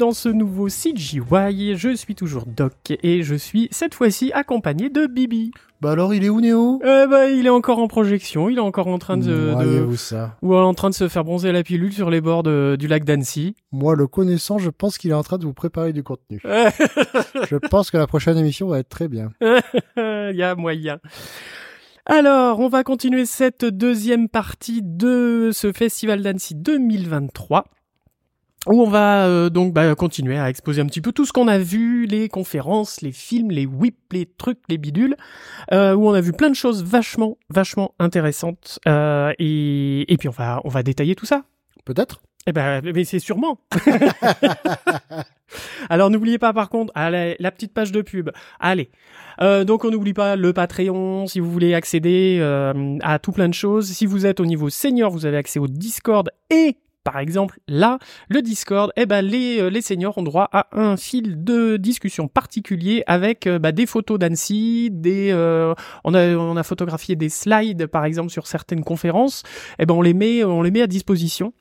[0.00, 1.76] dans ce nouveau CGY.
[1.76, 2.72] Je suis toujours Doc
[3.02, 5.50] et je suis cette fois-ci accompagné de Bibi.
[5.82, 6.80] Bah alors, il est où Néo?
[6.84, 9.54] Euh, bah, il est encore en projection, il est encore en train de,
[9.96, 12.86] ça ou en train de se faire bronzer la pilule sur les bords de- du
[12.88, 13.54] lac d'Annecy.
[13.72, 16.40] Moi, le connaissant, je pense qu'il est en train de vous préparer du contenu.
[16.44, 19.32] je pense que la prochaine émission va être très bien.
[19.96, 20.98] Il y a moyen.
[22.06, 27.66] Alors, on va continuer cette deuxième partie de ce festival d'Annecy 2023.
[28.66, 31.48] Où on va euh, donc bah, continuer à exposer un petit peu tout ce qu'on
[31.48, 35.16] a vu, les conférences, les films, les whips, les trucs, les bidules,
[35.72, 38.78] euh, où on a vu plein de choses vachement, vachement intéressantes.
[38.86, 41.44] Euh, et, et puis on va, on va détailler tout ça.
[41.86, 43.60] Peut-être Eh ben, mais c'est sûrement.
[45.88, 48.30] Alors n'oubliez pas par contre, allez, la petite page de pub.
[48.60, 48.90] Allez.
[49.40, 53.48] Euh, donc on n'oublie pas le Patreon si vous voulez accéder euh, à tout plein
[53.48, 53.88] de choses.
[53.88, 57.98] Si vous êtes au niveau senior, vous avez accès au Discord et par exemple, là,
[58.28, 62.28] le Discord, eh ben, les, euh, les seniors ont droit à un fil de discussion
[62.28, 67.28] particulier avec euh, bah, des photos d'Annecy, des, euh, on a, on a photographié des
[67.28, 69.42] slides, par exemple, sur certaines conférences.
[69.78, 71.52] Eh ben, on les met, on les met à disposition.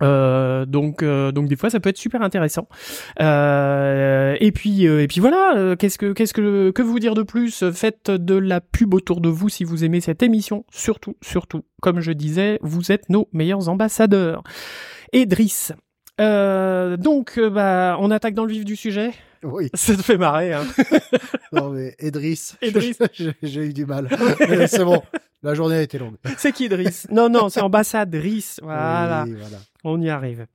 [0.00, 2.68] Euh, donc, euh, donc des fois ça peut être super intéressant.
[3.20, 5.54] Euh, et puis, euh, et puis voilà.
[5.56, 7.70] euh, qu'est-ce que, qu'est-ce que, que vous dire de plus?
[7.72, 10.64] Faites de la pub autour de vous si vous aimez cette émission.
[10.70, 14.42] Surtout, surtout, comme je disais, vous êtes nos meilleurs ambassadeurs.
[15.12, 15.72] Et Driss.
[16.20, 19.12] Euh, donc, bah, on attaque dans le vif du sujet?
[19.44, 19.70] Oui.
[19.74, 20.64] Ça te fait marrer, hein?
[21.52, 22.52] Non, mais Edris.
[22.60, 22.98] Idriss.
[23.42, 24.08] J'ai eu du mal.
[24.40, 25.00] Mais c'est bon.
[25.42, 26.16] La journée a été longue.
[26.36, 28.58] C'est qui Driss Non, non, c'est ambassadrice.
[28.62, 29.24] Voilà.
[29.26, 29.58] Oui, voilà.
[29.84, 30.46] On y arrive.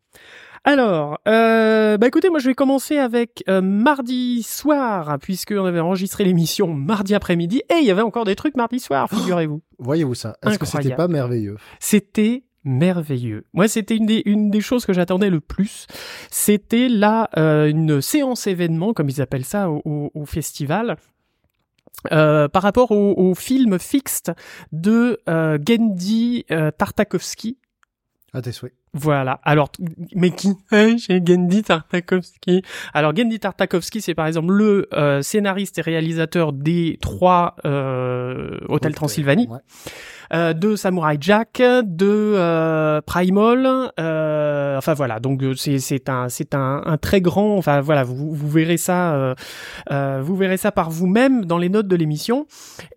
[0.66, 6.24] Alors, euh, bah écoutez, moi je vais commencer avec euh, mardi soir, puisqu'on avait enregistré
[6.24, 9.62] l'émission mardi après-midi, et il y avait encore des trucs mardi soir, figurez-vous.
[9.80, 11.58] Voyez-vous ça Est-ce que c'était pas merveilleux?
[11.80, 13.44] C'était merveilleux.
[13.54, 15.86] Moi, c'était une des, une des choses que j'attendais le plus.
[16.32, 20.96] C'était là euh, une séance événement, comme ils appellent ça au, au- au festival.
[22.14, 24.34] euh, par rapport au, au film Fixed
[24.72, 27.58] de euh, Gendy euh, Tartakovsky,
[28.34, 28.74] À tes souhaits.
[28.96, 29.40] Voilà.
[29.44, 29.70] Alors,
[30.16, 30.50] mais qui?
[31.00, 32.64] Chez Gendy Tartakovsky.
[32.94, 38.96] Alors, Gendy Tartakovsky, c'est par exemple le euh, scénariste et réalisateur des trois euh, Hôtel
[38.96, 39.60] Transylvanie, Ouais.
[40.34, 43.92] euh, de Samurai Jack, de euh, Primal.
[44.00, 45.20] euh, enfin voilà.
[45.20, 47.56] Donc c'est c'est un c'est un, un très grand.
[47.58, 48.04] Enfin voilà.
[48.04, 49.14] Vous vous verrez ça.
[49.14, 49.36] euh,
[49.92, 52.48] euh, vous verrez ça par vous-même dans les notes de l'émission.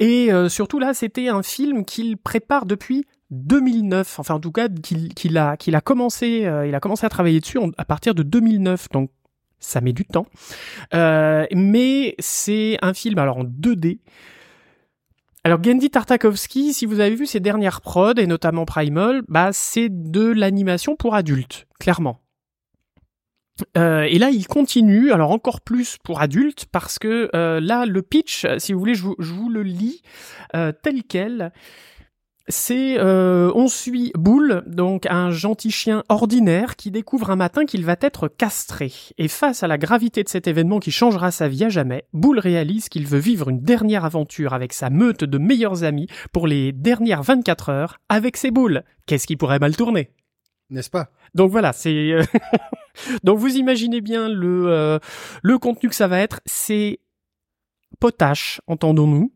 [0.00, 4.68] Et euh, surtout là, c'était un film qu'il prépare depuis 2009, enfin en tout cas
[4.68, 8.88] qu'il a a commencé euh, il a commencé à travailler dessus à partir de 2009
[8.90, 9.10] donc
[9.58, 10.26] ça met du temps.
[10.94, 13.98] Euh, mais c'est un film alors en 2D
[15.42, 19.88] alors Gendy Tartakovsky si vous avez vu ses dernières prods et notamment Primal bah c'est
[19.90, 22.20] de l'animation pour adultes clairement.
[23.78, 28.46] Euh, et là, il continue, alors encore plus pour adultes, parce que là, le pitch,
[28.58, 30.02] si vous voulez, je vous, le lis
[30.52, 31.52] tel quel.
[32.48, 37.84] C'est euh, on suit Boule, donc un gentil chien ordinaire qui découvre un matin qu'il
[37.84, 38.92] va être castré.
[39.18, 42.38] Et face à la gravité de cet événement qui changera sa vie à jamais, Boule
[42.38, 46.70] réalise qu'il veut vivre une dernière aventure avec sa meute de meilleurs amis pour les
[46.70, 48.84] dernières 24 heures avec ses boules.
[49.06, 50.10] Qu'est-ce qui pourrait mal tourner?
[50.70, 51.10] N'est-ce pas?
[51.34, 52.22] Donc voilà, c'est euh,
[53.24, 54.98] donc vous imaginez bien le euh,
[55.42, 57.00] le contenu que ça va être, c'est
[57.98, 59.32] potache, entendons-nous,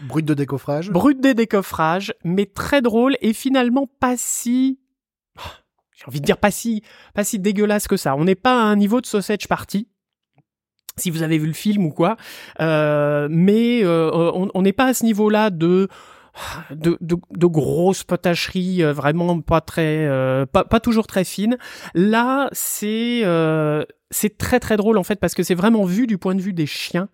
[0.00, 0.90] Brut de décoffrage.
[0.90, 4.78] brut des décoffrages, mais très drôle et finalement pas si
[5.96, 6.82] j'ai envie de dire pas si
[7.14, 8.14] pas si dégueulasse que ça.
[8.16, 9.88] On n'est pas à un niveau de sausage party.
[10.98, 12.16] Si vous avez vu le film ou quoi,
[12.60, 15.88] euh, mais euh, on on n'est pas à ce niveau-là de
[16.70, 21.56] de, de, de grosses potacheries euh, vraiment pas très euh, pas, pas toujours très fines
[21.94, 26.18] là c'est euh, c'est très très drôle en fait parce que c'est vraiment vu du
[26.18, 27.08] point de vue des chiens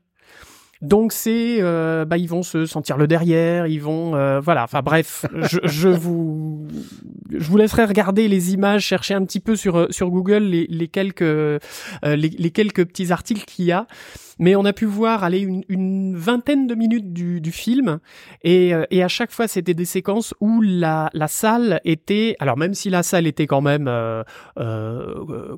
[0.82, 4.64] donc c'est euh, bah ils vont se sentir le derrière ils vont euh, voilà.
[4.64, 6.66] Enfin bref je, je vous
[7.30, 10.66] je vous laisserai regarder les images chercher un petit peu sur euh, sur Google les,
[10.68, 11.58] les quelques euh,
[12.02, 13.86] les, les quelques petits articles qu'il y a.
[14.38, 18.00] Mais on a pu voir aller une, une vingtaine de minutes du, du film.
[18.42, 22.56] Et, euh, et à chaque fois c'était des séquences où la, la salle était alors
[22.56, 24.24] même si la salle était quand même euh,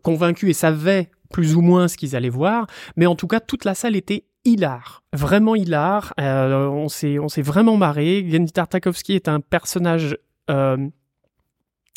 [0.03, 2.67] convaincue et savait plus ou moins ce qu'ils allaient voir
[2.97, 6.13] mais en tout cas toute la salle était hilar, vraiment hilar.
[6.21, 8.27] Euh, on s'est on s'est vraiment marré.
[8.31, 10.17] Gendy Tartakovsky est un personnage
[10.51, 10.77] euh,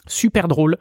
[0.07, 0.77] super drôle.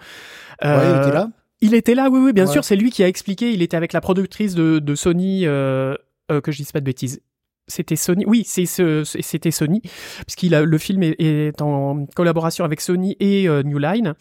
[0.63, 1.31] Ouais, il Euh, était là?
[1.63, 2.53] Il était là, oui, oui, bien Ouais.
[2.53, 2.65] sûr.
[2.65, 3.53] C'est lui qui a expliqué.
[3.53, 5.95] Il était avec la productrice de, de Sony, euh,
[6.31, 7.21] euh, que je dise pas de bêtises.
[7.69, 8.25] C'était Sony.
[8.27, 9.81] Oui, c'était Sony,
[10.25, 14.15] puisqu'il a le film est, en collaboration avec Sony et euh, New Line.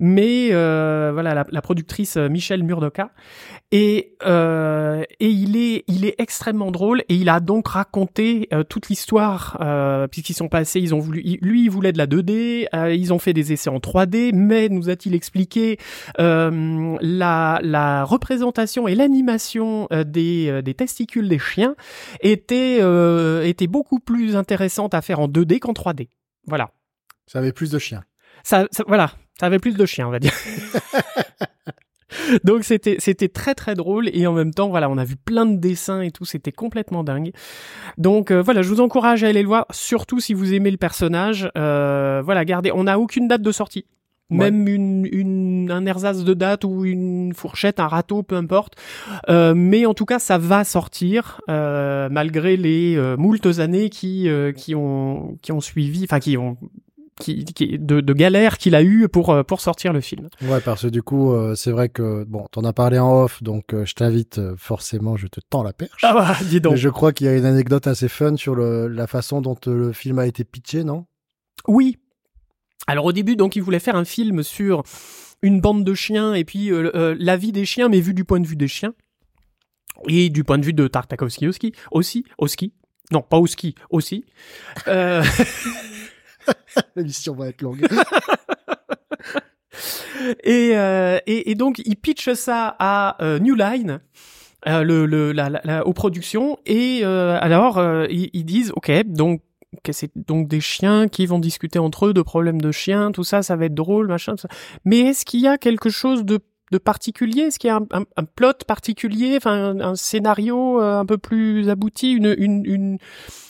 [0.00, 3.10] Mais euh, voilà, la, productrice euh, Michelle Murdoka
[3.70, 9.58] et et il est il est extrêmement drôle et il a donc raconté toute l'histoire
[10.10, 10.80] puisqu'ils sont passés.
[10.80, 12.66] Ils ont voulu, lui, il voulait de la 2D.
[12.94, 15.78] ils ont fait des essais en 3D, mais nous a-t-il expliqué
[16.18, 21.76] la la représentation et l'animation des des testicules des chiens
[22.22, 26.08] était euh, était beaucoup plus intéressante à faire en 2D qu'en 3D.
[26.46, 26.70] Voilà.
[27.26, 28.04] Ça avait plus de chiens.
[28.42, 30.32] Ça, voilà, ça avait plus de chiens, on va dire.
[32.44, 35.44] Donc c'était c'était très très drôle et en même temps voilà on a vu plein
[35.44, 37.32] de dessins et tout c'était complètement dingue.
[37.98, 40.78] Donc euh, voilà je vous encourage à aller le voir surtout si vous aimez le
[40.78, 41.50] personnage.
[41.56, 43.84] Euh, voilà gardez on n'a aucune date de sortie
[44.30, 48.74] même une, une, un ersatz de date ou une fourchette, un râteau, peu importe.
[49.28, 54.28] Euh, mais en tout cas, ça va sortir euh, malgré les euh, moultes années qui
[54.28, 56.58] euh, qui ont qui ont suivi, enfin qui ont
[57.20, 60.28] qui, qui, de, de galères qu'il a eu pour euh, pour sortir le film.
[60.42, 63.64] Ouais, parce que du coup, c'est vrai que bon, t'en as parlé en off, donc
[63.72, 66.02] je t'invite forcément, je te tends la perche.
[66.04, 66.76] Ah bah, dis donc.
[66.76, 69.92] je crois qu'il y a une anecdote assez fun sur le, la façon dont le
[69.92, 71.06] film a été pitché, non?
[71.66, 71.96] Oui,
[72.88, 74.82] alors au début, donc, il voulait faire un film sur
[75.42, 78.24] une bande de chiens et puis euh, euh, la vie des chiens, mais vu du
[78.24, 78.94] point de vue des chiens.
[80.08, 82.72] Et du point de vue de Tartakovsky aussi, aussi, aussi.
[83.12, 84.24] Non, pas aussi, aussi.
[84.86, 85.22] Euh...
[86.96, 87.86] L'émission va être longue.
[90.44, 94.00] et, euh, et, et, donc, il pitch ça à New Line.
[94.64, 97.80] le, le, la, la, aux productions et alors
[98.10, 99.42] ils, ils, disent ok donc
[99.90, 103.42] c'est donc des chiens qui vont discuter entre eux de problèmes de chiens, tout ça,
[103.42, 104.36] ça va être drôle, machin.
[104.36, 104.48] ça.
[104.84, 106.40] Mais est-ce qu'il y a quelque chose de,
[106.72, 107.42] de particulier?
[107.42, 111.68] Est-ce qu'il y a un, un, plot particulier, enfin un, scénario euh, un peu plus
[111.68, 112.98] abouti, une, une, une,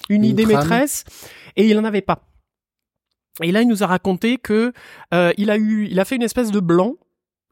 [0.08, 1.04] une, idée maîtresse?
[1.56, 2.22] Et il n'en avait pas.
[3.42, 4.72] Et là, il nous a raconté que
[5.14, 6.94] euh, il a eu, il a fait une espèce de blanc.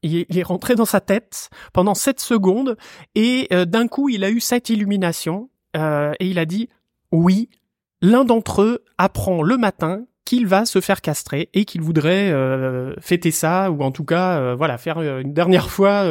[0.03, 2.77] Il est, rentré dans sa tête pendant 7 secondes
[3.15, 6.69] et euh, d'un coup, il a eu cette illumination et il a dit
[7.11, 7.49] oui,
[8.01, 12.93] l'un d'entre eux apprend le matin qu'il va se faire castrer et qu'il voudrait euh,
[12.99, 16.03] fêter ça ou en tout cas euh, voilà faire euh, une dernière fois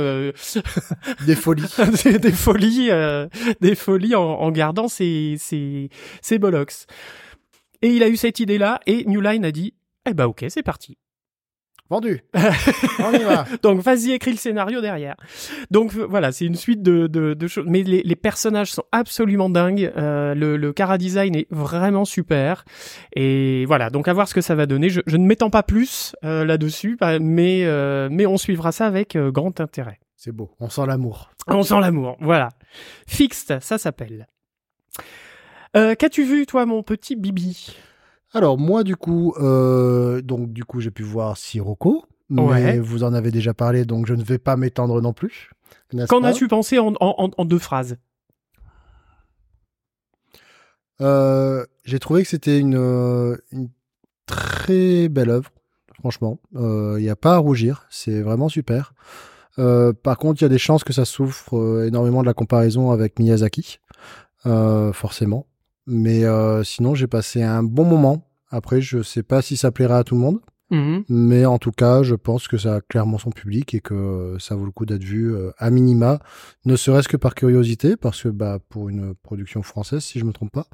[1.26, 1.64] des folies.
[2.22, 2.90] des, folies
[3.60, 5.90] des folies en, gardant ses ses
[6.22, 6.86] ses bollocks.
[7.82, 9.74] Et il a eu cette idée là et New Line a dit
[10.08, 10.96] eh ben ok c'est parti
[11.88, 12.20] Vendu.
[12.98, 13.46] On y va.
[13.62, 15.14] Donc vas-y écris le scénario derrière.
[15.70, 17.66] Donc voilà, c'est une suite de, de, de choses.
[17.68, 19.92] Mais les, les, personnages sont absolument dingues.
[19.96, 22.64] Euh, le, le cara design est vraiment super.
[23.14, 24.88] Et voilà, donc à voir ce que ça va donner.
[24.88, 29.14] Je, je ne m'étends pas plus euh, là-dessus, mais euh, mais on suivra ça avec
[29.14, 30.00] euh, grand intérêt.
[30.16, 30.50] C'est beau.
[30.58, 31.30] On sent l'amour.
[31.46, 32.16] On sent l'amour.
[32.20, 32.48] Voilà.
[33.06, 34.26] Fixed, ça s'appelle.
[35.76, 37.76] Euh, Qu'as-tu vu toi, mon petit Bibi?
[38.32, 43.14] Alors moi du coup, euh, donc du coup j'ai pu voir Sirocco, mais vous en
[43.14, 45.50] avez déjà parlé, donc je ne vais pas m'étendre non plus.
[46.08, 47.96] Qu'en as-tu pensé en, deux phrases?
[51.00, 53.38] Euh, J'ai trouvé que c'était une,
[54.26, 55.50] très belle œuvre,
[55.98, 56.38] franchement.
[56.52, 58.92] Il euh, n'y a pas à rougir, c'est vraiment super.
[59.56, 63.18] par contre, il y a des chances que ça souffre énormément de la comparaison avec
[63.18, 63.78] Miyazaki,
[64.44, 65.46] forcément.
[65.86, 68.26] Mais euh, sinon, j'ai passé un bon moment.
[68.50, 70.40] Après, je sais pas si ça plaira à tout le monde.
[70.70, 71.04] Mhm.
[71.08, 74.56] Mais en tout cas, je pense que ça a clairement son public et que ça
[74.56, 76.18] vaut le coup d'être vu euh, à minima,
[76.64, 80.32] ne serait-ce que par curiosité, parce que bah pour une production française, si je me
[80.32, 80.66] trompe pas.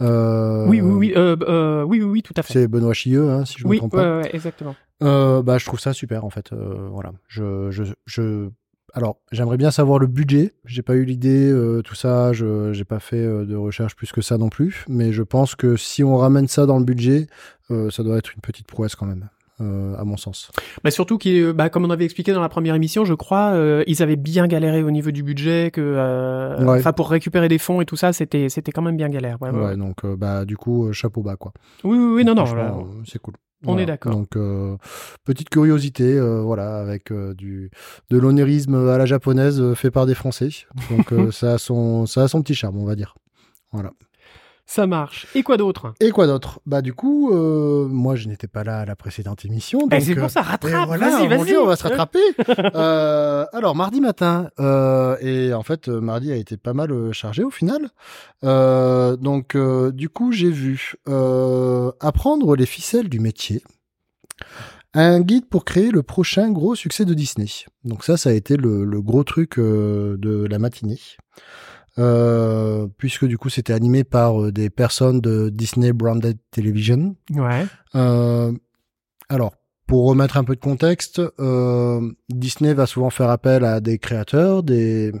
[0.00, 0.66] Euh...
[0.66, 2.54] Oui, oui, oui, euh, euh, oui, oui, oui, tout à fait.
[2.54, 4.20] C'est Benoît Chilleux, hein, si je me trompe pas.
[4.20, 4.74] Oui, exactement.
[5.00, 6.52] bah, je trouve ça super en fait.
[6.54, 8.48] voilà, je, je, je
[8.94, 10.54] alors, j'aimerais bien savoir le budget.
[10.64, 12.32] J'ai pas eu l'idée, euh, tout ça.
[12.32, 14.84] Je j'ai pas fait euh, de recherche plus que ça non plus.
[14.88, 17.26] Mais je pense que si on ramène ça dans le budget,
[17.70, 19.28] euh, ça doit être une petite prouesse quand même.
[19.60, 20.50] à mon sens.
[20.84, 23.54] Bah surtout qu'ils, bah, comme on avait expliqué dans la première émission, je crois,
[23.88, 27.84] ils avaient bien galéré au niveau du budget, que, enfin pour récupérer des fonds et
[27.84, 29.36] tout ça, c'était c'était quand même bien galère.
[29.42, 31.52] Ouais, ouais donc bah du coup chapeau bas quoi.
[31.82, 32.44] Oui oui, oui non non,
[33.04, 33.34] c'est cool.
[33.66, 34.12] On est d'accord.
[34.12, 34.76] Donc euh,
[35.24, 37.70] petite curiosité, euh, voilà, avec euh, du
[38.10, 40.50] de l'onérisme à la japonaise fait par des Français.
[40.90, 43.14] Donc ça a son ça a son petit charme, on va dire.
[43.72, 43.92] Voilà.
[44.70, 45.26] Ça marche.
[45.34, 45.94] Et quoi d'autre?
[45.98, 46.60] Et quoi d'autre?
[46.66, 49.86] Bah du coup, euh, moi je n'étais pas là à la précédente émission.
[49.86, 50.86] Ben, c'est pour ça, rattrape.
[50.86, 51.56] Voilà, vas-y, vas-y.
[51.56, 52.18] on va se rattraper.
[52.74, 57.50] euh, alors mardi matin, euh, et en fait mardi a été pas mal chargé au
[57.50, 57.88] final.
[58.42, 63.62] donc du coup j'ai vu apprendre les ficelles du métier.
[64.92, 67.48] Un guide pour créer le prochain gros succès de Disney.
[67.84, 70.98] Donc ça, ça a été le, le gros truc de la matinée.
[71.98, 77.16] Euh, puisque du coup c'était animé par euh, des personnes de Disney Branded Television.
[77.34, 77.66] Ouais.
[77.94, 78.52] Euh,
[79.28, 79.52] alors,
[79.86, 81.20] pour remettre un peu de contexte,
[82.28, 85.12] Disney va souvent faire appel à des créateurs, des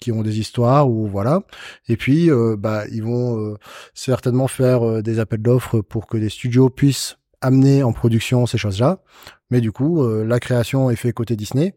[0.00, 1.42] qui ont des histoires ou voilà,
[1.88, 3.58] et puis bah ils vont
[3.92, 9.02] certainement faire des appels d'offres pour que des studios puissent amener en production ces choses-là.
[9.50, 11.74] Mais du coup, la création est faite côté Disney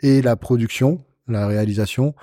[0.00, 2.14] et la production, la réalisation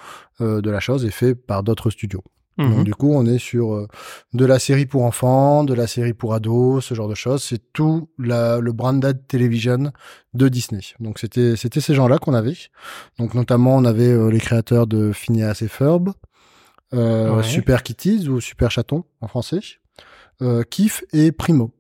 [0.41, 2.24] euh, de la chose est faite par d'autres studios.
[2.57, 2.74] Mhm.
[2.74, 3.88] Donc du coup, on est sur euh,
[4.33, 7.43] de la série pour enfants, de la série pour ados, ce genre de choses.
[7.43, 9.91] C'est tout la, le branded television
[10.33, 10.81] de Disney.
[11.00, 12.57] Donc c'était c'était ces gens-là qu'on avait.
[13.19, 16.09] Donc notamment, on avait euh, les créateurs de Phineas et Ferb,
[16.93, 17.43] euh, Ouais.
[17.43, 19.59] Super Kitties ou Super Chaton en français,
[20.41, 21.74] euh, Kif et Primo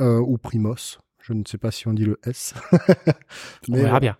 [0.00, 0.98] euh, ou Primos.
[1.20, 2.54] Je ne sais pas si on dit le S.
[3.68, 4.16] On verra bien.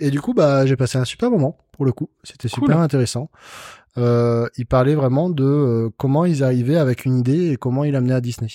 [0.00, 2.10] Et du coup, bah, j'ai passé un super moment pour le coup.
[2.24, 2.64] C'était Cool.
[2.64, 3.30] super intéressant.
[3.98, 7.92] Euh, il parlait vraiment de euh, comment ils arrivaient avec une idée et comment ils
[7.92, 8.48] l'amenaient à Disney.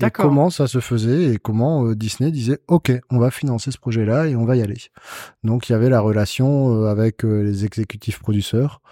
[0.00, 3.78] Et comment ça se faisait et comment euh, Disney disait OK, on va financer ce
[3.78, 4.76] projet-là et on va y aller.
[5.42, 8.82] Donc il y avait la relation euh, avec les exécutifs producteurs.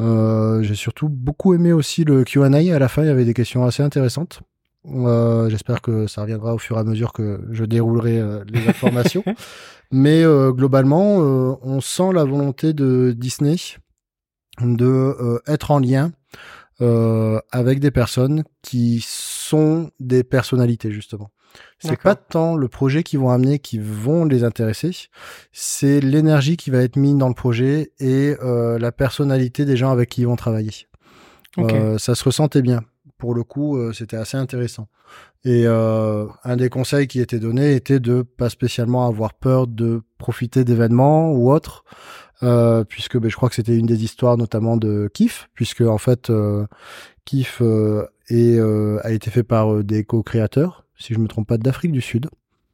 [0.00, 2.46] Euh, j'ai surtout beaucoup aimé aussi le Q&A.
[2.74, 4.40] À la fin, il y avait des questions assez intéressantes.
[4.90, 8.20] Euh, J'espère que ça reviendra au fur et à mesure que je déroulerai
[8.52, 9.24] les informations.
[9.92, 13.56] Mais euh, globalement, euh, on sent la volonté de Disney
[14.60, 16.12] de euh, être en lien
[16.80, 21.30] euh, avec des personnes qui sont des personnalités justement.
[21.78, 24.90] C'est pas tant le projet qu'ils vont amener qui vont les intéresser,
[25.52, 29.90] c'est l'énergie qui va être mise dans le projet et euh, la personnalité des gens
[29.90, 30.72] avec qui ils vont travailler.
[31.58, 32.80] Euh, ça se ressentait bien.
[33.22, 34.88] Pour le coup, euh, c'était assez intéressant.
[35.44, 40.02] Et euh, un des conseils qui était donné était de pas spécialement avoir peur de
[40.18, 41.84] profiter d'événements ou autres,
[42.42, 45.98] euh, puisque ben, je crois que c'était une des histoires notamment de Kif, puisque en
[45.98, 46.32] fait
[47.24, 47.62] Kif
[48.28, 52.28] est, a été fait par des co-créateurs, si je me trompe pas, d'Afrique du Sud,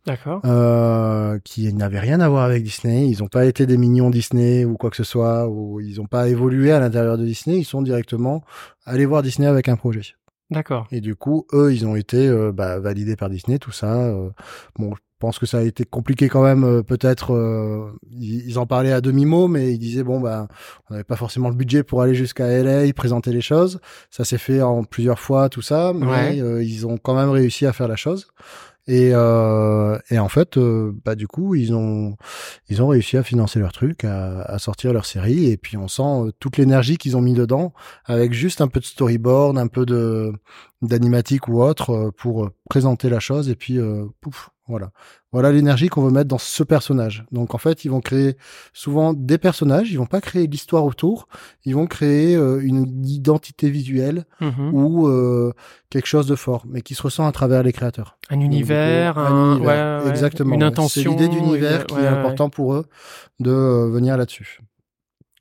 [0.07, 0.41] D'accord.
[0.47, 3.07] euh, qui n'avaient rien à voir avec Disney.
[3.11, 6.07] Ils n'ont pas été des mignons Disney ou quoi que ce soit, ou ils n'ont
[6.07, 7.59] pas évolué à l'intérieur de Disney.
[7.59, 8.43] Ils sont directement
[8.87, 10.15] allés voir Disney avec un projet.
[10.51, 10.87] D'accord.
[10.91, 13.95] Et du coup, eux, ils ont été euh, bah, validés par Disney, tout ça.
[13.95, 14.31] euh.
[14.79, 16.65] bon, je pense que ça a été compliqué quand même.
[16.65, 20.47] euh, Peut-être, euh, ils, ils en parlaient à demi mot, mais ils disaient bon bah,
[20.89, 23.81] on n'avait pas forcément le budget pour aller jusqu'à LA, présenter les choses.
[24.11, 26.41] Ça s'est fait en plusieurs fois, tout ça, mais Ouais.
[26.41, 28.29] euh, ils ont quand même réussi à faire la chose.
[28.89, 32.17] Et, euh, et en fait, euh, bah du coup, ils ont
[32.71, 35.89] ils ont réussi à financer leur truc, à, à sortir leur série, et puis on
[35.89, 37.75] sent euh, toute l'énergie qu'ils ont mis dedans,
[38.07, 40.33] avec juste un peu de storyboard, un peu de
[40.81, 43.79] d'animatique ou autre euh, pour présenter la chose, et puis
[44.23, 44.91] pouf, voilà,
[45.33, 47.25] voilà l'énergie qu'on veut mettre dans ce personnage.
[47.33, 48.37] Donc en fait, ils vont créer
[48.73, 51.27] souvent des personnages, ils vont pas créer l'histoire autour,
[51.65, 54.75] ils vont créer euh, une identité visuelle Mhm.
[54.75, 55.53] ou euh,
[55.91, 58.19] quelque chose de fort, mais qui se ressent à travers les créateurs.
[58.31, 60.55] Un univers, Donc, un, univers, ouais, ouais, exactement.
[60.55, 61.03] une intention.
[61.03, 62.85] C'est l'idée d'univers qui est important pour eux
[63.41, 64.61] de euh, venir là-dessus.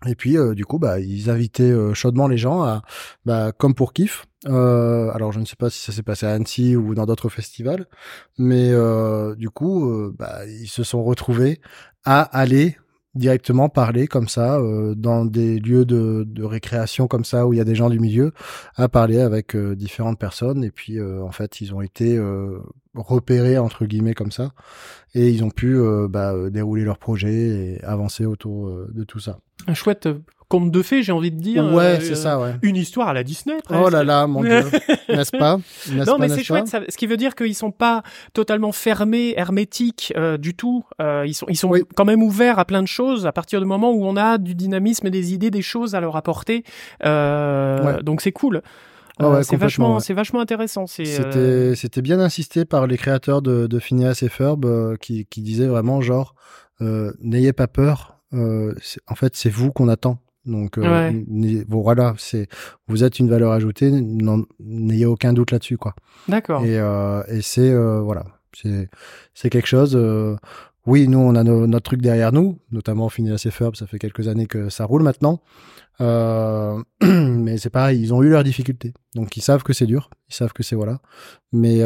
[0.05, 2.83] Et puis euh, du coup, bah, ils invitaient euh, chaudement les gens à,
[3.25, 4.25] bah, comme pour Kiff.
[4.45, 7.29] Euh, alors je ne sais pas si ça s'est passé à Annecy ou dans d'autres
[7.29, 7.87] festivals,
[8.37, 11.59] mais euh, du coup, euh, bah, ils se sont retrouvés
[12.05, 12.77] à aller
[13.17, 17.59] directement parler comme ça euh, dans des lieux de, récréation comme ça où il y
[17.59, 18.31] a des gens du milieu
[18.75, 20.63] à parler avec euh, différentes personnes.
[20.63, 22.19] Et puis euh, en fait ils ont été
[22.95, 24.51] repérés entre guillemets comme ça.
[25.13, 25.77] Et ils ont pu
[26.09, 29.39] bah, dérouler leur projet et avancer autour de tout ça.
[29.65, 30.05] Un chouette.
[30.05, 30.19] euh,
[30.49, 31.65] conte de fées, j'ai envie de dire.
[31.73, 32.55] ouais, euh, c'est ça, ouais.
[32.61, 33.57] Une histoire à la Disney.
[33.63, 33.81] presque.
[33.85, 34.63] Oh là là, mon dieu,
[35.09, 35.57] n'est-ce pas?
[35.91, 38.01] N'est-ce Non, mais c'est chouette, ça- ce qui veut dire qu'ils sont pas
[38.33, 40.85] totalement fermés, hermétiques euh, du tout.
[41.01, 41.83] Euh, ils sont, ils sont Oui.
[41.95, 44.55] quand même ouverts à plein de choses à partir du moment où on a du
[44.55, 46.63] dynamisme, des idées, des choses à leur apporter.
[47.03, 48.03] Ouais.
[48.03, 48.61] Donc c'est cool.
[49.19, 49.99] Ah ouais, c'est vachement, ouais.
[49.99, 50.85] c'est vachement intéressant.
[50.87, 54.65] C'était c'était bien insisté par les créateurs de, de Phineas et Ferb
[55.01, 56.35] qui, qui disaient vraiment genre
[56.79, 58.19] n'ayez pas peur.
[58.33, 60.19] en fait, c'est vous qu'on attend.
[60.47, 61.25] Donc euh, Ouais.
[61.67, 62.47] bon, voilà, c'est
[62.87, 63.91] vous êtes une valeur ajoutée.
[64.59, 65.93] N'ayez aucun doute là-dessus, quoi.
[66.27, 66.63] d'accord.
[66.65, 68.23] Et, euh, et c'est euh, voilà,
[68.55, 68.89] c'est
[69.35, 69.95] c'est quelque chose.
[69.95, 70.35] euh,
[70.85, 73.09] oui, nous on a no- notre truc derrière nous, notamment
[73.45, 73.75] et Ferb.
[73.75, 75.41] Ça fait quelques années que ça roule maintenant.
[77.01, 78.93] Mais c'est pareil, ils ont eu leurs difficultés.
[79.15, 80.99] Donc ils savent que c'est dur, ils savent que c'est voilà.
[81.51, 81.81] Mais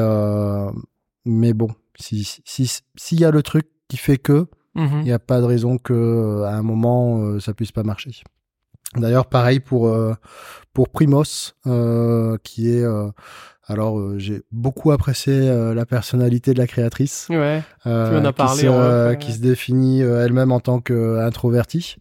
[1.25, 5.00] mais bon, si si s'il y a le truc qui fait que, Mhm.
[5.01, 8.12] il n'y a pas de raison que à un moment euh, ça puisse pas marcher.
[8.95, 10.13] D'ailleurs, pareil pour euh,
[10.74, 13.10] pour Primos, euh, qui est euh,
[13.67, 17.27] Alors, euh, j'ai beaucoup apprécié euh, la personnalité de la créatrice.
[17.29, 17.63] Ouais.
[17.83, 19.17] Tu en as qui parlé ouais.
[19.17, 21.95] qui se définit elle-même en tant qu'introvertie.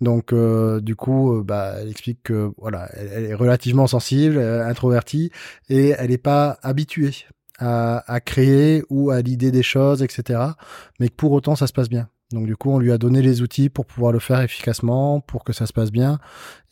[0.00, 5.30] Donc, euh, du coup, bah, elle explique que voilà, elle, elle est relativement sensible, introvertie,
[5.70, 7.14] et elle n'est pas habituée
[7.58, 10.40] à, à créer ou à l'idée des choses, etc.
[11.00, 12.08] Mais que pour autant, ça se passe bien.
[12.34, 15.44] Donc, du coup, on lui a donné les outils pour pouvoir le faire efficacement, pour
[15.44, 16.18] que ça se passe bien.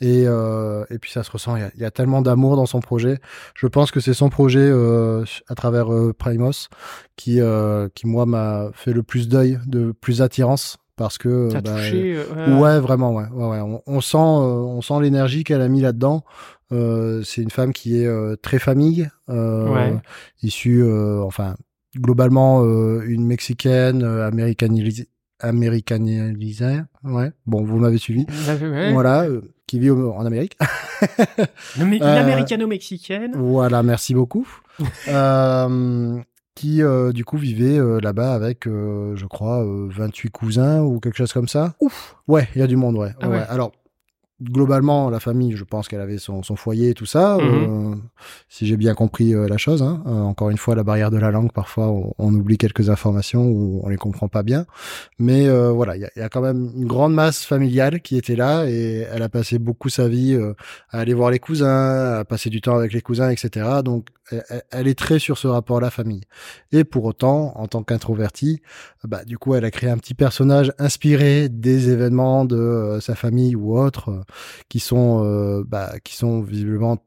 [0.01, 1.57] Et, euh, et puis, ça se ressent.
[1.57, 3.19] Il y a, il y a tellement d'amour dans son projet.
[3.55, 6.69] Je pense que c'est son projet euh, à travers euh, Primos
[7.17, 10.77] qui, euh, qui moi, m'a fait le plus d'œil, de plus attirance.
[10.97, 12.19] Parce que bah, touché.
[12.49, 13.25] Ouais, vraiment, ouais.
[13.33, 13.61] ouais, ouais.
[13.61, 16.23] On, on sent, on sent l'énergie qu'elle a mis là-dedans.
[16.71, 19.95] Euh, c'est une femme qui est euh, très famille, euh, Ouais.
[20.43, 21.55] issue, euh, enfin,
[21.97, 25.09] globalement euh, une mexicaine euh, américanisée,
[25.43, 26.81] américanisée.
[27.05, 27.33] Ouais.
[27.47, 28.27] Bon, vous m'avez suivi.
[28.63, 28.93] ouais.
[28.93, 30.57] Voilà, euh, qui vit au- en Amérique.
[31.79, 33.33] Euh, américano-mexicaine.
[33.35, 34.47] Voilà, merci beaucoup.
[35.09, 36.19] euh,
[36.55, 36.81] qui
[37.15, 41.75] du coup vivait là-bas avec, je crois, euh, 28 cousins ou quelque chose comme ça.
[41.81, 42.17] Ouf.
[42.29, 43.13] Ouais, il y a du monde, ouais.
[43.21, 43.43] Ah ouais.
[43.49, 43.73] Alors,
[44.43, 47.93] globalement, la famille, je pense qu'elle avait son, son foyer et tout ça, Mhm.
[47.93, 47.97] euh,
[48.49, 49.83] si j'ai bien compris euh, la chose.
[49.83, 50.03] Hein.
[50.07, 53.47] Euh, encore une fois, la barrière de la langue, parfois, on, on oublie quelques informations
[53.47, 54.67] ou on les comprend pas bien.
[55.19, 58.37] Mais euh, voilà, il y y a quand même une grande masse familiale qui était
[58.37, 60.55] là et elle a passé beaucoup sa vie euh,
[60.91, 63.83] à aller voir les cousins, à passer du temps avec les cousins, etc.
[63.85, 66.23] Donc, elle, elle- elle est très sur ce rapport à la famille.
[66.71, 68.61] Et pour autant, en tant qu'introvertie,
[69.05, 73.57] bah, du coup, elle a créé un petit personnage inspiré des événements de sa famille
[73.57, 74.21] ou autres, euh,
[74.69, 76.99] qui sont, euh, bah, qui sont visiblement.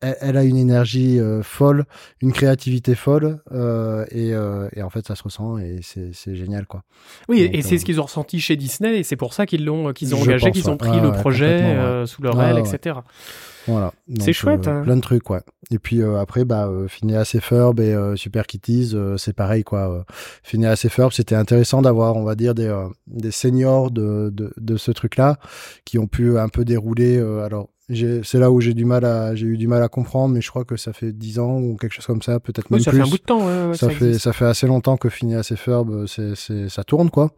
[0.00, 1.84] Elle, a une énergie euh, folle,
[2.20, 6.66] une créativité folle, euh, et, euh, et en fait, ça se ressent et c'est génial,
[6.66, 6.82] quoi.
[7.28, 9.64] Oui, Donc, et c'est ce qu'ils ont ressenti chez Disney, et c'est pour ça qu'ils
[9.64, 12.06] l'ont, qu'ils ont engagé, qu'ils ont pris Ah le ouais, projet ouais.
[12.06, 12.68] sous leur Ah aile, ouais.
[12.68, 12.96] etc.
[13.66, 13.92] Voilà.
[14.18, 14.82] C'est chouette, hein.
[14.82, 15.40] plein de trucs, ouais.
[15.70, 20.04] Et puis après, bah, Phineas et Ferb et Super Kitties, c'est pareil, quoi.
[20.42, 22.74] Phineas et Ferb, c'était intéressant d'avoir, on va dire, des,
[23.06, 25.38] des seniors de, de, de ce truc-là
[25.84, 27.18] qui ont pu un peu dérouler.
[27.18, 27.68] alors,
[28.22, 30.48] c'est là où j'ai du mal à, j'ai eu du mal à comprendre, mais je
[30.50, 32.90] crois que ça fait 10 ans ou quelque chose comme ça, peut-être Oui, même ça
[32.90, 32.98] plus.
[33.00, 33.46] fait un bout de temps.
[33.46, 36.34] ouais, ouais, ça, ça fait, ça fait assez longtemps que Phineas et Ferb, euh, c'est,
[36.36, 37.32] c'est, ça tourne, quoi.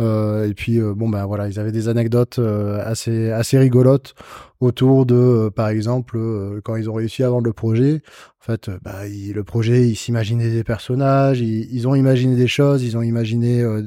[0.00, 4.14] Euh, et puis euh, bon ben voilà, ils avaient des anecdotes euh, assez assez rigolotes
[4.58, 8.00] autour de, euh, par exemple, euh, quand ils ont réussi à vendre le projet.
[8.40, 12.48] En fait, bah, il- le projet, ils s'imaginaient des personnages, ils, ils ont imaginé des
[12.48, 13.82] choses, ils ont imaginé euh,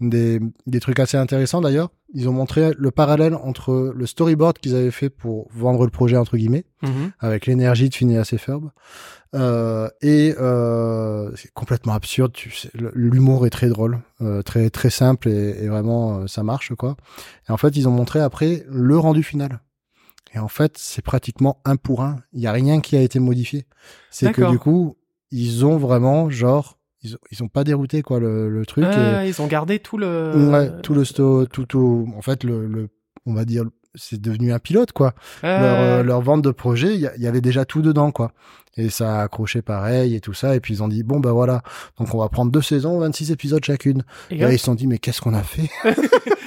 [0.00, 1.90] des, des trucs assez intéressants d'ailleurs.
[2.14, 6.16] Ils ont montré le parallèle entre le storyboard qu'ils avaient fait pour vendre le projet
[6.16, 7.12] entre guillemets Mhm.
[7.18, 8.70] avec l'énergie de Phineas et Ferb.
[9.34, 12.32] Euh, et euh, c'est complètement absurde.
[12.32, 16.42] Tu sais, l'humour est très drôle, euh, très très simple et, et vraiment euh, ça
[16.42, 16.96] marche quoi.
[17.48, 19.60] Et en fait, ils ont montré après le rendu final.
[20.34, 22.20] Et en fait, c'est pratiquement un pour un.
[22.32, 23.66] Il y a rien qui a été modifié.
[24.10, 24.96] C'est que du coup,
[25.30, 28.84] ils ont vraiment genre ils ont, ils ont pas dérouté quoi le, le truc.
[28.84, 30.48] et- Ah, ils ont gardé tout le.
[30.50, 32.88] Ouais, tout le sto, tout, tout, en fait, le, le,
[33.26, 35.14] on va dire, c'est devenu un pilote, quoi.
[35.42, 38.32] Leur, euh, leur vente de projet, il y, avait déjà tout dedans, quoi.
[38.76, 40.54] Et ça a accroché pareil et tout ça.
[40.54, 41.62] Et puis ils ont dit, bon, bah voilà.
[41.98, 44.04] Donc on va prendre deux saisons, 26 épisodes chacune.
[44.30, 45.68] et Et là, ils se sont dit, mais qu'est-ce qu'on a fait?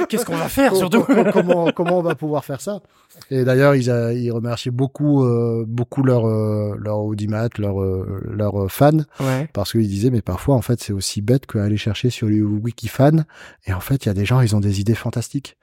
[0.09, 1.05] Qu'est-ce qu'on va faire surtout?
[1.31, 2.81] comment, comment on va pouvoir faire ça?
[3.29, 8.21] Et d'ailleurs, ils, a- ils remerciaient beaucoup, euh, beaucoup leur, euh, leur audimat, leur, euh,
[8.29, 9.47] leurs fans Ouais.
[9.53, 13.23] parce qu'ils disaient mais parfois en fait c'est aussi bête qu'aller chercher sur le wikifan
[13.65, 15.55] et en fait il y a des gens ils ont des idées fantastiques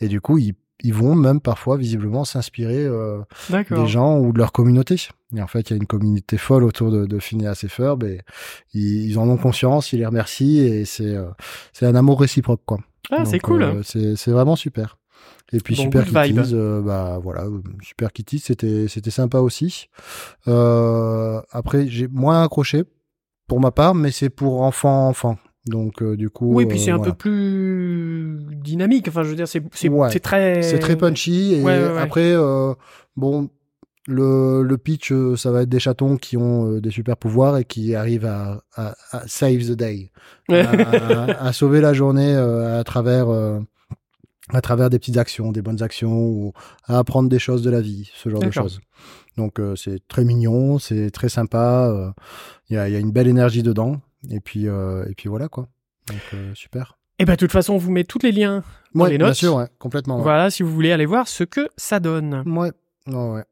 [0.00, 3.20] et du coup ils, ils vont même parfois visiblement s'inspirer euh,
[3.76, 4.96] des gens ou de leur communauté
[5.36, 8.02] et en fait il y a une communauté folle autour de, de Phineas et Ferb
[8.04, 8.20] et
[8.72, 11.26] ils, ils en ont conscience ils les remercient et c'est euh,
[11.72, 12.78] c'est un amour réciproque quoi
[13.10, 13.62] Ah, c'est cool.
[13.62, 14.98] euh, c'est vraiment super
[15.52, 16.04] et puis Bon, Super.
[16.04, 17.44] Kitties, bah voilà,
[17.82, 19.88] Super Kitties, c'était c'était sympa aussi.
[21.52, 22.84] Après, j'ai moins accroché
[23.46, 25.36] pour ma part, mais c'est pour enfants enfants.
[25.66, 27.12] Donc euh, du coup, Oui, puis c'est euh, un voilà.
[27.12, 29.08] peu plus dynamique.
[29.08, 30.10] Enfin, je veux dire, c'est c'est Ouais.
[30.10, 30.62] c'est très.
[30.62, 31.54] c'est très punchy.
[31.54, 31.98] Et Ouais, ouais, ouais.
[32.00, 32.74] après, euh,
[33.16, 33.48] bon,
[34.06, 37.64] le le pitch, euh, ça va être des chatons qui ont des super pouvoirs et
[37.64, 40.10] qui arrivent à, à, à save the day,
[40.50, 43.28] à, sauver la journée à travers
[44.50, 46.52] à travers des petites actions, des bonnes actions ou
[46.84, 48.80] à apprendre des choses de la vie, ce genre de choses.
[49.38, 52.12] Donc c'est très mignon, c'est très sympa.
[52.68, 54.02] Il y, a, il y a une belle énergie dedans.
[54.30, 55.68] Et puis euh, et puis voilà quoi.
[56.08, 56.98] Donc euh, super.
[57.18, 58.64] Et ben, de toute façon, on vous met tous les liens.
[58.94, 59.36] Dans Ouais, les bien notes.
[59.36, 60.16] sûr, ouais, complètement.
[60.16, 60.22] Ouais.
[60.22, 62.42] Voilà, si vous voulez aller voir ce que ça donne.
[62.46, 62.72] Ouais.
[63.06, 63.44] Ouais, ouais.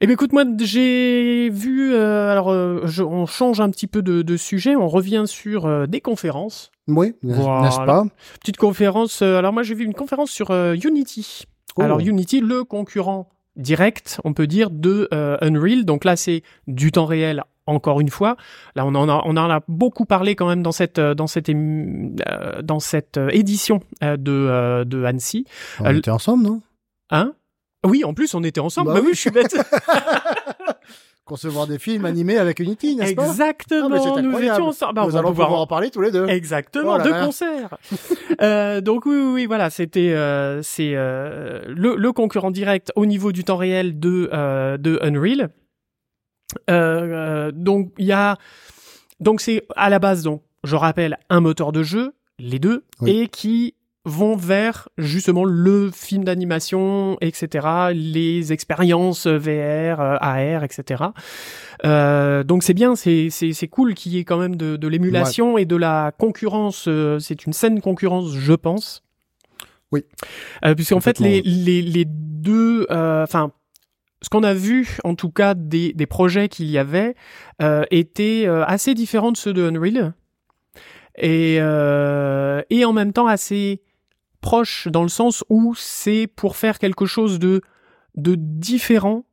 [0.00, 4.02] Eh ben écoute, moi j'ai vu, euh, alors euh, je- on change un petit peu
[4.02, 6.70] de, de sujet, on revient sur euh, des conférences.
[6.86, 7.62] Oui, Voilà.
[7.62, 8.04] n'est-ce pas?
[8.40, 11.44] Petite conférence, alors moi j'ai vu une conférence sur Unity.
[11.76, 11.82] Oh.
[11.82, 15.08] Alors Unity, le concurrent direct, on peut dire, de
[15.40, 15.84] Unreal.
[15.86, 17.42] Donc là, c'est du temps réel.
[17.66, 18.36] Encore une fois,
[18.76, 21.26] là on en a on en a beaucoup parlé quand même dans cette euh, dans
[21.26, 25.44] cette euh, dans cette euh, édition de euh, de Annecy.
[25.80, 26.62] On était ensemble, non?
[27.10, 27.32] Hein?
[27.84, 28.88] Oui, en plus on était ensemble.
[28.88, 29.14] Bah Bah, oui, oui.
[29.14, 29.56] je suis bête.
[31.24, 33.26] Concevoir des films animés avec Unity, n'est-ce pas?
[33.26, 33.88] Exactement.
[33.88, 34.94] Nous étions ensemble.
[34.94, 36.28] Bah, Nous allons pouvoir pouvoir en parler tous les deux.
[36.28, 37.24] Exactement, Oh là deux là.
[37.26, 37.76] concerts.
[38.42, 43.06] Euh, donc oui, oui, oui, voilà, c'était euh, c'est euh, le, le concurrent direct au
[43.06, 45.48] niveau du temps réel de euh, de Unreal.
[46.70, 48.36] Euh, euh, donc il y a
[49.20, 53.10] donc c'est à la base donc je rappelle un moteur de jeu les deux Oui.
[53.10, 61.06] et qui vont vers justement le film d'animation, etc., les expériences VR, AR, etc.
[61.84, 64.86] Euh, donc c'est bien, c'est c'est c'est cool qu'il y ait quand même de, de
[64.86, 66.84] l'émulation et de la concurrence.
[66.86, 69.02] euh, c'est une saine concurrence, je pense.
[69.90, 70.04] Oui.
[70.64, 73.50] Euh, Puisqu'en fait les les les deux, euh, enfin.
[74.26, 77.14] Ce qu'on a vu, en tout cas, des, projets qu'il y avait,
[77.62, 80.14] euh, étaient euh, assez différents de ceux de Unreal.
[81.16, 83.82] Et, euh, et en même temps assez
[84.40, 87.62] proches dans le sens où c'est pour faire quelque chose de,
[88.16, 89.24] différent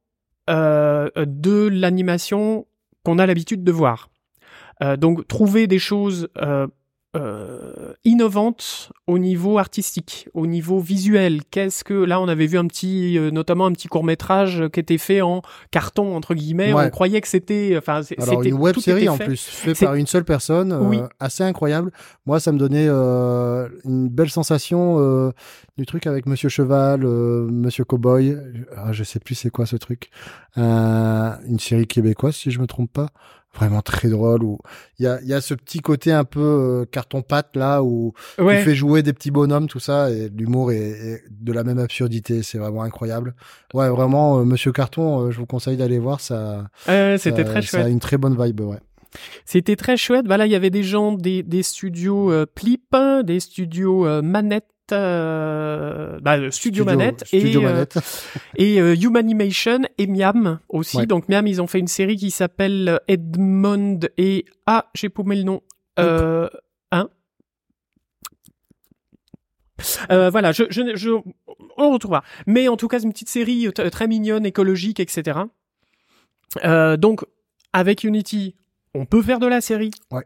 [0.48, 2.68] de l'animation
[3.04, 4.12] qu'on a l'habitude de voir.
[5.00, 6.30] Donc trouver des choses
[7.16, 11.42] euh, euh, innovantes au niveau artistique, au niveau visuel.
[11.52, 14.80] Qu'est-ce que là on avait vu un petit, euh, notamment un petit court métrage qui
[14.80, 16.74] était fait en carton entre guillemets.
[16.74, 16.86] Ouais.
[16.86, 19.26] On croyait que c'était, enfin Alors c'était une web série en fait.
[19.26, 21.00] plus, fait par une seule personne, euh, Oui.
[21.20, 21.92] assez incroyable.
[22.26, 25.32] Moi, ça me donnait euh, une belle sensation euh,
[25.78, 28.36] du truc avec Monsieur Cheval, euh, Monsieur Cowboy.
[28.76, 30.10] Ah, je sais plus c'est quoi ce truc.
[30.58, 33.08] Euh, une série québécoise, si je me trompe pas.
[33.56, 34.44] Vraiment très drôle.
[34.44, 34.58] Où
[34.98, 37.84] il y a, il y a ce petit côté un peu euh, carton pâte là
[37.84, 38.58] où Ouais.
[38.60, 41.78] tu fais jouer des petits bonhommes, tout ça, et l'humour est, est de la même
[41.78, 42.42] absurdité.
[42.42, 43.36] C'est vraiment incroyable.
[43.76, 46.66] Ouais, vraiment, euh, Monsieur Carton, euh, je vous conseille d'aller voir ça.
[46.86, 47.86] C'était ça- très Ça chouette.
[47.86, 48.80] a une très bonne vibe, ouais.
[49.46, 50.26] C'était très chouette.
[50.26, 54.66] Voilà, il y avait des gens des, des studios euh, Plip, des studios euh, Manette,
[54.92, 57.98] euh, bah, euh, Studio, Manette Studio et, euh, Manette.
[58.56, 60.98] et Humanimation et Miam aussi.
[60.98, 61.06] Ouais.
[61.06, 65.44] Donc Miam, ils ont fait une série qui s'appelle Edmond et ah, j'ai paumé le
[65.44, 65.62] nom.
[66.00, 66.50] Euh,
[66.92, 67.10] hein
[70.12, 71.10] Euh, voilà, je, je, je,
[71.78, 72.24] on retrouvera.
[72.48, 75.40] Mais en tout cas, c'est une petite série très mignonne, écologique, etc.
[76.64, 77.26] Euh, donc,
[77.74, 78.56] avec Unity,
[78.94, 80.24] on peut faire de la série, Ouais.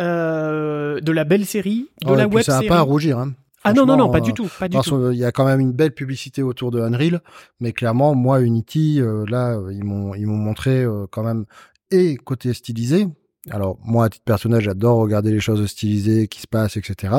[0.00, 2.66] euh, de la belle série, de Ouais, la web ça série.
[2.66, 3.18] n'a pas à rougir.
[3.18, 3.34] Hein.
[3.64, 5.10] Ah non non non, pas euh, du tout, pas du parce tout.
[5.10, 7.20] qu'il y a quand même une belle publicité autour de Unreal,
[7.60, 11.44] mais clairement, moi, Unity, euh, là, euh, ils m'ont ils m'ont montré euh, quand même
[11.90, 13.08] et côté stylisé.
[13.50, 17.14] Alors moi, à titre personnel, j'adore regarder les choses stylisées qui se passent, etc.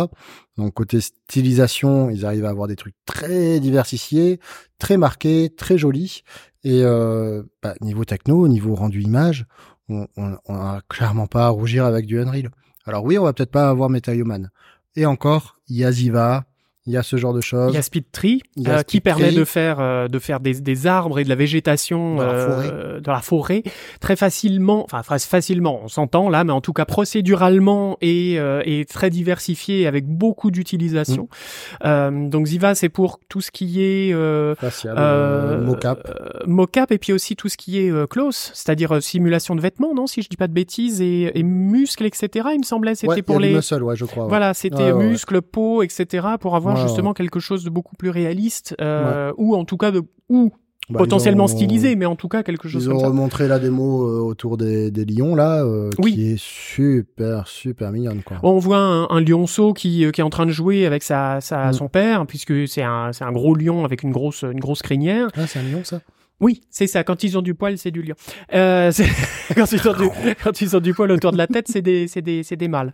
[0.58, 4.40] Donc côté stylisation, ils arrivent à avoir des trucs très diversifiés,
[4.78, 6.24] très marqués, très jolis.
[6.64, 9.46] Et euh, bah, niveau techno, niveau rendu image,
[9.90, 12.52] on, on, on a clairement pas à rougir avec du Unreal.
[12.86, 14.52] Alors oui, on va peut-être pas avoir Metal Human.
[14.96, 16.46] Et encore, il y a Ziva,
[16.88, 17.72] il y a ce genre de choses.
[17.72, 19.36] Il y a Speed Tree a euh, Speed qui permet Tree.
[19.36, 23.00] de faire euh, de faire des, des arbres et de la végétation Dans la euh,
[23.00, 23.64] dans la forêt
[24.00, 28.62] très facilement, enfin fa- facilement, on s'entend là, mais en tout cas procéduralement et, euh,
[28.66, 31.24] et très diversifié avec beaucoup d'utilisation.
[31.24, 31.86] Mm.
[31.86, 36.00] Euh, donc Ziva c'est pour tout ce qui est euh, facial, mocap.
[36.48, 39.94] mocap et puis aussi tout ce qui est euh, close, c'est-à-dire euh, simulation de vêtements,
[39.94, 42.48] non Si je dis pas de bêtises et, et muscles, etc.
[42.54, 44.24] Il me semblait c'était Ouais, il y pour a les muscle, ouais, je crois.
[44.24, 44.30] ouais.
[44.30, 46.28] voilà, c'était muscles, peau, etc.
[46.40, 49.92] pour avoir Ouais, justement quelque chose de beaucoup plus réaliste, euh, ou en tout cas
[49.92, 50.52] de ou
[50.90, 53.08] Bah, potentiellement ont- stylisé, mais en tout cas quelque chose Ils ont comme ça.
[53.08, 56.14] remontré la démo euh, autour des, des lions là, euh, Oui.
[56.16, 58.38] qui est super super mignonne quoi.
[58.44, 61.70] On voit un, un lionceau qui, qui est en train de jouer avec sa, sa
[61.70, 61.74] Mm.
[61.74, 65.28] son père, puisque c'est un, c'est un gros lion avec une grosse, une grosse crinière.
[65.38, 66.02] Ah, c'est un lion ça?
[66.42, 67.04] Oui, c'est ça.
[67.04, 68.16] Quand ils ont du poil, c'est du lion.
[68.56, 68.92] Euh,
[69.56, 70.10] quand, ils ont du,
[70.44, 72.68] quand ils ont du poil autour de la tête, c'est des, c'est des, c'est des
[72.68, 72.92] mâles.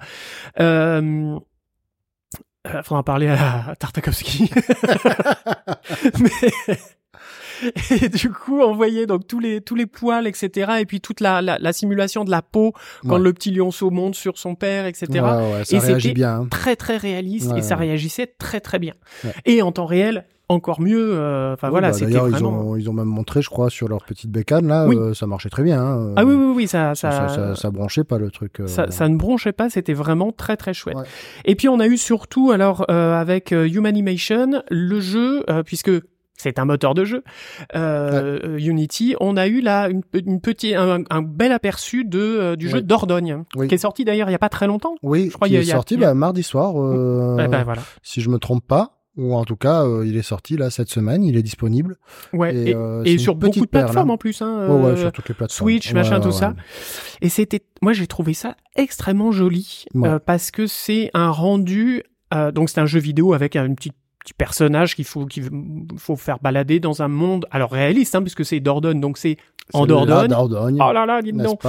[0.60, 1.38] Euh,
[2.76, 4.50] euh, faudra en parler à, à Tartakovsky.
[6.20, 6.78] Mais-
[8.02, 10.74] et du coup, on voyait donc tous les tous les poils, etc.
[10.80, 12.74] Et puis toute la, la, la simulation de la peau
[13.08, 13.20] quand Ouais.
[13.20, 15.08] le petit lionceau monte sur son père, etc.
[15.12, 16.42] Ouais, ouais, ça Et c'était bien.
[16.42, 16.48] hein.
[16.52, 18.94] Très très réaliste et ça réagissait très très bien.
[19.46, 21.10] Et en temps réel, encore mieux.
[21.14, 22.38] euh, Enfin Oui, voilà, bah, D'ailleurs, vraiment.
[22.38, 24.96] ils ont ils ont même montré, je crois, sur leur petite bécane là, Oui.
[24.98, 25.82] euh, ça marchait très bien.
[25.82, 26.14] hein.
[26.16, 28.60] Ah oui oui oui, ça ça, ça, ça, ça, branchait pas le truc.
[28.62, 30.96] euh, ça, ça ne bronchait pas, c'était vraiment très très chouette.
[30.98, 31.04] Ouais.
[31.46, 35.92] Et puis on a eu surtout alors euh, avec euh, Humanimation le jeu euh, puisque
[36.40, 37.24] c'est un moteur de jeu
[37.76, 42.06] euh, euh, Unity, on a eu là une, pe- une petite un, un bel aperçu
[42.06, 42.82] de euh, du jeu.
[42.82, 43.68] Dordogne Oui.
[43.68, 44.96] qui est sorti d'ailleurs il y a pas très longtemps.
[45.02, 46.44] Oui, Je crois qui qu'il y a- est il a- sorti il a- bah, mardi
[46.44, 47.82] soir, euh, Eh ben voilà.
[48.04, 48.97] si je me trompe pas.
[49.18, 51.98] Ou en tout cas, euh, il est sorti là cette semaine, il est disponible.
[52.34, 54.14] Ouais, Et, et, euh, et une sur beaucoup de perle, plateformes hein.
[54.14, 54.42] en plus.
[54.42, 55.70] Hein, Ouais, ouais, euh, sur toutes les plateformes.
[55.70, 56.54] Switch, machin, Ouais, tout ouais, ça.
[57.22, 62.04] Et c'était, moi j'ai trouvé ça extrêmement joli euh, parce que c'est un rendu.
[62.34, 65.50] euh, donc c'est un jeu vidéo avec un petit petit personnage qu'il faut qu'il
[65.98, 69.38] faut faire balader dans un monde alors réaliste hein, puisque c'est Dordogne donc c'est
[69.74, 70.28] en Dordogne.
[70.30, 71.62] Dordogne, Oh là là, dis donc.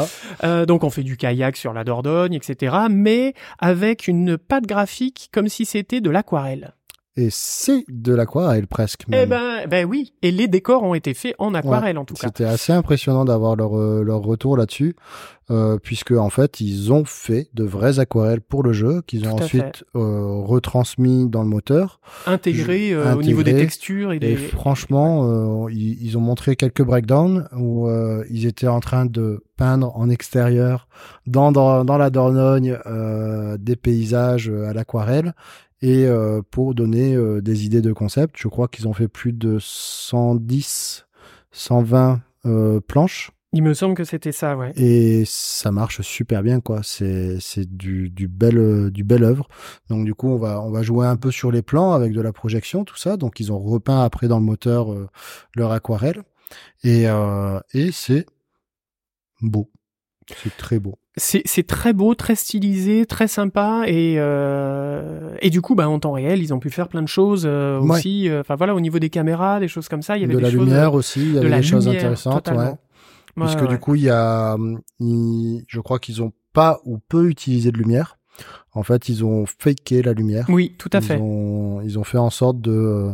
[0.45, 2.77] Euh, donc on fait du kayak sur la Dordogne, etc.
[2.91, 6.75] Mais avec une patte graphique comme si c'était de l'aquarelle.
[7.16, 9.05] Et c'est de l'aquarelle presque.
[9.12, 10.12] Eh ben, ben oui.
[10.23, 12.29] Et les décors ont été faits en aquarelle en tout cas.
[12.29, 14.94] C'était assez impressionnant d'avoir leur, euh, leur retour là-dessus,
[15.51, 19.33] euh, puisque en fait ils ont fait de vraies aquarelles pour le jeu, qu'ils ont
[19.33, 21.99] ensuite euh, retransmis dans le moteur.
[22.27, 24.37] Intégré euh, au niveau des textures et Et des.
[24.37, 29.42] franchement, euh, ils, ils ont montré quelques breakdowns où euh, ils étaient en train de
[29.57, 30.87] peindre en extérieur
[31.27, 35.35] dans, dans, dans la Dordogne euh, des paysages à l'aquarelle.
[35.81, 39.33] Et euh, pour donner euh, des idées de concept, je crois qu'ils ont fait plus
[39.33, 41.07] de 110,
[41.53, 43.31] 120 euh, planches.
[43.53, 44.73] Il me semble que c'était ça, ouais.
[44.77, 46.81] Et ça marche super bien, quoi.
[46.83, 49.49] C'est c'est du du bel du bel œuvre.
[49.88, 52.21] Donc du coup, on va on va jouer un peu sur les plans avec de
[52.21, 53.17] la projection, tout ça.
[53.17, 54.95] Donc ils ont repeint après dans le moteur
[55.55, 56.23] leur aquarelle
[56.85, 57.07] et
[57.73, 58.27] et c'est
[59.41, 59.71] beau.
[60.43, 60.99] C'est très beau.
[61.18, 65.98] C'est c'est très beau, très stylisé, très sympa et euh, et du coup bah en
[65.98, 67.98] temps réel ils ont pu faire plein de choses euh, Ouais.
[67.98, 68.28] aussi.
[68.28, 70.38] euh, Enfin voilà au niveau des caméras, des choses comme ça, il y avait de
[70.38, 72.62] des la choses, lumière aussi, il y avait des choses lumière, intéressantes, totalement.
[72.62, 72.76] ouais.
[73.37, 73.68] Ouais, Puisque ouais.
[73.68, 74.57] du coup, il y a,
[75.00, 78.16] je crois qu'ils ont pas ou peu utilisé de lumière.
[78.72, 80.46] En fait, ils ont faké la lumière.
[80.48, 81.18] oui, tout à ils fait.
[81.20, 83.11] Ont, ils ont fait en sorte de,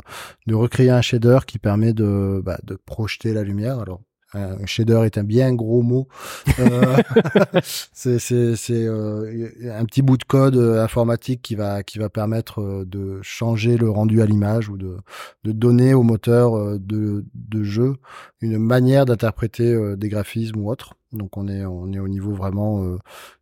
[0.46, 3.78] de recréer un shader qui permet de, bah, de projeter la lumière.
[3.80, 4.00] Alors,
[4.34, 6.08] un shader est un bien gros mot.
[6.58, 6.96] Euh,
[7.92, 12.84] c'est euh, un petit bout de code euh, informatique qui va qui va permettre euh,
[12.84, 14.96] de changer le rendu à l'image ou de
[15.44, 17.96] de donner au moteur euh, de de jeu
[18.40, 20.94] une manière d'interpréter des graphismes ou autre.
[21.12, 22.98] Donc on est on est au niveau vraiment euh,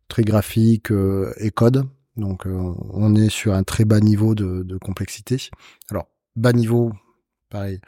[0.07, 0.91] très graphique
[1.37, 1.85] et code.
[2.15, 5.37] Donc on est sur un très bas niveau de, de complexité.
[5.89, 6.91] Alors bas niveau,
[7.49, 7.79] pareil.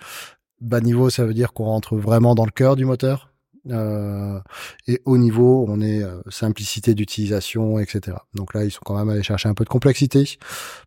[0.66, 3.32] Bas niveau, ça veut dire qu'on rentre vraiment dans le cœur du moteur.
[3.70, 4.40] Euh,
[4.88, 8.18] et haut niveau, on est euh, simplicité d'utilisation, etc.
[8.34, 10.38] Donc là, ils sont quand même allés chercher un peu de complexité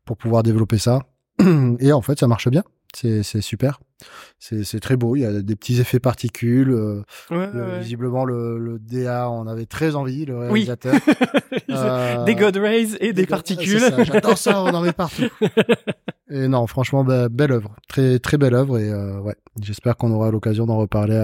[0.05, 1.01] pour pouvoir développer ça.
[1.81, 2.65] Et en fait, ça marche bien.
[2.95, 3.81] C'est super.
[4.39, 5.17] C'est très beau.
[5.17, 6.71] Il y a des petits effets particules.
[6.71, 7.81] euh, Ouais, le- ouais.
[7.81, 10.45] Visiblement, le, le DA en avait très envie, le Oui.
[10.65, 10.95] réalisateur.
[11.71, 13.83] Euh, des God Rays et des particules.
[14.05, 15.29] J'adore ça, on en met partout.
[16.31, 20.11] Et non, franchement, bah, belle œuvre, très très belle œuvre et euh, ouais, j'espère qu'on
[20.11, 21.17] aura l'occasion d'en reparler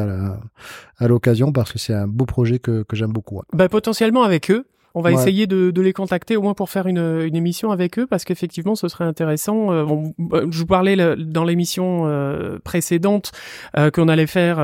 [0.98, 3.36] à l'occasion parce que c'est un beau projet que, que j'aime beaucoup.
[3.36, 3.42] ouais.
[3.52, 4.66] Bah, potentiellement avec eux.
[4.94, 5.16] On va Ouais.
[5.16, 8.24] essayer de, de les contacter au moins pour faire une, une émission avec eux parce
[8.24, 9.72] qu'effectivement ce serait intéressant.
[9.72, 9.84] Euh,
[10.32, 13.32] euh, je vous parlais le- dans l'émission euh, précédente
[13.76, 14.56] euh, qu'on allait faire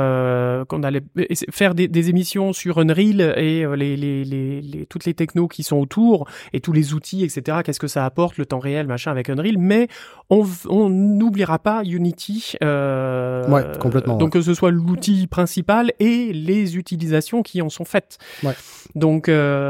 [0.69, 1.03] qu'on allait
[1.51, 5.63] faire des, des émissions sur Unreal et les, les, les, les- toutes les technos qui
[5.63, 7.59] sont autour et tous les outils etc.
[7.65, 9.89] Qu'est-ce que ça apporte le temps réel machin avec Unreal, mais
[10.31, 12.55] on n'oubliera pas Unity.
[12.61, 18.19] Ouais, complètement, Donc que ce soit l'outil principal et les utilisations qui en sont faites.
[18.45, 18.53] Ouais.
[18.95, 19.29] Donc,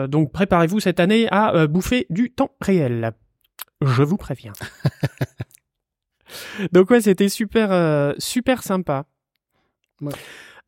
[0.08, 3.12] donc préparez-vous cette année à euh, bouffer du temps réel.
[3.82, 4.52] Je vous préviens.
[6.72, 9.04] donc ouais, c'était super, euh, super sympa.
[10.00, 10.12] Ouais.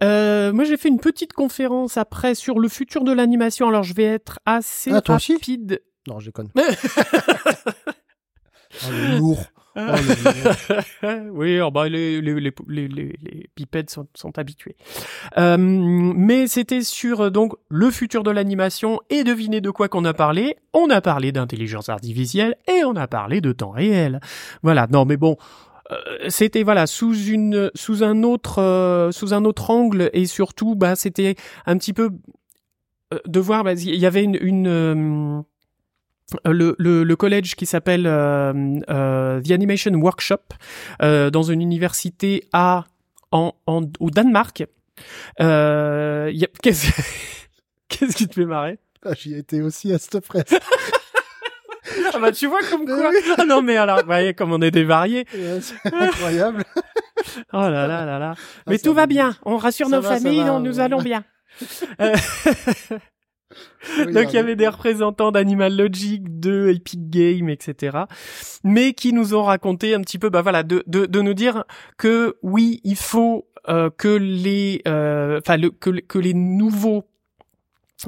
[0.04, 3.68] Euh, moi, j'ai fait une petite conférence après sur le futur de l'animation.
[3.68, 5.82] Alors, je vais être assez Ah, rapide.
[6.06, 6.50] Non, je déconne.
[6.56, 6.60] Oh,
[8.88, 9.42] le lourd.
[9.74, 11.34] Oh, le lourd.
[11.34, 14.76] oui, oh, bah, les, les, les, les, pipettes sont, sont habitués.
[15.38, 20.04] Euh, mais c'était sur euh, donc le futur de l'animation et devinez de quoi qu'on
[20.04, 20.56] a parlé.
[20.74, 24.20] On a parlé d'intelligence artificielle et on a parlé de temps réel.
[24.62, 24.86] Voilà.
[24.90, 25.36] Non, mais bon.
[25.90, 25.96] euh,
[26.28, 30.96] C'était voilà sous une sous un autre euh, sous un autre angle et surtout bah
[30.96, 31.34] c'était
[31.66, 32.10] un petit peu
[33.12, 35.40] euh, de voir bah, il y avait une, une euh,
[36.44, 38.52] le, le, le collège qui s'appelle euh,
[38.90, 40.40] euh, The Animation Workshop
[41.02, 42.84] euh, dans une université à
[43.30, 44.64] en, en au Danemark.
[45.40, 46.88] Euh, y a- Qu'est-ce
[47.88, 48.78] qu'est-ce qui te fait marrer?
[49.04, 50.44] Ah, J'y étais aussi à cette presse.
[52.14, 53.10] Ah bah tu vois comme Mais quoi.
[53.38, 55.26] Ah non mais alors, vous voyez comme on est des variés.
[55.60, 56.64] C'est incroyable.
[57.52, 58.34] Oh là là là là.
[58.66, 59.36] Mais Ah, ça tout va bien.
[59.44, 60.82] On rassure Ça nos va, familles, va, on- nous ouais.
[60.84, 61.24] allons bien.
[62.00, 62.14] Euh,
[64.12, 67.98] Donc il y avait des représentants d'Animal Logic, de Epic Games, etc.
[68.64, 71.64] Mais qui nous ont raconté un petit peu, bah voilà, de, de, de nous dire
[71.98, 77.04] que oui, il faut euh, que les, euh, enfin le, que, que les nouveaux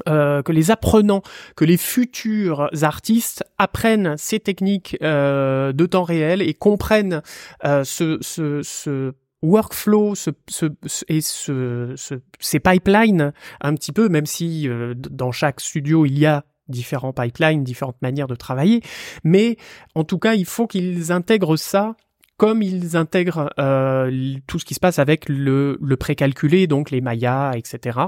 [0.09, 1.21] euh, que les apprenants,
[1.55, 7.21] que les futurs artistes apprennent ces techniques euh, de temps réel et comprennent
[7.63, 9.13] euh, ce, ce, ce
[9.45, 10.65] workflow ce, ce,
[11.07, 16.17] et ce, ce, ces pipelines un petit peu, même si euh, dans chaque studio il
[16.17, 18.81] y a différents pipelines, différentes manières de travailler,
[19.23, 19.57] mais
[19.93, 21.95] en tout cas il faut qu'ils intègrent ça
[22.37, 27.01] comme ils intègrent euh, tout ce qui se passe avec le, le précalculé, donc les
[27.01, 27.99] mayas, etc.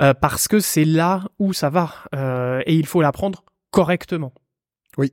[0.00, 4.32] Euh, parce que c'est là où ça va euh, et il faut l'apprendre correctement.
[4.98, 5.12] Oui.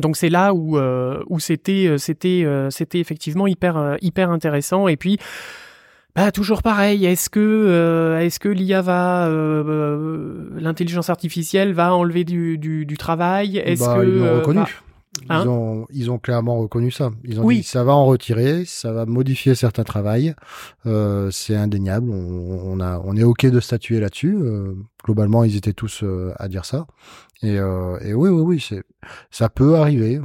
[0.00, 4.88] Donc c'est là où euh, où c'était euh, c'était euh, c'était effectivement hyper hyper intéressant
[4.88, 5.18] et puis
[6.16, 7.06] bah toujours pareil.
[7.06, 12.96] Est-ce que euh, est-ce que l'IA va euh, l'intelligence artificielle va enlever du du, du
[12.96, 13.58] travail?
[13.58, 14.58] Est-ce bah, que ils l'ont reconnu.
[14.60, 14.66] va-
[15.28, 15.42] Hein?
[15.44, 17.10] Ils, ont, ils ont clairement reconnu ça.
[17.22, 17.58] Ils ont Oui.
[17.58, 20.34] dit ça va en retirer, ça va modifier certains travails.
[20.86, 22.10] Euh, c'est indéniable.
[22.10, 24.34] On, on, a, on est OK de statuer là-dessus.
[24.36, 26.02] Euh, globalement, ils étaient tous
[26.36, 26.88] à dire ça.
[27.44, 28.82] Et, euh, et oui, oui, oui, c'est,
[29.30, 30.20] ça peut arriver.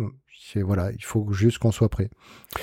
[0.51, 2.09] C'est, voilà, il faut juste qu'on soit prêt.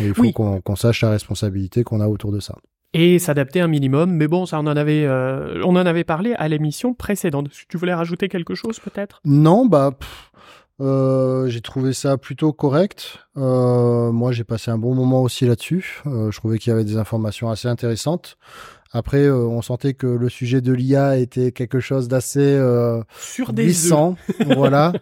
[0.00, 0.32] Et il faut Oui.
[0.32, 2.56] qu'on, qu'on sache la responsabilité qu'on a autour de ça.
[2.94, 4.10] et s'adapter un minimum.
[4.12, 7.48] Mais bon, ça on en avait euh, on en avait parlé à l'émission précédente.
[7.68, 9.20] Tu voulais rajouter quelque chose peut-être?
[9.24, 10.32] Non, bah, pff,
[10.80, 13.18] euh, j'ai trouvé ça plutôt correct.
[13.36, 16.02] Euh, moi, j'ai passé un bon moment aussi là-dessus.
[16.06, 18.36] Je trouvais qu'il y avait des informations assez intéressantes.
[18.92, 23.03] Après, euh, on sentait que le sujet de l'IA était quelque chose d'assez euh,
[23.51, 24.16] glissant,
[24.57, 24.92] voilà.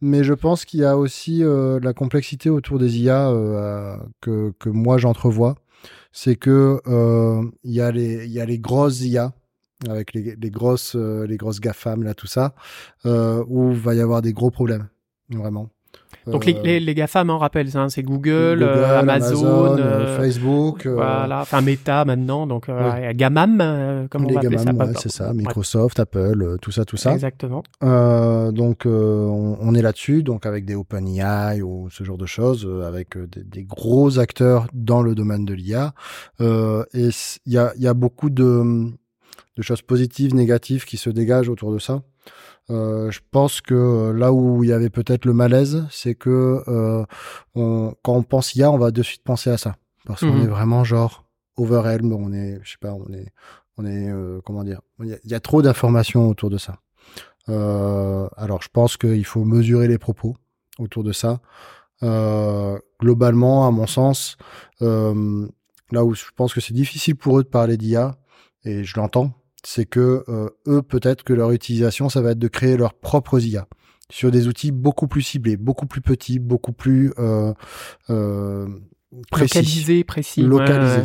[0.00, 4.52] Mais je pense qu'il y a aussi euh, la complexité autour des IA euh, que,
[4.58, 5.56] que moi j'entrevois.
[6.12, 6.80] C'est que
[7.62, 9.32] il y a les il y a les grosses IA
[9.88, 12.54] avec les, les grosses les grosses GAFAM là tout ça
[13.04, 14.88] où va y avoir des gros problèmes
[15.28, 15.70] vraiment.
[16.30, 20.16] Donc les, les, les GAFAM, on rappelle hein, c'est Google, Google, euh, Amazon, euh, euh,
[20.18, 23.14] Facebook, euh, voilà, enfin Meta maintenant, donc euh, Ouais.
[23.14, 24.72] Gamam, euh, comme on les gamins, ça.
[24.72, 27.12] ouais, c'est ça, ouais, Microsoft, Apple, euh, tout ça, tout ça.
[27.12, 27.62] Exactement.
[27.82, 32.26] Euh, donc euh, on, on est là-dessus, donc avec des OpenAI ou ce genre de
[32.26, 35.92] choses, euh, avec des, des gros acteurs dans le domaine de l'IA.
[36.40, 37.08] Euh, et
[37.46, 38.86] il y a, il y a beaucoup de,
[39.56, 42.02] de choses positives, négatives qui se dégagent autour de ça.
[42.70, 46.62] Euh, je pense que euh, là où il y avait peut-être le malaise, c'est que
[46.68, 47.04] euh,
[47.54, 50.42] on, quand on pense IA, on va de suite penser à ça, parce qu'on Mhm.
[50.44, 51.24] est vraiment genre
[51.56, 53.32] overwhelmed, on est, je sais pas, on est,
[53.76, 56.58] on est, euh, comment dire, il y a, il y a trop d'informations autour de
[56.58, 56.76] ça.
[57.48, 60.36] Alors, je pense qu'il faut mesurer les propos
[60.78, 61.40] autour de ça.
[63.00, 64.36] Globalement, à mon sens,
[64.80, 68.14] là où je pense que c'est difficile pour eux de parler d'IA,
[68.64, 69.32] et je l'entends,
[69.64, 73.40] c'est que euh, eux, peut-être que leur utilisation, ça va être de créer leurs propres
[73.44, 73.66] IA
[74.10, 77.52] sur des outils beaucoup plus ciblés, beaucoup plus petits, beaucoup plus euh,
[78.10, 78.66] euh,
[79.30, 80.42] précis Localisé, précis.
[80.42, 80.96] ouais, localisé.
[80.96, 81.02] ouais.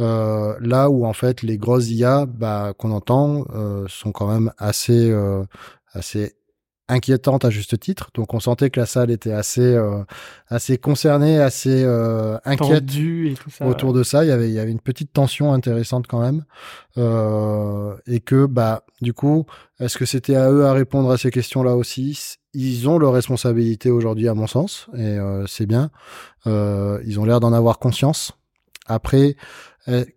[0.00, 4.52] Euh, là où en fait les grosses IA bah, qu'on entend euh, sont quand même
[4.58, 5.44] assez euh,
[5.92, 6.34] assez
[6.88, 8.10] inquiétantes à juste titre.
[8.14, 10.02] Donc on sentait que la salle était assez euh,
[10.48, 13.66] assez concernée, assez euh, inquiète et tout ça.
[13.66, 14.24] autour de ça.
[14.24, 16.44] Il y avait il y avait une petite tension intéressante quand même
[16.96, 19.46] Euh, et que bah du coup
[19.80, 22.36] est-ce que c'était à eux à répondre à ces questions-là aussi?
[22.52, 25.90] Ils ont leur responsabilité aujourd'hui à mon sens et euh, c'est bien.
[26.46, 28.32] Euh, ils ont l'air d'en avoir conscience.
[28.86, 29.34] Après,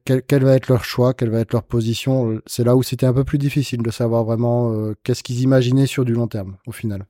[0.06, 2.40] quel, quel va être leur choix, quelle va être leur position?
[2.46, 5.88] C'est là où c'était un peu plus difficile de savoir vraiment euh, qu'est-ce qu'ils imaginaient
[5.88, 7.06] sur du long terme au final.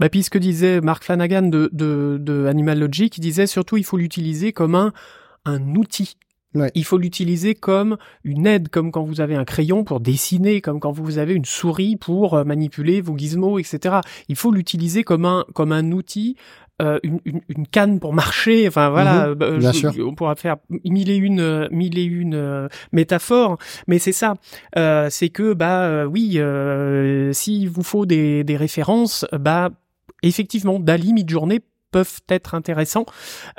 [0.00, 3.76] Bah, puis ce que disait Mark Flanagan de, de, de Animal Logic, il disait surtout
[3.76, 4.92] il faut l'utiliser comme un,
[5.44, 6.16] un outil.
[6.54, 6.70] Ouais.
[6.74, 10.80] Il faut l'utiliser comme une aide, comme quand vous avez un crayon pour dessiner, comme
[10.80, 14.00] quand vous avez une souris pour euh, manipuler vos gizmos, etc.
[14.28, 16.36] Il faut l'utiliser comme un, comme un outil,
[16.82, 18.66] euh, une, une, une canne pour marcher.
[18.68, 19.92] Enfin voilà, Mhm, bah, bien je- sûr.
[20.06, 24.34] on pourra faire mille et une, euh, mille et une euh, métaphores, mais c'est ça.
[24.76, 29.70] Euh, c'est que bah oui, euh, s'il vous faut des, des références, bah
[30.22, 33.04] effectivement, Dali Midjourney peuvent être intéressants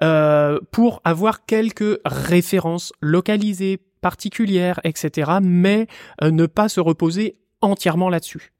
[0.01, 5.87] euh, pour avoir quelques références localisées, particulières, etc., mais
[6.23, 8.52] euh, ne pas se reposer entièrement là-dessus.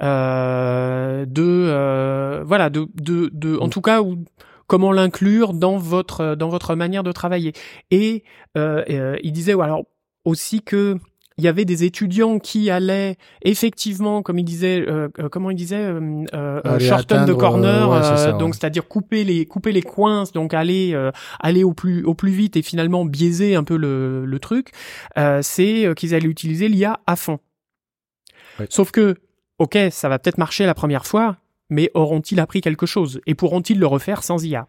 [0.00, 4.24] Euh, de euh, voilà de de, de en tout cas ou
[4.66, 7.52] comment l'inclure dans votre dans votre manière de travailler
[7.90, 8.24] et
[8.56, 9.84] euh, euh, il disait ou alors
[10.24, 10.96] aussi que
[11.38, 15.56] il y avait des étudiants qui allaient effectivement, comme il disait, euh, euh, comment il
[15.56, 18.58] disait, euh, euh, shorten the atteindre, corner, euh, ouais, c'est euh, ça, donc ouais.
[18.60, 22.56] c'est-à-dire couper les couper les coins, donc aller euh, aller au plus au plus vite
[22.58, 24.72] et finalement biaiser un peu le, le truc.
[25.18, 27.38] euh, c'est euh, qu'ils allaient utiliser l'IA à fond.
[28.60, 28.66] Ouais.
[28.68, 29.16] Sauf que,
[29.62, 31.36] ok, ça va peut-être marcher la première fois,
[31.70, 34.66] mais auront-ils appris quelque chose et pourront-ils le refaire sans IA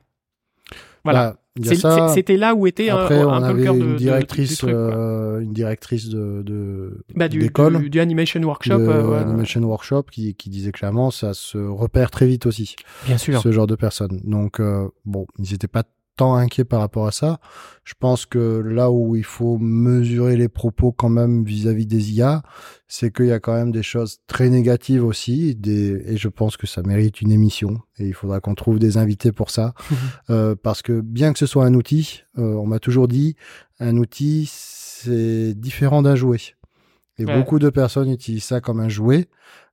[1.03, 1.35] Voilà.
[1.55, 3.91] Bah, C'était là où était un- Après, un, on peu le avait cœur de, une
[3.93, 4.79] de- directrice, du truc, quoi.
[4.79, 8.73] euh, une directrice de, de Bah, du, d'école, du, du animation workshop.
[8.79, 12.75] euh, ouais, Animation Workshop, qui, qui disait clairement ça se repère très vite aussi,
[13.05, 13.39] Bien sûr.
[13.39, 14.19] ce genre de personnes.
[14.23, 15.83] Donc euh, bon, ils n'étaient pas
[16.15, 17.39] tant inquiets par rapport à ça.
[17.83, 22.43] Je pense que là où il faut mesurer les propos quand même vis-à-vis des IA,
[22.87, 26.55] c'est qu'il y a quand même des choses très négatives aussi, des, et je pense
[26.55, 29.73] que ça mérite une émission, et il faudra qu'on trouve des invités pour ça,
[30.29, 33.35] Euh, parce que bien que ce soit un outil, euh, on m'a toujours dit,
[33.79, 36.39] un outil, c'est différent d'un jouet.
[37.17, 37.33] Et Ouais.
[37.35, 39.27] beaucoup de personnes utilisent ça comme un jouet,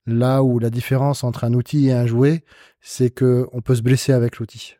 [0.07, 2.43] là où la différence entre un outil et un jouet,
[2.80, 4.74] c'est que on peut se blesser avec l'outil.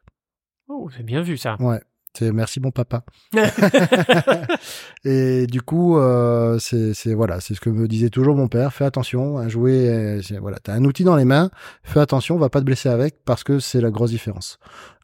[0.73, 1.57] Oh, c'est bien vu ça.
[1.59, 1.81] Ouais.
[2.17, 3.05] C'est merci mon papa.
[5.05, 8.73] et du coup, euh, c'est c'est- voilà, c'est ce que me disait toujours mon père.
[8.73, 11.51] Fais attention, un jouet, euh, voilà, t'as un outil dans les mains.
[11.83, 14.59] Fais attention, on va pas te blesser avec parce que c'est la grosse différence.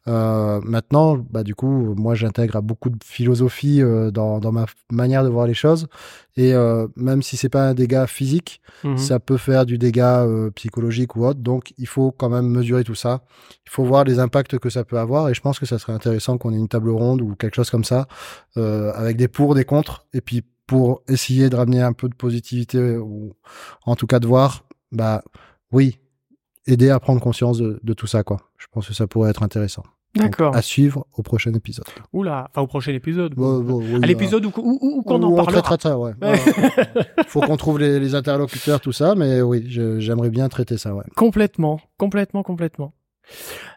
[0.07, 5.23] Euh, maintenant, bah du coup, moi j'intègre beaucoup de philosophie euh, dans dans ma manière
[5.23, 5.87] de voir les choses.
[6.37, 8.97] Et euh, même si c'est pas un dégât physique, Mhm.
[8.97, 11.39] ça peut faire du dégât psychologique ou autre.
[11.39, 13.23] Donc, il faut quand même mesurer tout ça.
[13.65, 15.29] Il faut voir les impacts que ça peut avoir.
[15.29, 17.69] Et je pense que ça serait intéressant qu'on ait une table ronde ou quelque chose
[17.71, 18.07] comme ça,
[18.55, 20.05] avec des pour, des contre.
[20.13, 23.33] Et puis, pour essayer de ramener un peu de positivité ou
[23.85, 25.23] en tout cas de voir, bah
[25.71, 25.99] oui,
[26.67, 28.37] aider à prendre conscience de, de tout ça, quoi.
[28.57, 29.83] Je pense que ça pourrait être intéressant.
[30.23, 30.55] D'accord.
[30.55, 31.85] À suivre au prochain épisode.
[32.13, 33.33] Oula, enfin au prochain épisode.
[33.35, 35.61] Bon, bon, oui, à l'épisode où, où, où- où qu'on en on parlera.
[35.61, 36.13] traitera ça, ouais.
[37.27, 41.03] Faut qu'on trouve les, les interlocuteurs, tout ça, mais oui, j'aimerais bien traiter ça, ouais.
[41.15, 42.93] Complètement, complètement, complètement.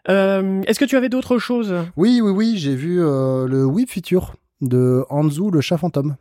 [0.09, 1.73] Euh, Est-ce que tu avais d'autres choses?
[1.97, 6.15] Oui, oui, oui, j'ai vu euh, le Whip Feature de Hanzu, le chat fantôme.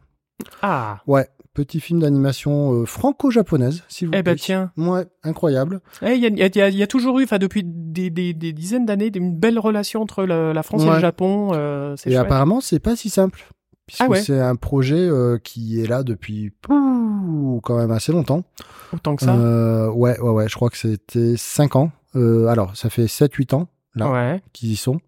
[0.63, 4.71] Ah, Ouais, petit film d'animation euh, franco-japonaise, s'il vous eh ben tiens.
[4.77, 5.81] Ouais, incroyable.
[6.03, 8.53] Eh, Il y, a, il y y a toujours eu, enfin depuis des, des, des
[8.53, 11.51] dizaines d'années, une belle relation entre la France et le Japon.
[11.55, 12.17] euh, Et chouette.
[12.17, 13.45] apparemment, c'est pas si simple.
[13.87, 14.23] Puisque Ah ouais.
[14.23, 18.45] c'est un projet euh, qui est là depuis pouh, quand même assez longtemps.
[18.93, 19.91] Autant que ça.
[19.93, 21.91] Ouais, ouais, ouais, je crois que c'était 5 ans.
[22.15, 24.43] Alors, ça fait 7-8 ans là ouais.
[24.53, 25.01] qu'ils y sont.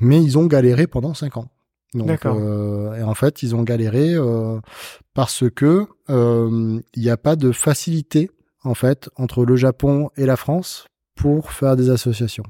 [0.00, 1.48] Mais ils ont galéré pendant 5 ans.
[2.04, 2.36] D'accord.
[2.38, 4.60] euh, et en fait, ils ont galéré euh,
[5.14, 8.30] parce que euh, il n'y a pas de facilité
[8.64, 12.44] en fait entre le Japon et la France pour faire des associations.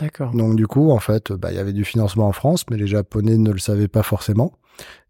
[0.00, 0.32] D'accord.
[0.32, 2.86] Donc du coup, en fait, bah, il y avait du financement en France, mais les
[2.86, 4.52] Japonais ne le savaient pas forcément.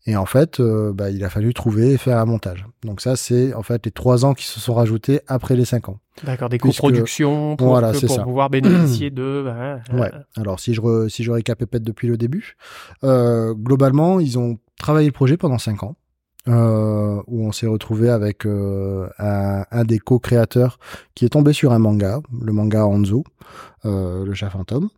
[0.06, 2.66] Et en fait, euh, bah, il a fallu trouver et faire un montage.
[2.84, 5.88] Donc ça, c'est en fait les trois ans qui se sont rajoutés après les cinq
[5.88, 5.98] ans.
[6.24, 8.22] D'accord, des coproductions pour, Voilà, que- pour ça.
[8.22, 9.42] pouvoir bénéficier de.
[9.46, 10.12] bah, euh, Ouais.
[10.36, 12.56] Alors si je re- si je récapépète depuis le début,
[13.02, 15.96] euh, globalement, ils ont travaillé le projet pendant cinq ans.
[16.46, 20.78] Euh, où on s'est retrouvé avec euh, un, un des co-créateurs
[21.14, 23.24] qui est tombé sur un manga, le manga Hanzo,
[23.86, 24.90] euh, le chat fantôme.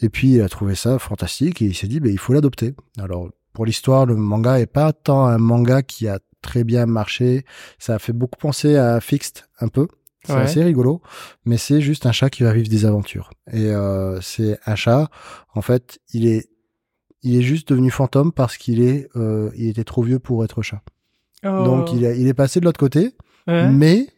[0.00, 2.74] Et puis il a trouvé ça fantastique et il s'est dit, ben il faut l'adopter.
[2.98, 7.44] Alors pour l'histoire, le manga est pas tant un manga qui a très bien marché.
[7.78, 9.88] Ça a fait beaucoup penser à Fixed un peu.
[10.26, 10.40] C'est Ouais.
[10.40, 11.02] assez rigolo,
[11.44, 13.28] mais c'est juste un chat qui va vivre des aventures.
[13.52, 15.10] Et euh, c'est un chat.
[15.54, 16.48] En fait, il est,
[17.22, 20.62] il est juste devenu fantôme parce qu'il est, euh, il était trop vieux pour être
[20.62, 20.80] chat.
[21.44, 21.64] Oh.
[21.64, 23.14] Donc il, a- il est passé de l'autre côté,
[23.46, 23.68] Ouais.
[23.70, 24.08] mais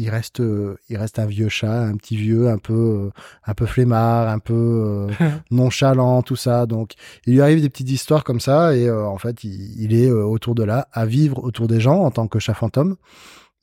[0.00, 2.72] il reste, euh, il reste un vieux chat, un petit vieux, un peu,
[3.06, 3.10] euh,
[3.46, 5.08] un peu flemmard, un peu euh,
[5.50, 6.66] nonchalant, tout ça.
[6.66, 6.92] Donc
[7.26, 10.08] il lui arrive des petites histoires comme ça, et euh, en fait il, il est
[10.10, 12.96] euh, autour de là, à vivre autour des gens en tant que chat fantôme.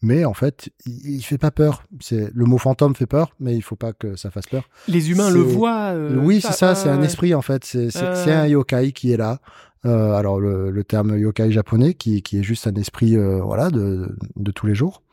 [0.02, 1.84] Mais en fait, il, il fait pas peur.
[2.02, 4.68] C'est le mot fantôme fait peur, mais il faut pas que ça fasse peur.
[4.90, 5.96] Les humains le voient.
[5.96, 7.64] oui, c'est ça, c'est un esprit en fait.
[7.64, 8.16] C'est c'est- Ouais.
[8.24, 9.40] c'est un yokai qui est là.
[9.86, 13.70] Euh, alors le, le terme yokai japonais qui, qui est juste un esprit euh, voilà
[13.70, 15.04] de, de tous les jours.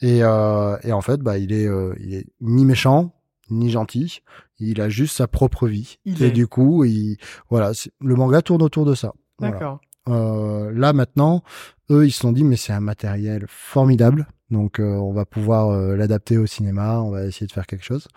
[0.00, 1.68] Et, euh, et en fait, bah il est
[2.00, 3.14] il est ni méchant
[3.50, 4.22] ni gentil.
[4.58, 5.98] Il a juste sa propre vie.
[6.04, 6.30] Il et est.
[6.30, 7.18] du coup, il
[7.50, 9.12] voilà, le manga tourne autour de ça.
[9.40, 9.80] D'accord.
[10.06, 11.42] Là maintenant,
[11.90, 14.26] eux ils se sont dit mais c'est un matériel formidable.
[14.50, 18.08] Donc on va pouvoir l'adapter au cinéma, on va essayer de faire quelque chose.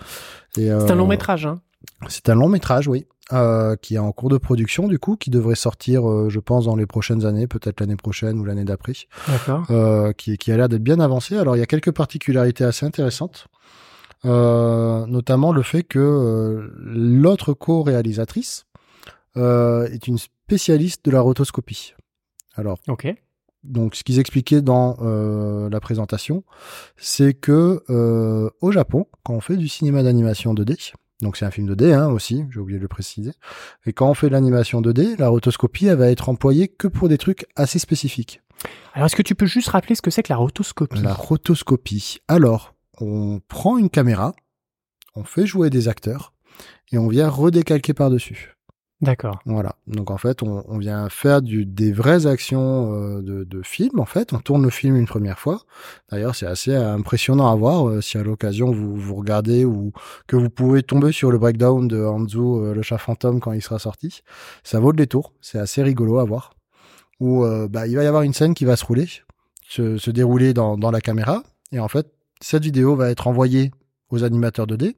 [0.56, 1.60] C'est un long métrage, hein.
[2.08, 5.30] c'est un long métrage, oui, euh, qui est en cours de production du coup, qui
[5.30, 8.94] devrait sortir, euh, je pense, dans les prochaines années, peut-être l'année prochaine ou l'année d'après,
[9.28, 9.66] D'accord.
[9.70, 11.38] euh, qui, qui a l'air d'être bien avancé.
[11.38, 13.48] Alors il y a quelques particularités assez intéressantes,
[14.26, 18.66] euh, notamment le fait que euh, l'autre co-réalisatrice
[19.36, 21.94] euh, est une spécialiste de la rotoscopie.
[22.56, 23.14] Alors Ok.
[23.64, 26.44] donc, ce qu'ils expliquaient dans euh, la présentation,
[26.96, 31.52] c'est que euh, au Japon, quand on fait du cinéma d'animation 2D, donc c'est un
[31.52, 33.32] film 2D hein, aussi, j'ai oublié de le préciser,
[33.86, 37.10] et quand on fait de l'animation 2D, la rotoscopie, elle va être employée que pour
[37.10, 38.42] des trucs assez spécifiques.
[38.94, 41.02] Alors, est-ce que tu peux juste rappeler ce que c'est que la rotoscopie?
[41.02, 42.18] La rotoscopie.
[42.28, 44.34] Alors, on prend une caméra,
[45.16, 46.34] on fait jouer des acteurs,
[46.92, 48.57] et on vient redécalquer par-dessus.
[49.00, 49.40] D'accord.
[49.46, 49.76] Voilà.
[49.86, 54.00] Donc en fait, on, on vient faire du, des vraies actions euh, de, de film.
[54.00, 55.62] En fait, on tourne le film une première fois.
[56.12, 57.88] D'ailleurs, c'est assez impressionnant à voir.
[57.88, 59.92] euh, si à l'occasion vous vous regardez ou
[60.26, 63.62] que vous pouvez tomber sur le breakdown de Hanzo, euh, le chat fantôme, quand il
[63.62, 64.24] sera sorti,
[64.64, 65.32] ça vaut le détour.
[65.42, 66.54] C'est assez rigolo à voir.
[67.20, 69.08] Où bah, il va y avoir une scène qui va se rouler,
[69.68, 71.42] se, se dérouler dans, dans la caméra,
[71.72, 72.08] et en fait,
[72.42, 73.72] cette vidéo va être envoyée
[74.12, 74.96] aux animateurs 2D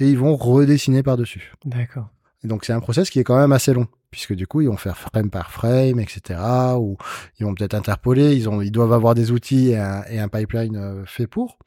[0.00, 1.52] et ils vont redessiner par dessus.
[1.64, 2.08] D'accord.
[2.42, 4.68] Et donc c'est un process qui est quand même assez long, puisque du coup ils
[4.68, 6.40] vont faire frame par frame, etc.
[6.76, 6.96] Ou
[7.38, 10.28] ils vont peut-être interpoler, ils, ont, ils doivent avoir des outils et un, et un
[10.28, 11.58] pipeline euh, fait pour.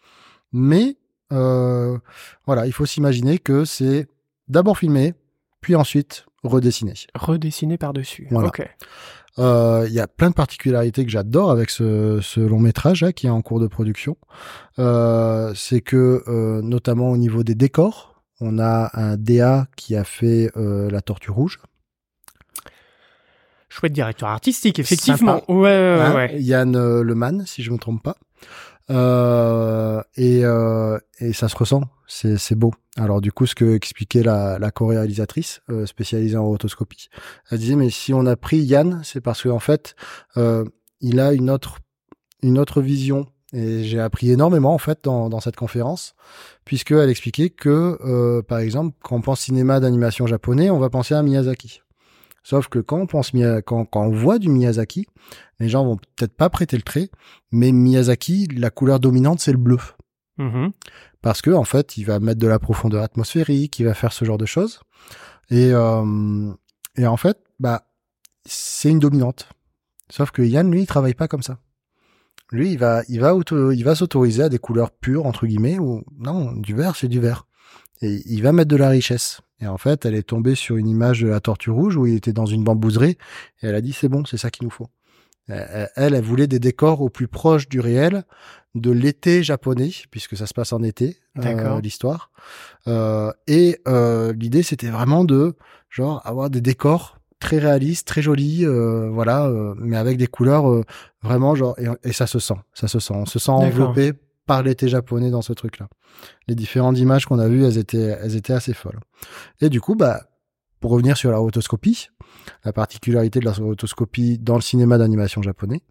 [0.51, 0.97] Mais
[1.32, 1.97] euh,
[2.45, 4.07] voilà, il faut s'imaginer que c'est
[4.47, 5.13] d'abord filmé,
[5.61, 6.93] puis ensuite redessiné.
[7.15, 8.28] Redessiné par-dessus.
[8.32, 8.49] Voilà.
[8.49, 8.67] Ok.
[9.39, 13.13] Euh, Il y a plein de particularités que j'adore avec ce, ce long métrage là,
[13.13, 14.17] qui est en cours de production.
[14.80, 20.04] Euh, c'est que euh, notamment au niveau des décors, on a un DA qui a
[20.04, 21.60] fait euh, la Tortue Rouge.
[23.70, 25.40] Chouette directeur artistique, effectivement.
[25.40, 25.52] Sympa.
[25.52, 26.42] Ouais, ouais, Hein, ouais.
[26.42, 28.18] Yann euh, Leman, si je me trompe pas.
[28.90, 32.74] Euh, et, euh, et ça se ressent, c'est c'est beau.
[32.98, 37.08] Alors du coup, ce que expliquait la, la co-réalisatrice euh, spécialisée en rotoscopie,
[37.50, 39.96] elle disait mais si on a pris Yann, c'est parce qu'en fait,
[40.38, 40.66] euh,
[41.00, 41.78] il a une autre
[42.42, 43.26] une autre vision.
[43.54, 46.16] Et j'ai appris énormément en fait dans, dans cette conférence,
[46.66, 51.14] puisqu'elle expliquait que, euh, par exemple, quand on pense cinéma d'animation japonais, on va penser
[51.14, 51.82] à Miyazaki.
[52.43, 53.32] Sauf que quand on pense
[53.66, 55.06] quand, quand on voit du Miyazaki,
[55.60, 57.10] les gens vont peut-être pas prêter le trait,
[57.51, 59.78] mais Miyazaki, la couleur dominante, c'est le bleu.
[60.38, 60.72] Mhm.
[61.22, 64.26] Parce que, en fait, il va mettre de la profondeur atmosphérique, il va faire ce
[64.26, 64.82] genre de choses.
[65.49, 66.51] Et, euh,
[66.97, 67.88] et en fait, bah,
[68.45, 69.47] c'est une dominante.
[70.10, 71.60] Sauf que Yann, lui, il travaille pas comme ça.
[72.54, 75.80] Lui, il va, il va, auto- il va s'autoriser à des couleurs pures, entre guillemets,
[75.80, 77.47] ou non, du vert, c'est du vert.
[78.04, 79.41] Et il va mettre de la richesse.
[79.60, 82.16] Et en fait, elle est tombée sur une image de la tortue rouge où il
[82.16, 83.18] était dans une bambouserie,
[83.62, 84.88] et elle a dit, c'est bon, c'est ça qu'il nous faut.
[85.47, 88.24] Elle, elle, elle voulait des décors au plus proche du réel,
[88.76, 91.18] de l'été japonais, puisque ça se passe en été,
[91.78, 92.30] euh, l'histoire.
[92.88, 95.56] Euh, et euh, l'idée, c'était vraiment de
[95.89, 100.70] genre avoir des décors très réalistes, très jolis, euh, voilà, euh, mais avec des couleurs
[100.70, 100.84] euh,
[101.22, 104.14] vraiment genre et, et ça se sent, ça se sent, on se sent enveloppé
[104.46, 105.88] par l'été japonais dans ce truc-là.
[106.48, 109.00] Les différentes images qu'on a vues, elles étaient, elles étaient assez folles.
[109.60, 110.24] Et du coup, bah,
[110.80, 112.08] pour revenir sur la rotoscopie,
[112.64, 115.82] la particularité de la rotoscopie dans le cinéma d'animation japonais,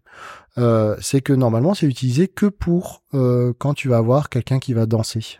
[0.57, 4.73] euh, c'est que normalement c'est utilisé que pour euh, quand tu vas avoir quelqu'un qui
[4.73, 5.37] va danser,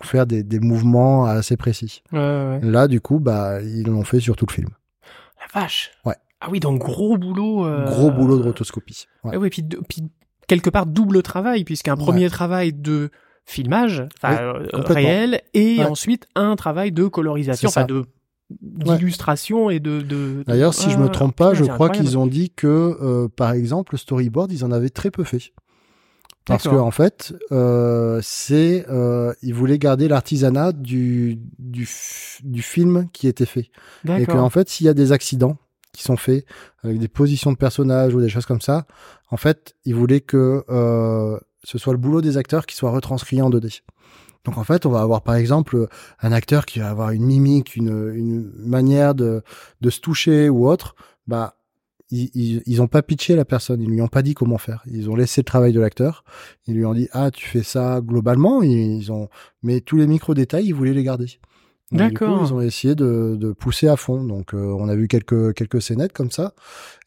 [0.00, 2.02] ou faire des, des mouvements assez précis.
[2.12, 2.60] Ouais, ouais.
[2.62, 4.70] Là, du coup, bah, ils l'ont fait sur tout le film.
[5.54, 5.90] Vache.
[6.04, 6.14] Ouais.
[6.40, 7.64] Ah oui, donc gros boulot.
[7.66, 9.06] euh, Gros boulot de rotoscopie.
[9.24, 9.32] Ouais.
[9.34, 10.02] Ah oui, puis, puis
[10.48, 12.02] quelque part double travail, puisqu'un Ouais.
[12.04, 13.10] premier travail de
[13.44, 14.52] filmage, Oui, euh,
[14.88, 15.84] réel, et Ouais.
[15.84, 18.04] ensuite un travail de colorisation, enfin de
[18.60, 20.00] d'illustration et de.
[20.02, 22.66] de D'ailleurs, si je me Ah, trompe pas, je crois qu'ils ont dit que,
[23.00, 25.52] euh, par exemple, le storyboard, ils en avaient très peu fait.
[26.44, 31.88] Parce que en fait, euh, c'est, euh, ils voulaient garder l'artisanat du, du
[32.42, 33.70] du film qui était fait.
[34.08, 35.56] Et que en fait, s'il y a des accidents
[35.92, 36.44] qui sont faits
[36.82, 38.86] avec des positions de personnages ou des choses comme ça,
[39.30, 43.40] en fait, ils voulaient que euh, ce soit le boulot des acteurs qui soit retranscrit
[43.40, 43.82] en 2D.
[44.44, 45.86] Donc en fait, on va avoir par exemple
[46.20, 49.42] un acteur qui va avoir une mimique, une, une manière de,
[49.80, 50.96] de se toucher ou autre.
[51.28, 51.54] Bah,
[52.12, 54.82] ils, ils, ont pas pitché la personne, ils lui ont pas dit comment faire.
[54.86, 56.24] Ils ont laissé le travail de l'acteur.
[56.66, 58.62] Ils lui ont dit ah tu fais ça globalement.
[58.62, 59.28] Ils ont
[59.62, 61.26] mais tous les micro détails ils voulaient les garder.
[61.92, 62.46] Donc, du coup, D'accord.
[62.46, 64.24] ils ont essayé de, de pousser à fond.
[64.24, 66.54] Donc, euh, on a vu quelques quelques scénettes comme ça,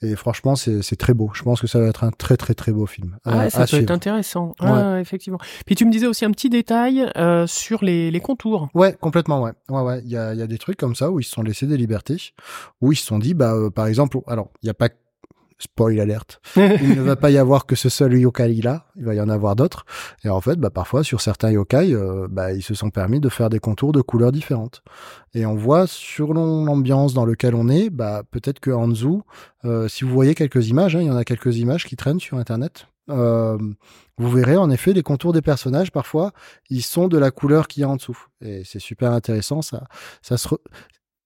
[0.02, 1.32] et franchement, c'est très beau.
[1.34, 3.18] Je pense que ça va être un très très très beau film.
[3.26, 3.84] Ah, euh, ouais, ça à peut suivre.
[3.84, 4.50] être intéressant.
[4.62, 4.68] Ouais.
[4.70, 5.40] Ah, ouais, effectivement.
[5.66, 8.70] Puis tu me disais aussi un petit détail euh, sur les, les contours.
[8.74, 9.52] Ouais, complètement, ouais.
[9.70, 10.02] Ouais, ouais.
[10.06, 11.66] Il y a, il y a des trucs comme ça où ils se sont laissés
[11.66, 12.22] des libertés,
[12.82, 14.90] où ils se sont dit, bah, euh, par exemple, alors, il n'y a pas,
[15.58, 19.14] spoil alerte, il ne va pas y avoir que ce seul yokai là, il va
[19.16, 19.86] y en avoir d'autres.
[20.24, 23.30] Et en fait, bah, parfois, sur certains yokai, euh, bah, ils se sont permis de
[23.30, 24.82] faire des contours de couleurs différentes.
[25.34, 29.22] Et on voit, sur l'ambiance dans laquelle on est, bah, peut-être que Hanzu,
[29.64, 32.20] euh, si vous voyez quelques images, hein, il y en a quelques images qui traînent
[32.20, 33.58] sur Internet, euh,
[34.18, 36.32] vous verrez en effet les contours des personnages, parfois,
[36.70, 38.18] ils sont de la couleur qu'il y a en dessous.
[38.42, 39.86] Et c'est super intéressant, ça,
[40.22, 40.58] ça se re-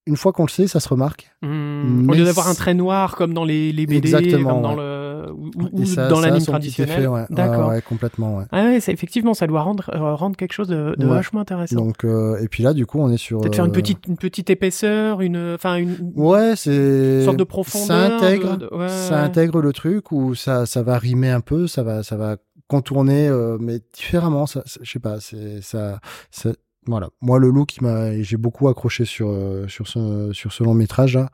[0.10, 1.32] une fois qu'on le sait, ça se remarque.
[1.42, 4.70] Hmm, au lieu d'avoir un trait noir comme dans les, les BD, Exactement, comme dans
[4.72, 4.84] ouais.
[4.84, 7.08] le ou, ou- ça- dans l'anime traditionnel.
[7.08, 7.26] ouais.
[7.30, 7.70] D'accord.
[7.70, 8.42] Ouais, complètement.
[8.52, 11.76] Ah ouais, effectivement, ça doit rendre euh, rendre quelque chose de, de vachement intéressant.
[11.76, 13.40] Donc, euh, et puis là, du coup, on est sur.
[13.42, 17.24] Peut-être faire une euh, petite une petite épaisseur, une enfin une Ouais, c'est.
[17.24, 17.88] sorte de profondeur.
[17.88, 21.84] Ça intègre, de- ça intègre le truc où ça, ça va rimer un peu, ça
[21.84, 22.38] va, ça va
[22.68, 24.46] contourner, euh, mais différemment.
[24.46, 26.00] Ça- je sais pas, c'est ça,
[26.32, 26.52] ça-
[26.90, 27.10] Voilà.
[27.22, 31.16] Moi, le look, m'a, j'ai beaucoup accroché sur euh, sur ce sur ce long métrage
[31.16, 31.30] là.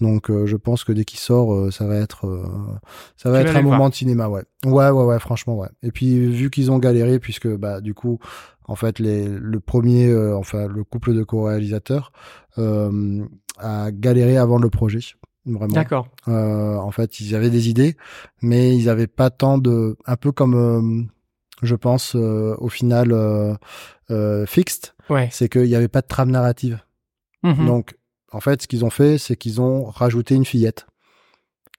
[0.00, 2.44] Donc, euh, je pense que dès qu'il sort, euh, ça va être euh,
[3.16, 4.42] ça va Tu être un moment de cinéma, ouais.
[4.66, 5.68] Ouais, ouais, ouais, franchement, ouais.
[5.82, 8.18] Et puis, vu qu'ils ont galéré, puisque bah du coup,
[8.66, 12.12] en fait, les le premier, euh, enfin le couple de co-réalisateurs
[12.58, 13.24] euh,
[13.58, 15.00] a galéré avant le projet.
[15.46, 15.72] Vraiment.
[15.72, 16.08] D'accord.
[16.28, 17.96] Euh, en fait, ils avaient des idées,
[18.42, 21.04] mais ils avaient pas tant de, un peu comme, euh,
[21.62, 23.12] je pense, euh, au final,
[24.10, 25.28] euh, fixed, Ouais.
[25.32, 26.80] c'est qu'il n'y avait pas de trame narrative.
[27.42, 27.66] Mhm.
[27.66, 27.96] Donc,
[28.32, 30.86] en fait, ce qu'ils ont fait, c'est qu'ils ont rajouté une fillette.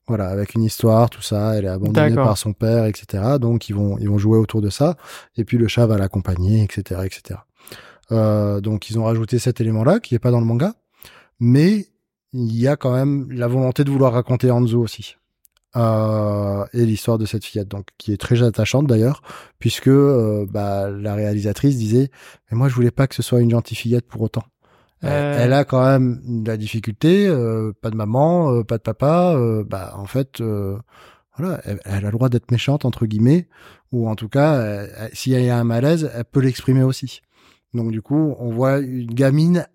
[0.08, 3.38] Voilà, avec une histoire, tout ça, elle est abandonnée par son père, etc.
[3.40, 4.98] Donc, ils vont, ils vont jouer autour de ça.
[5.38, 7.42] Et puis, le chat va l'accompagner, etc., etc.
[8.12, 10.74] Euh, donc, ils ont rajouté cet élément-là, qui est pas dans le manga.
[11.40, 11.86] Mais,
[12.34, 15.16] il y a quand même la volonté de vouloir raconter Hanzo aussi.
[15.76, 19.22] Euh, et l'histoire de cette fillette, donc, qui est très attachante d'ailleurs,
[19.60, 22.10] puisque, euh, bah, la réalisatrice disait,
[22.52, 24.44] mais moi, je voulais pas que ce soit une gentille fillette pour autant.
[25.02, 25.38] Elle- Euh.
[25.40, 29.38] Elle a quand même de la difficulté, euh, pas de maman, pas de papa.
[29.68, 30.42] bah en fait,
[31.38, 33.48] voilà, elle, elle a le droit d'être méchante entre guillemets,
[33.92, 37.22] ou en tout cas, elle- s'il y a un malaise, elle peut l'exprimer aussi.
[37.74, 39.68] Donc du coup, on voit une gamine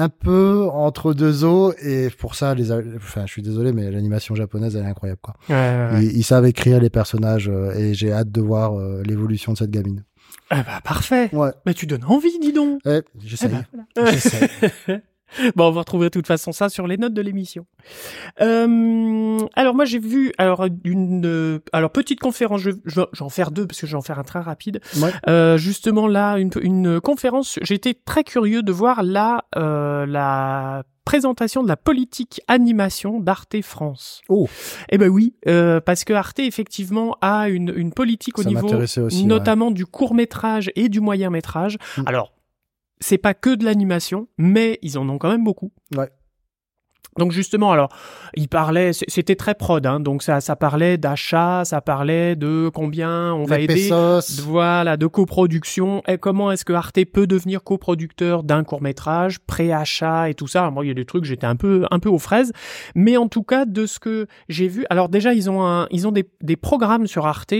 [0.00, 4.34] un peu entre deux eaux, et pour ça, les, enfin, je suis désolé, mais l'animation
[4.34, 5.34] japonaise, elle est incroyable quoi.
[5.48, 6.04] Ouais, ouais, ouais.
[6.04, 9.58] Ils, ils savent écrire les personnages, euh, et j'ai hâte de voir euh, l'évolution de
[9.58, 10.04] cette gamine.
[10.50, 11.28] Ah bah parfait.
[11.34, 12.80] Ouais, Mais tu donnes envie, dis donc.
[12.86, 13.00] eh,
[13.42, 14.12] Eh ben, voilà.
[15.56, 17.66] Bon, on va retrouver de toute façon ça sur les notes de l'émission.
[18.40, 22.60] Euh, alors moi j'ai vu alors une euh, alors petite conférence.
[22.60, 24.40] Je, je, je vais en faire deux parce que je vais en faire un très
[24.40, 24.80] rapide.
[24.96, 25.12] Ouais.
[25.28, 27.58] Euh, justement là une, une conférence.
[27.62, 34.20] J'étais très curieux de voir la euh, la présentation de la politique animation d'Arte France.
[34.28, 34.46] Oh,
[34.90, 38.68] Eh ben oui, euh, parce que Arte effectivement a une, une politique au ça niveau
[38.68, 39.22] ouais.
[39.24, 41.78] notamment du court métrage et du moyen métrage.
[41.96, 42.02] Mm.
[42.04, 42.32] Alors,
[43.00, 45.72] c'est pas que de l'animation, mais ils en ont quand même beaucoup.
[47.16, 47.88] Donc justement, alors,
[48.34, 53.34] il parlait, c'était très prod, hein, donc ça, ça parlait d'achat, ça parlait de combien
[53.34, 54.40] on va aider, pesos.
[54.42, 60.30] voilà, de coproduction, et comment est-ce que Arte peut devenir coproducteur d'un court métrage, pré-achat
[60.30, 60.60] et tout ça?
[60.60, 62.52] Alors, moi, il y a des trucs, j'étais un peu, un peu aux fraises,
[62.94, 66.06] mais en tout cas, de ce que j'ai vu, alors déjà, ils ont un, ils
[66.06, 67.54] ont des, des programmes sur Arte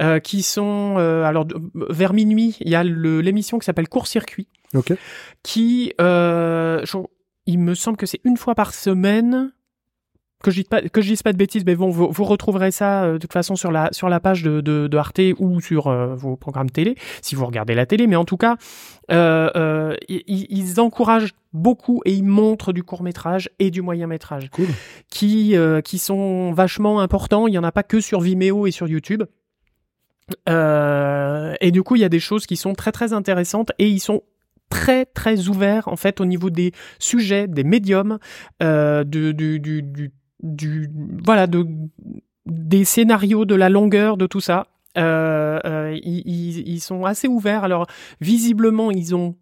[0.00, 1.46] euh, qui sont, euh, alors
[1.90, 4.94] vers minuit, il y a le- l'émission qui s'appelle Court Circuit, Ok.
[5.42, 6.84] qui, euh,
[7.46, 9.52] il me semble que c'est une fois par semaine.
[10.42, 12.70] Que je dise pas, que je dise pas de bêtises, mais bon, vous, vous retrouverez
[12.70, 15.58] ça euh, de toute façon sur la sur la page de, de, de Arte ou
[15.62, 18.06] sur euh, vos programmes télé, si vous regardez la télé.
[18.06, 18.56] Mais en tout cas,
[19.10, 24.06] euh, euh, ils, ils encouragent beaucoup et ils montrent du court métrage et du moyen
[24.06, 24.66] métrage Cool.
[25.08, 27.46] qui euh, qui sont vachement importants.
[27.46, 29.22] Il y en a pas que sur Vimeo et sur YouTube.
[30.50, 33.88] Euh, et du coup, il y a des choses qui sont très très intéressantes et
[33.88, 34.22] ils sont
[34.74, 38.18] très très ouverts en fait au niveau des sujets, des médiums,
[38.60, 40.90] euh, du, du,
[41.24, 41.64] voilà de
[42.44, 44.66] des scénarios, de la longueur, de tout ça.
[44.98, 47.62] Euh, euh, ils sont assez ouverts.
[47.62, 47.86] Alors
[48.20, 49.36] visiblement, ils ont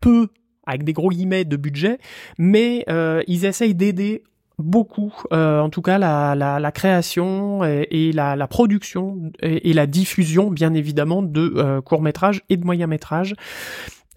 [0.00, 0.28] peu
[0.66, 1.98] avec des gros guillemets de budget,
[2.38, 4.24] mais euh, ils essayent d'aider
[4.60, 10.50] beaucoup, euh, en tout cas la, la, création et, la, la production et, la diffusion,
[10.50, 13.34] bien évidemment, de euh, courts métrages et de moyens métrages.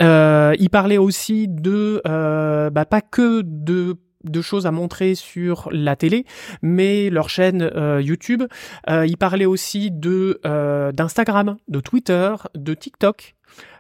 [0.02, 2.02] Euh, il parlait aussi de,
[2.70, 6.24] bah, pas que de de choses à montrer sur la télé,
[6.62, 7.70] mais leur chaîne
[8.00, 8.44] YouTube.
[8.88, 10.40] Il parlait aussi de
[10.94, 13.36] d'Instagram, de Twitter, de TikTok,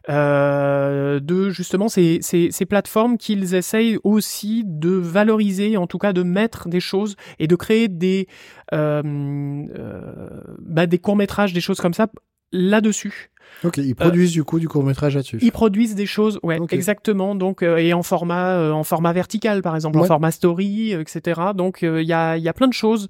[0.09, 6.11] euh, de justement ces, ces, ces plateformes qu'ils essayent aussi de valoriser, en tout cas
[6.11, 8.27] de mettre des choses et de créer des
[8.73, 12.07] euh, euh, bah, des courts métrages, des choses comme ça
[12.53, 13.29] là-dessus.
[13.63, 15.37] Ok, ils produisent du coup du court métrage là-dessus.
[15.41, 17.33] Ils produisent des choses, ouais, exactement.
[17.35, 21.01] Donc euh, et en format, euh, en format vertical, par exemple, en format story, euh,
[21.01, 21.39] etc.
[21.55, 23.07] Donc euh, il y a, il y a plein de choses.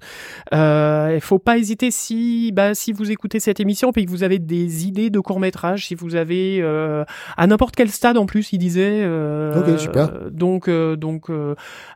[0.52, 4.22] Euh, Il faut pas hésiter si, bah, si vous écoutez cette émission puis que vous
[4.22, 7.04] avez des idées de court métrage, si vous avez euh,
[7.36, 9.00] à n'importe quel stade en plus, il disait.
[9.02, 10.10] euh, Ok, super.
[10.30, 11.30] donc euh, donc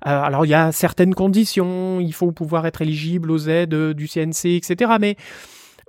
[0.03, 2.01] alors il y a certaines conditions.
[2.01, 4.93] Il faut pouvoir être éligible aux aides du CNC, etc.
[5.01, 5.17] Mais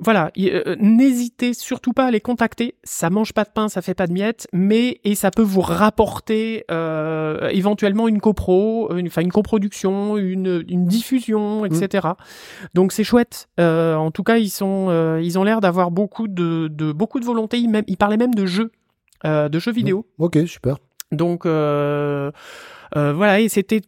[0.01, 2.75] voilà, y- euh, n'hésitez surtout pas à les contacter.
[2.83, 5.61] Ça mange pas de pain, ça fait pas de miettes, mais et ça peut vous
[5.61, 12.07] rapporter euh, éventuellement une copro, une, enfin une coproduction, une, une diffusion, etc.
[12.73, 13.49] Donc c'est chouette.
[13.59, 17.19] Euh, en tout cas, ils sont, euh, ils ont l'air d'avoir beaucoup de, de beaucoup
[17.19, 17.57] de volonté.
[17.59, 18.71] Ils, même, ils parlaient même de jeux,
[19.25, 20.05] euh, de jeux vidéo.
[20.17, 20.77] Ok, super.
[21.11, 22.31] Donc euh,
[22.95, 23.81] euh, voilà, et c'était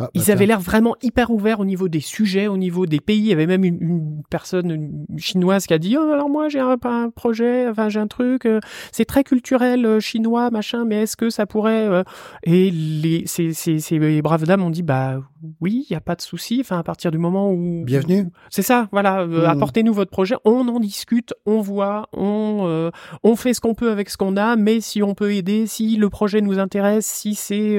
[0.00, 3.18] Ah, Ils avaient l'air vraiment hyper ouverts au niveau des sujets, au niveau des pays.
[3.18, 6.48] Il y avait même une, une personne une chinoise qui a dit oh, alors moi
[6.48, 8.60] j'ai un, un projet, enfin j'ai un truc, euh,
[8.92, 12.02] c'est très culturel euh, chinois machin, mais est-ce que ça pourrait euh,
[12.44, 15.20] Et les ces, ces, ces braves dames ont dit bah
[15.60, 16.58] oui, il y a pas de souci.
[16.60, 18.28] Enfin à partir du moment où Bienvenue.
[18.50, 19.26] c'est ça, voilà.
[19.26, 19.44] Mhm.
[19.44, 22.90] Apportez-nous votre projet, on en discute, on voit, on
[23.22, 25.96] on fait ce qu'on peut avec ce qu'on a, mais si on peut aider, si
[25.96, 27.78] le projet nous intéresse, si c'est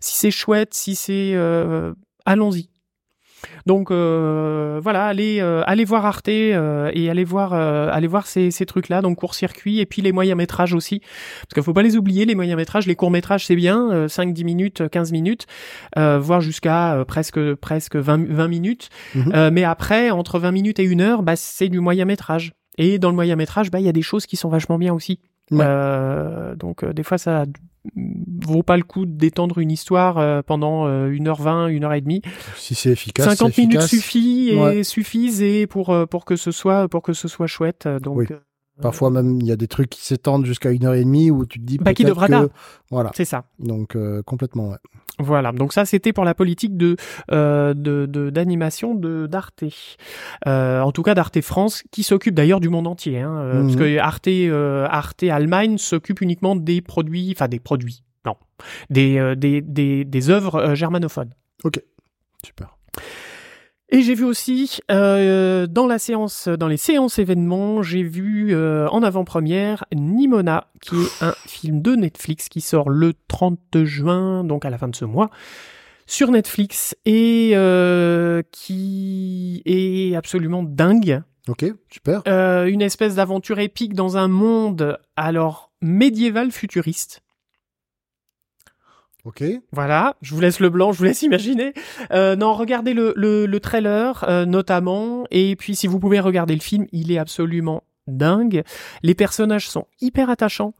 [0.00, 1.59] si c'est chouette, si c'est euh,
[2.24, 2.70] allons-y.
[3.66, 8.26] Donc euh, voilà, allez euh, allez voir Arte euh, et allez voir euh, allez voir
[8.26, 11.72] ces, ces trucs là, donc court-circuit et puis les moyens métrages aussi, parce qu'il faut
[11.72, 14.88] pas les oublier les moyens métrages, les courts métrages c'est bien, euh, 5 10 minutes,
[14.88, 15.46] 15 minutes,
[15.98, 18.88] euh, voire jusqu'à euh, presque presque 20 20 minutes.
[19.14, 19.32] Mhm.
[19.34, 22.52] Euh, mais après, entre 20 minutes et une heure, bah, c'est du moyen métrage.
[22.78, 24.94] Et dans le moyen métrage, bah, il y a des choses qui sont vachement bien
[24.94, 25.20] aussi.
[25.50, 25.64] Ouais.
[25.66, 27.44] Euh, donc euh, des fois, ça
[28.46, 32.22] vaut pas le coup d'étendre une histoire euh, pendant euh, 1h20, 1h30.
[32.56, 33.26] Si c'est efficace.
[33.26, 33.90] 50 c'est minutes efficace.
[33.90, 34.84] suffit et Ouais.
[34.84, 37.88] suffisent et pour euh, pour que ce soit pour que ce soit chouette.
[38.02, 38.26] Donc Oui.
[38.82, 41.44] Parfois même, il y a des trucs qui s'étendent jusqu'à une heure et demie où
[41.46, 42.32] tu te dis Bah, qui devra que...
[42.32, 42.46] là.
[42.90, 43.10] Voilà.
[43.14, 43.44] c'est ça.
[43.58, 44.76] Donc euh, complètement, ouais.
[45.18, 46.96] Voilà, donc ça c'était pour la politique de
[47.30, 47.74] euh,
[48.30, 49.64] d'animation de d'Arte,
[50.46, 53.66] Euh, en tout cas d'Arte France, qui s'occupe d'ailleurs du monde entier, hein, euh, Mhm.
[53.66, 54.28] parce que Arte
[54.90, 58.34] Arte Allemagne s'occupe uniquement des produits, enfin des produits, non,
[58.88, 61.30] des des des des œuvres germanophones.
[62.42, 62.76] Super.
[63.92, 68.88] Et j'ai vu aussi euh, dans la séance, dans les séances événements, j'ai vu euh,
[68.90, 74.64] en avant-première Nimona, qui est un film de Netflix qui sort le 30 juin, donc
[74.64, 75.30] à la fin de ce mois,
[76.06, 81.22] sur Netflix et euh, qui est absolument dingue.
[81.48, 82.22] Ok, super.
[82.28, 87.22] Euh, une espèce d'aventure épique dans un monde alors médiéval futuriste.
[89.72, 91.72] Voilà, je vous laisse le blanc, je vous laisse imaginer.
[92.10, 96.54] Euh, non, regardez le, le, le trailer euh, notamment, et puis si vous pouvez regarder
[96.54, 98.62] le film, il est absolument dingue.
[99.02, 100.74] Les personnages sont hyper attachants.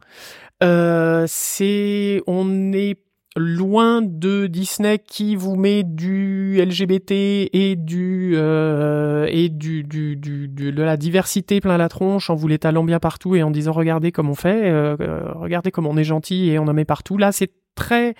[0.63, 2.99] Euh, c'est, on est
[3.37, 10.47] loin de Disney qui vous met du LGBT et du euh, et du, du, du,
[10.49, 14.11] de la diversité plein la tronche en vous l'étalant bien partout et en disant regardez
[14.11, 17.17] comme on fait, euh, euh, regardez comme on est gentil et on en met partout.
[17.17, 18.15] Là, c'est très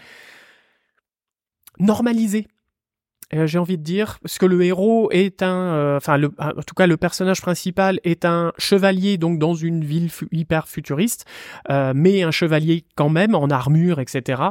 [1.77, 2.47] normalisé.
[3.33, 6.61] Euh, J'ai envie de dire, parce que le héros est un, euh, enfin, le, en
[6.65, 11.25] tout cas, le personnage principal est un chevalier, donc dans une ville hyper futuriste,
[11.69, 14.41] euh, mais un chevalier quand même en armure, etc.,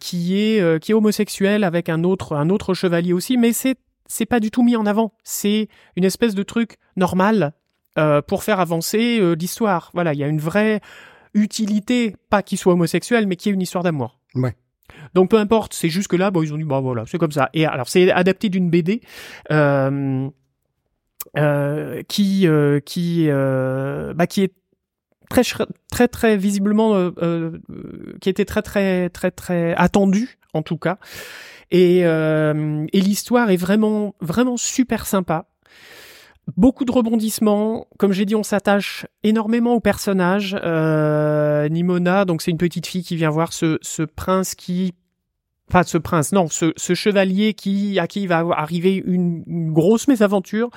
[0.00, 4.26] qui est qui est homosexuel avec un autre un autre chevalier aussi, mais c'est c'est
[4.26, 5.12] pas du tout mis en avant.
[5.22, 7.52] C'est une espèce de truc normal
[7.98, 9.90] euh, pour faire avancer l'histoire.
[9.94, 10.80] Voilà, il y a une vraie
[11.34, 14.18] utilité, pas qu'il soit homosexuel, mais qu'il y ait une histoire d'amour.
[14.34, 14.54] Ouais.
[15.14, 17.32] Donc peu importe, c'est juste que là, bon, ils ont dit, bah voilà, c'est comme
[17.32, 17.50] ça.
[17.54, 19.00] Et alors, c'est adapté d'une BD
[19.50, 20.28] euh,
[21.36, 24.52] euh, qui euh, qui euh, bah, qui est
[25.28, 25.42] très
[25.90, 27.58] très très visiblement euh, euh,
[28.20, 30.98] qui était très très très très attendu en tout cas.
[31.70, 35.46] Et et l'histoire est vraiment vraiment super sympa.
[36.56, 37.86] Beaucoup de rebondissements.
[37.98, 40.56] Comme j'ai dit, on s'attache énormément au personnage.
[40.64, 44.94] Euh, Nimona, donc c'est une petite fille qui vient voir ce, ce prince qui...
[45.70, 50.70] Enfin, ce prince, non, ce, chevalier qui à qui va arriver une, grosse mésaventure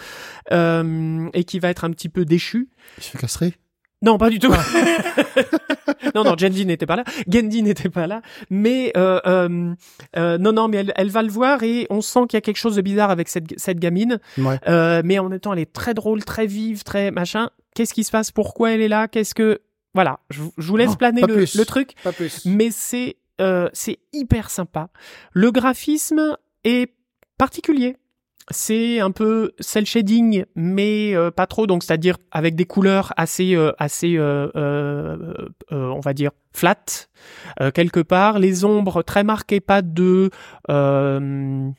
[0.52, 2.68] euh, et qui va être un petit peu déchu.
[2.98, 3.58] Il se fait
[4.02, 4.52] Non, pas du tout.
[6.16, 9.74] non, non, Genji n'était pas là, Genji n'était pas là, mais euh, euh,
[10.18, 12.42] euh, non, non, mais elle, elle va le voir et on sent qu'il y a
[12.42, 14.20] quelque chose de bizarre avec cette, cette gamine.
[14.38, 14.60] Ouais.
[14.68, 17.50] Euh, mais en même temps, elle est très drôle, très vive, très machin.
[17.76, 18.32] Qu'est-ce qui se passe?
[18.32, 19.08] Pourquoi elle est là?
[19.08, 19.62] Qu'est-ce que
[19.94, 22.46] voilà Je, je vous laisse Oh, planer le truc, Pas plus.
[22.46, 24.90] mais c'est euh, c'est hyper sympa.
[25.34, 26.94] Le graphisme est
[27.38, 27.98] particulier.
[28.50, 31.68] C'est un peu cel shading, mais euh, pas trop.
[31.68, 35.36] Donc, c'est-à-dire avec des couleurs assez, euh, assez, euh, euh,
[35.72, 37.08] euh, on va dire flat
[37.74, 38.40] quelque part.
[38.40, 40.32] Les ombres très marquées, pas de,
[40.68, 41.74] comment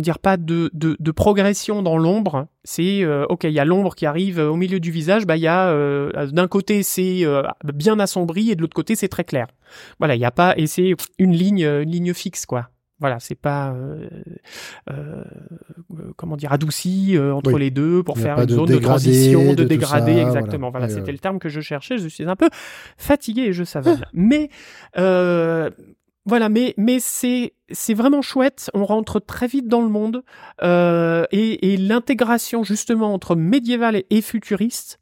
[0.00, 2.46] dire, pas de, de, de progression dans l'ombre.
[2.62, 5.26] C'est ok, il y a l'ombre qui arrive au milieu du visage.
[5.26, 5.74] Bah, il y a
[6.26, 7.24] d'un côté c'est
[7.74, 9.48] bien assombri et de l'autre côté c'est très clair.
[9.98, 12.68] Voilà, il y a pas et c'est une ligne, une ligne fixe quoi.
[13.00, 14.08] Voilà, c'est pas euh,
[14.90, 15.22] euh,
[16.16, 17.60] comment dire adouci euh, entre Oui.
[17.60, 20.70] les deux pour faire une de zone de transition, de, de tout dégradé, ça, exactement.
[20.70, 20.88] voilà.
[20.88, 21.98] C'était le terme que je cherchais.
[21.98, 22.48] Je suis un peu
[22.96, 24.04] fatigué et je savonne.
[24.12, 24.50] mais
[24.98, 25.70] euh,
[26.26, 28.70] voilà, mais mais c'est c'est vraiment chouette.
[28.74, 30.24] On rentre très vite dans le monde
[30.62, 34.98] euh, et, et l'intégration justement entre médiéval et, et futuriste.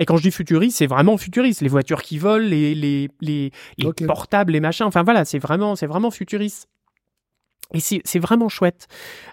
[0.00, 1.60] Et quand je dis futuriste, c'est vraiment futuriste.
[1.62, 4.86] Les voitures qui volent, les les les, les portables, les machins.
[4.86, 6.68] Enfin voilà, c'est vraiment c'est vraiment futuriste.
[7.74, 8.88] Et c'est c'est vraiment chouette.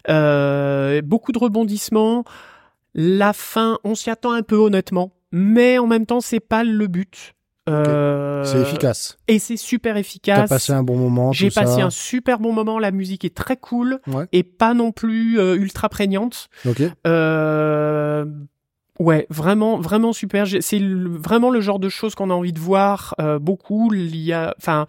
[0.09, 2.23] Euh, beaucoup de rebondissements.
[2.93, 6.87] La fin, on s'y attend un peu honnêtement, mais en même temps, c'est pas le
[6.87, 7.33] but.
[7.67, 9.17] Euh, C'est efficace.
[9.27, 10.49] Et c'est super T'as efficace.
[10.49, 11.31] passé un bon moment.
[11.33, 11.85] J'ai passé ça.
[11.85, 12.77] un super bon moment.
[12.79, 14.27] La musique est très cool Ouais.
[14.31, 16.47] et pas non plus euh, ultra prégnante.
[16.67, 16.83] Ok.
[17.07, 18.25] Euh,
[18.99, 20.45] ouais, vraiment, vraiment super.
[20.45, 23.91] J'ai- C'est vraiment le genre de choses qu'on a envie de voir euh, beaucoup.
[23.93, 24.85] Il y a, enfin,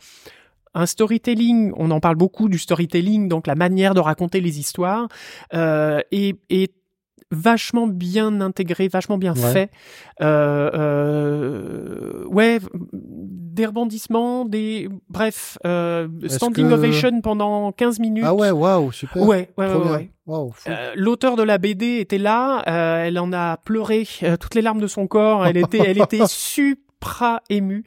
[0.76, 1.72] un storytelling.
[1.76, 5.08] On en parle beaucoup du storytelling, donc la manière de raconter les histoires,
[5.54, 6.72] euh, est, est
[7.32, 9.52] vachement bien intégré, vachement bien Ouais.
[9.52, 9.70] fait.
[10.20, 12.58] Euh, euh, ouais,
[12.92, 18.24] des rebondissements, des bref, euh, standing que- ovation pendant 15 minutes.
[18.26, 19.22] Ah ouais, waouh, super.
[19.22, 20.10] Ouais, ouais, Trop ouais.
[20.68, 24.62] Euh, L'auteur de la BD était là, euh, elle en a pleuré euh, toutes les
[24.62, 26.20] larmes de son corps, elle était, elle était
[26.96, 27.84] supra émue.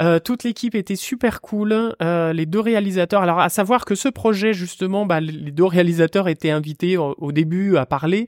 [0.00, 3.22] Euh, toute l'équipe était super cool, euh, les deux réalisateurs.
[3.22, 7.76] Alors à savoir que ce projet justement, bah, les deux réalisateurs étaient invités au, début
[7.76, 8.26] à parler.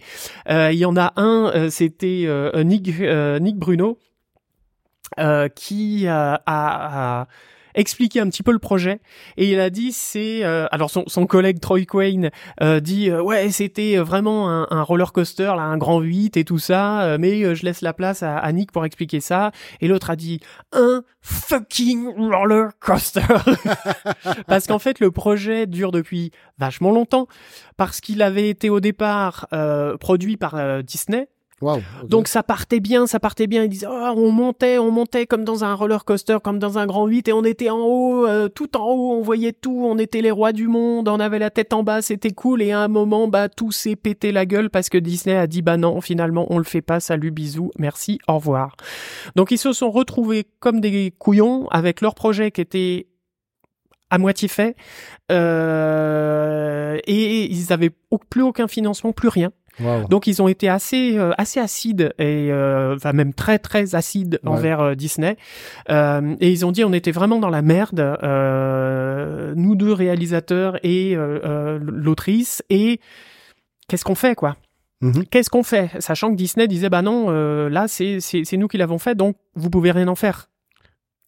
[0.51, 2.29] Euh, il y en a un, c'était
[2.65, 3.99] Nick, Bruno,
[5.55, 7.27] qui a
[7.75, 9.01] expliqué un petit peu le projet.
[9.37, 12.31] Et il a dit c'est euh, alors son, son collègue Troy Quayne
[12.63, 16.45] euh, dit euh, ouais c'était vraiment un, un roller coaster là un grand 8 et
[16.45, 19.51] tout ça euh, mais euh, je laisse la place à, à Nick pour expliquer ça.
[19.81, 20.41] Et l'autre a dit
[20.73, 23.23] un fucking roller coaster.
[24.47, 27.27] Parce qu'en fait le projet dure depuis vachement longtemps.
[27.77, 29.49] Parce qu'il avait été au départ
[29.99, 31.29] produit par Disney
[32.09, 33.65] Donc ça partait bien, ça partait bien.
[33.65, 36.87] Ils disaient, oh, on montait, on montait comme dans un roller coaster, comme dans un
[36.87, 39.99] grand 8, et on était en haut, euh, tout en haut, on voyait tout, on
[39.99, 42.63] était les rois du monde, on avait la tête en bas, c'était cool.
[42.63, 45.63] Et à un moment, bah tout s'est pété la gueule parce que Disney a dit,
[45.63, 48.77] bah non, finalement on le fait pas, salut, bisous, merci, au revoir.
[49.37, 53.07] Donc ils se sont retrouvés comme des couillons avec leur projet qui était
[54.11, 54.77] à moitié fait,
[55.33, 57.91] euh, et ils avaient
[58.31, 59.51] plus aucun financement, plus rien.
[60.09, 64.39] Donc ils ont été assez euh, assez acides et euh, enfin même très très acides
[64.45, 64.51] Ouais.
[64.51, 65.37] envers euh, Disney
[65.89, 68.01] et ils ont dit on était vraiment dans la merde
[69.57, 71.17] nous deux réalisateurs et
[71.81, 73.01] l'autrice et
[73.89, 74.57] qu'est-ce qu'on fait quoi?
[75.01, 75.27] Mhm.
[75.27, 75.91] Qu'est-ce qu'on fait?
[75.99, 77.31] Sachant que Disney disait bah non
[77.69, 80.49] là c'est c'est nous qui l'avons fait donc vous pouvez rien en faire.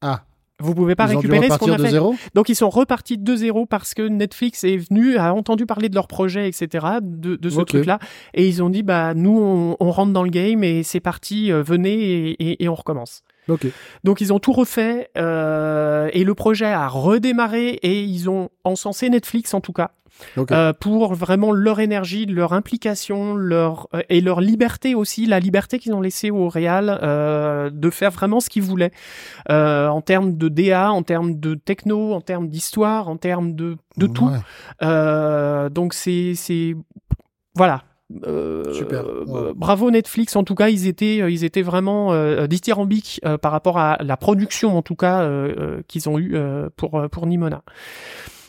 [0.03, 0.22] Ah.
[0.59, 1.90] Vous pouvez pas Ils récupérer ce qu'on a fait.
[1.90, 5.88] zéro Donc ils sont repartis de zéro parce que Netflix est venu, a entendu parler
[5.90, 7.98] de leur projet, etc., de, de ce truc-là,
[8.32, 11.52] et ils ont dit bah nous on, on rentre dans le game et c'est parti,
[11.52, 13.22] euh, venez et, et- et on recommence.
[14.02, 19.09] Donc ils ont tout refait euh, et le projet a redémarré et ils ont encensé
[19.11, 19.90] Netflix en tout cas
[20.50, 25.78] Euh, pour vraiment leur énergie, leur implication, leur euh, et leur liberté aussi, la liberté
[25.78, 28.92] qu'ils ont laissée au Real euh, de faire vraiment ce qu'ils voulaient
[29.48, 34.06] en termes de DA, en termes de techno, en termes d'histoire, en termes de de
[34.06, 34.28] tout.
[34.28, 35.70] Ouais.
[35.70, 36.74] Donc c'est c'est
[37.54, 37.82] voilà.
[38.24, 39.04] Euh, Super.
[39.56, 40.36] Bravo Netflix.
[40.36, 44.16] En tout cas, ils étaient ils étaient vraiment euh, dithyrambiques euh, par rapport à la
[44.16, 45.28] production en tout cas
[45.88, 46.36] qu'ils ont eu
[46.76, 47.62] pour pour Nimona.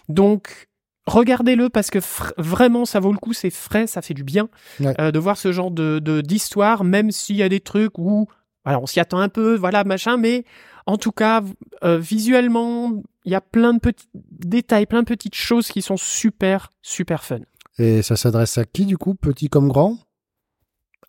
[0.09, 0.68] Donc
[1.08, 1.99] regardez-le parce que
[2.38, 3.34] vraiment ça vaut le coup.
[3.34, 4.49] C'est frais, ça fait du bien
[4.80, 4.93] Ouais.
[5.01, 8.28] euh, de voir ce genre de de- d'histoire, même s'il y a des trucs où
[8.66, 10.43] voilà on s'y attend un peu, voilà machin, mais
[10.86, 11.41] en tout cas
[11.84, 15.97] euh, visuellement il y a plein de petits détails, plein de petites choses qui sont
[15.97, 17.39] super super fun.
[17.80, 19.97] Et ça s'adresse à qui, du coup Petit comme grand?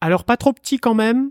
[0.00, 1.30] Alors pas trop petit quand même,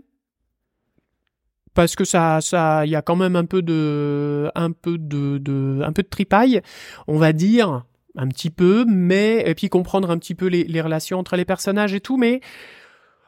[1.74, 5.38] parce que ça, ça, il y a quand même un peu de, un peu de,
[5.38, 6.60] de, un peu de tripaille,
[7.06, 7.84] on va dire,
[8.18, 11.44] un petit peu, mais et puis comprendre un petit peu les, les relations entre les
[11.44, 12.40] personnages et tout, mais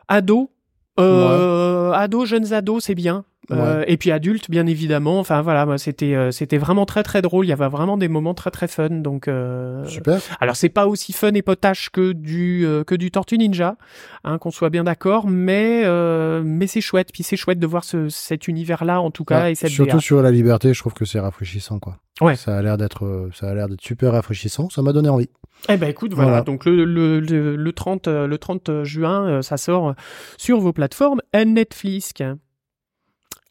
[0.08, 0.50] ado,
[0.98, 3.24] euh, ado, jeunes ados, c'est bien.
[3.52, 5.18] Euh, et puis adultes, bien évidemment.
[5.18, 7.46] Enfin voilà, moi c'était euh, c'était vraiment très très drôle.
[7.46, 8.88] Il y avait vraiment des moments très très fun.
[8.90, 10.18] Donc euh, Super.
[10.40, 13.76] alors c'est pas aussi fun et potache que du euh, que du Tortue Ninja,
[14.24, 17.08] hein, qu'on soit bien d'accord, mais euh, mais c'est chouette.
[17.12, 19.96] Puis c'est chouette de voir ce, cet univers-là en tout cas Ouais, et cette surtout
[19.96, 20.00] DA.
[20.00, 21.96] sur la liberté, je trouve que c'est rafraîchissant, quoi.
[22.20, 22.36] Ouais.
[22.36, 24.68] Ça a l'air d'être, ça a l'air d'être super rafraîchissant.
[24.68, 25.30] Ça m'a donné envie.
[25.68, 26.30] Eh ben écoute, voilà.
[26.30, 26.44] Voilà.
[26.44, 29.94] Donc le le, le le 30 euh, le 30 juin, ça sort
[30.36, 32.12] sur vos plateformes et Netflix.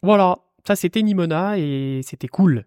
[0.01, 0.37] Voilà,
[0.67, 2.65] ça c'était Nimona et c'était cool.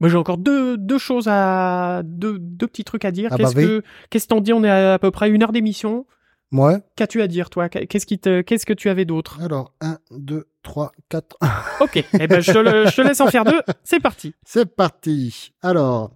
[0.00, 3.28] Moi j'ai encore deux, deux choses à deux, deux petits trucs à dire.
[3.32, 3.64] Ah bah Qu'est-ce oui.
[3.64, 4.52] que qu'est-ce que t'en dis?
[4.52, 6.06] On est à, à peu près une heure d'émission.
[6.50, 6.76] Ouais.
[6.96, 7.68] Qu'as-tu à dire, toi?
[7.70, 9.40] Qu'est-ce qui te, qu'est-ce que tu avais d'autre?
[9.40, 11.36] Alors, 1, 2, 3, 4.
[11.80, 13.62] Ok, eh ben je te, le- je te laisse en faire deux.
[13.84, 14.34] C'est parti.
[14.44, 15.54] C'est parti.
[15.62, 16.10] Alors,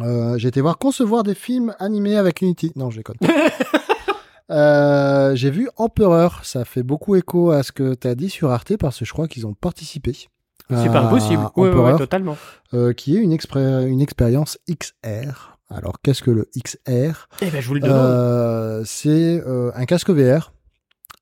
[0.00, 2.72] euh, j'ai été voir concevoir des films animés avec Unity.
[2.74, 3.16] Non, je déconne.
[4.50, 6.44] Euh, j'ai vu Empereur.
[6.44, 9.12] Ça fait beaucoup écho à ce que tu as dit sur Arte parce que je
[9.12, 10.16] crois qu'ils ont participé.
[10.70, 11.42] C'est pas impossible.
[11.56, 12.36] Ouais, ouais, ouais, Empereur, totalement.
[12.72, 17.74] euh, qui est une, expérience XR Alors, qu'est-ce que le XR Eh ben, je vous
[17.74, 17.96] le demande.
[17.96, 19.42] Euh, C'est
[19.74, 20.52] un casque VR,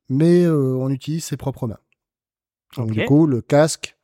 [0.09, 1.81] mais on utilise ses propres mains.
[2.77, 3.97] Donc, du coup, le casque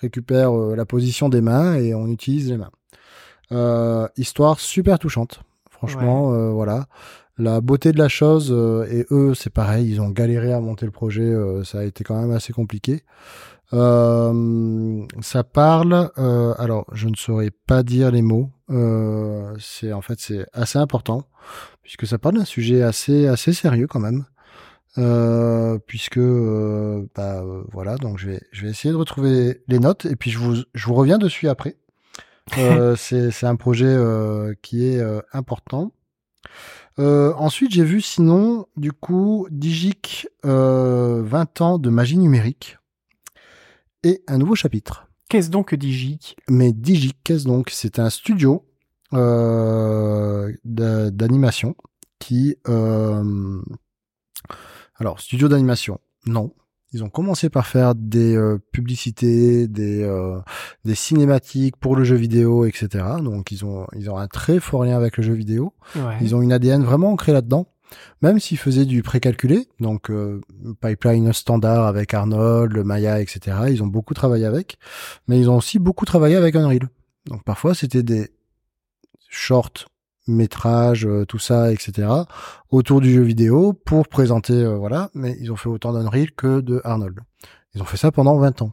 [0.00, 4.08] récupère la position des mains et on utilise les mains.
[4.16, 5.42] Histoire super touchante.
[5.70, 6.86] Franchement, euh, voilà.
[7.38, 10.84] La beauté de la chose, euh, et eux, c'est pareil, ils ont galéré à monter
[10.84, 13.04] le projet, euh, ça a été quand même assez compliqué.
[13.72, 20.02] Euh, ça parle, euh, alors je ne saurais pas dire les mots, euh, c'est en
[20.02, 21.24] fait c'est assez important
[21.82, 24.26] puisque ça parle d'un sujet assez assez sérieux quand même,
[24.98, 30.04] euh, puisque euh, bah voilà donc je vais je vais essayer de retrouver les notes
[30.04, 31.76] et puis je vous je vous reviens dessus après.
[32.58, 35.92] Euh, c'est c'est un projet euh, qui est euh, important.
[36.98, 42.78] Euh, ensuite, j'ai vu sinon, du coup, Digic euh, 20 ans de magie numérique
[44.04, 45.06] et un nouveau chapitre.
[45.28, 46.36] Qu'est-ce donc que Digic?
[46.48, 47.70] Mais Digic, qu'est-ce donc?
[47.70, 48.66] C'est un studio
[49.14, 51.74] euh, d'a- d'animation
[52.18, 52.56] qui...
[52.68, 53.62] euh,
[54.96, 56.52] alors, studio d'animation, non.
[56.92, 60.38] Ils ont commencé par faire des euh, publicités, des, euh,
[60.84, 63.04] des cinématiques pour le jeu vidéo, etc.
[63.22, 65.72] Donc, ils ont, ils ont un très fort lien avec le jeu vidéo.
[65.96, 66.18] Ouais.
[66.20, 67.66] Ils ont une ADN vraiment ancrée là-dedans.
[68.22, 70.40] Même s'ils faisaient du précalculé, donc euh,
[70.80, 73.56] pipeline standard avec Arnold, le Maya, etc.
[73.68, 74.78] Ils ont beaucoup travaillé avec,
[75.28, 76.88] mais ils ont aussi beaucoup travaillé avec Unreal.
[77.26, 78.30] Donc parfois c'était des
[79.28, 79.88] short
[80.26, 82.08] métrages, euh, tout ça, etc.
[82.70, 85.10] autour du jeu vidéo pour présenter, euh, voilà.
[85.14, 87.18] Mais ils ont fait autant d'Unreal que de Arnold.
[87.74, 88.72] Ils ont fait ça pendant 20 ans.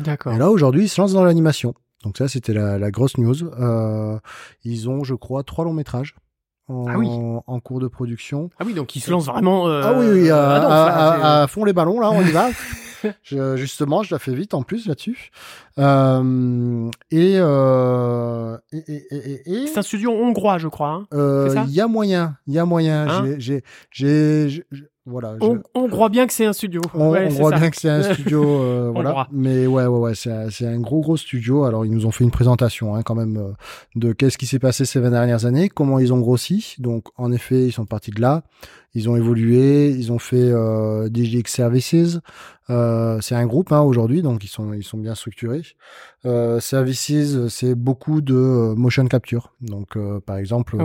[0.00, 0.32] D'accord.
[0.32, 1.74] Et là, aujourd'hui, ils se lancent dans l'animation.
[2.04, 3.44] Donc ça, c'était la, la grosse news.
[3.44, 4.18] Euh,
[4.64, 6.14] ils ont, je crois, trois longs métrages
[6.68, 7.08] en, Ah oui.
[7.08, 8.50] en cours de production.
[8.58, 9.68] Ah oui, donc il se lance vraiment.
[9.68, 12.10] euh, ah oui, oui, à, ah non, à- enfin, à- à fond les ballons, là,
[12.10, 12.48] on y va.
[13.22, 15.30] Je- justement, je la fais vite en plus là-dessus.
[15.78, 20.88] Euh, et, euh, et, et, et, et- c'est un studio hongrois, je crois.
[20.90, 21.06] hein.
[21.14, 23.06] euh, il y a moyen, il y a moyen.
[23.08, 23.62] Hein J'ai-
[25.08, 25.34] Voilà.
[25.40, 26.80] je- On, on croit bien que c'est un studio.
[26.94, 27.56] on, Ouais, on ça.
[27.58, 29.10] bien que c'est un studio, euh, voilà.
[29.10, 29.28] croit.
[29.32, 31.64] Mais ouais, ouais, ouais, c'est un, c'est un gros, gros studio.
[31.64, 33.52] Alors, ils nous ont fait une présentation, hein, quand même, euh,
[33.96, 36.74] de qu'est-ce qui s'est passé ces 20 dernières années, comment ils ont grossi.
[36.78, 38.42] Donc, en effet, ils sont partis de là.
[38.94, 39.90] Ils ont évolué.
[39.90, 42.18] Ils ont fait euh, DGX Services.
[42.70, 45.62] Euh, c'est un groupe hein, aujourd'hui, donc ils sont, ils sont bien structurés.
[46.26, 49.54] Euh, services, c'est beaucoup de euh, motion capture.
[49.60, 50.76] Donc, par exemple,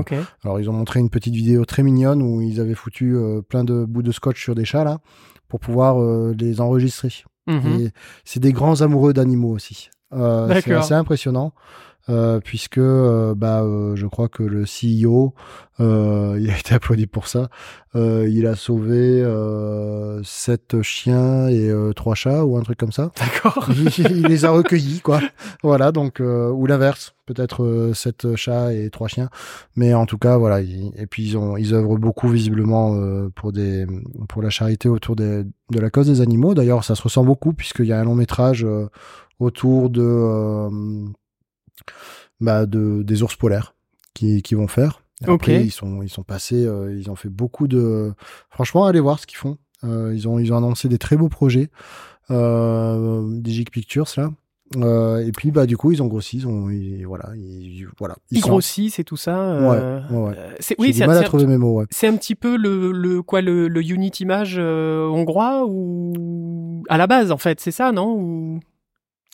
[0.43, 3.15] alors ils ont montré une petite vidéo très mignonne où ils avaient foutu
[3.49, 4.99] plein de bouts de scotch sur des chats là
[5.47, 5.99] pour pouvoir
[6.33, 7.13] les enregistrer.
[7.47, 7.89] Et
[8.23, 9.89] c'est des grands amoureux d'animaux aussi.
[10.11, 11.53] C'est assez impressionnant.
[12.09, 15.33] Euh, puisque euh, bah euh, je crois que le CEO
[15.79, 17.49] euh, il a été applaudi pour ça.
[17.95, 22.91] Euh, il a sauvé euh, sept chiens et euh, trois chats ou un truc comme
[22.91, 23.11] ça.
[23.19, 23.69] D'accord.
[23.71, 25.21] il, il les a recueillis quoi.
[25.63, 29.29] Voilà donc euh, ou l'inverse peut-être euh, sept chats et trois chiens.
[29.75, 33.29] Mais en tout cas voilà ils- et puis ils ont ils œuvrent beaucoup visiblement euh,
[33.35, 33.85] pour des
[34.27, 36.53] pour la charité autour des, de la cause des animaux.
[36.53, 38.87] D'ailleurs ça se ressent beaucoup puisqu'il y a un long métrage euh,
[39.39, 40.69] autour de euh,
[42.41, 43.75] bah, de des ours polaires
[44.13, 45.63] qui qui vont faire Et après Ok.
[45.65, 48.13] ils sont ils sont passés euh, ils ont fait beaucoup de
[48.49, 51.29] franchement allez voir ce qu'ils font Euh, ils ont ils ont annoncé des très beaux
[51.29, 51.69] projets
[52.31, 54.31] euh, Digic Pictures là.
[54.77, 58.15] Euh, et puis bah du coup ils ont grossi, ils ont ils- voilà, ils, voilà.
[58.31, 59.37] Ils sont- grossissent et tout ça.
[59.37, 59.69] euh,
[60.09, 60.35] Ouais, ouais, ouais.
[60.59, 61.79] c'est- oui, c'est mal à c'est- trouver mes mots.
[61.79, 61.85] Ouais.
[61.91, 66.97] c'est un petit peu le, le quoi le, le unit image euh, hongrois ou à
[66.97, 68.59] la base en fait, c'est ça, non Ou?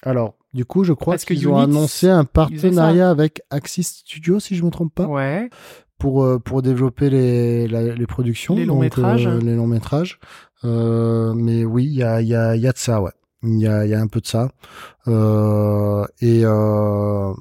[0.04, 4.64] Alors du coup je crois qu'ils ont annoncé un partenariat avec Axis Studio si je
[4.64, 5.50] me trompe pas ouais.
[5.98, 9.28] pour euh, pour développer les la- les productions, Les longs donc, métrages.
[9.28, 10.20] euh, les longs métrages.
[10.66, 13.12] Euh, mais oui il y a il y a il y a de ça ouais.
[13.44, 14.50] Il y a il y a un peu de ça.
[15.08, 17.32] Euh, et euh,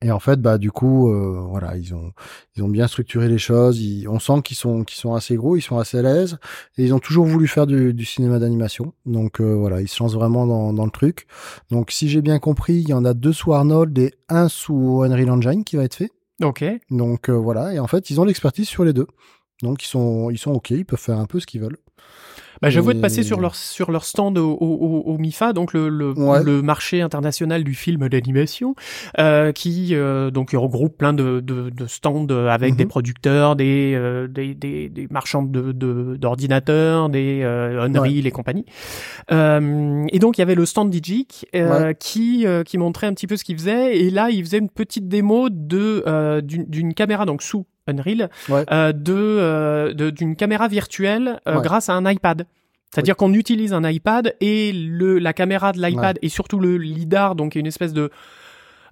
[0.00, 2.12] Et en fait, bah du coup, euh, voilà, ils ont
[2.56, 3.80] ils ont bien structuré les choses.
[3.80, 6.38] Ils- on sent qu'ils sont qu'ils sont assez gros, ils sont assez à l'aise,
[6.78, 8.92] et ils ont toujours voulu faire du, du cinéma d'animation.
[9.06, 11.26] Donc euh, voilà, ils se lancent vraiment dans, dans le truc.
[11.70, 15.02] Donc si j'ai bien compris, il y en a deux sous Arnold et un sous
[15.04, 16.10] Unreal Engine qui va être fait.
[16.42, 16.64] Ok.
[16.90, 19.06] Donc euh, voilà, et en fait, ils ont l'expertise sur les deux.
[19.62, 21.78] Donc ils sont ils sont ok, ils peuvent faire un peu ce qu'ils veulent.
[22.62, 25.72] Bah, j'avoue de Et- passer sur leur sur leur stand au, au, au- MIFA, donc
[25.72, 26.42] le, le, Ouais.
[26.42, 28.74] le marché international du film d'animation,
[29.18, 32.76] euh, qui euh, donc regroupe plein de, de, de stands avec Mhm.
[32.76, 38.30] des producteurs, des, euh, des, des, des marchands de de- d'ordinateurs, des euh, Unreal et
[38.30, 38.64] compagnie.
[39.30, 43.14] Euh, et donc il y avait le stand Digic euh, qui euh, qui montrait un
[43.14, 46.94] petit peu ce qu'il faisait, et là il faisait une petite démo de euh, d'une
[46.94, 48.64] caméra donc sous Unreal Ouais.
[48.72, 51.62] euh, de euh, de- d'une caméra virtuelle euh, Ouais.
[51.62, 52.46] grâce à un iPad.
[52.94, 57.34] C'est-à-dire qu'on utilise un iPad et le la caméra de l'iPad et surtout le lidar
[57.34, 58.10] donc une espèce de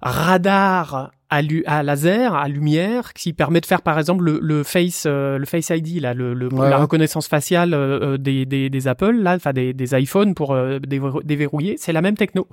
[0.01, 4.63] radar à, lu- à laser, à lumière, qui permet de faire par exemple le, le
[4.63, 8.45] face, euh, le face ID, là, le, le- Ouais, la reconnaissance faciale euh, euh, des,
[8.45, 11.75] des, des Apple, là, enfin des, des iPhones pour euh, déver- déverrouiller.
[11.77, 12.47] C'est la même techno.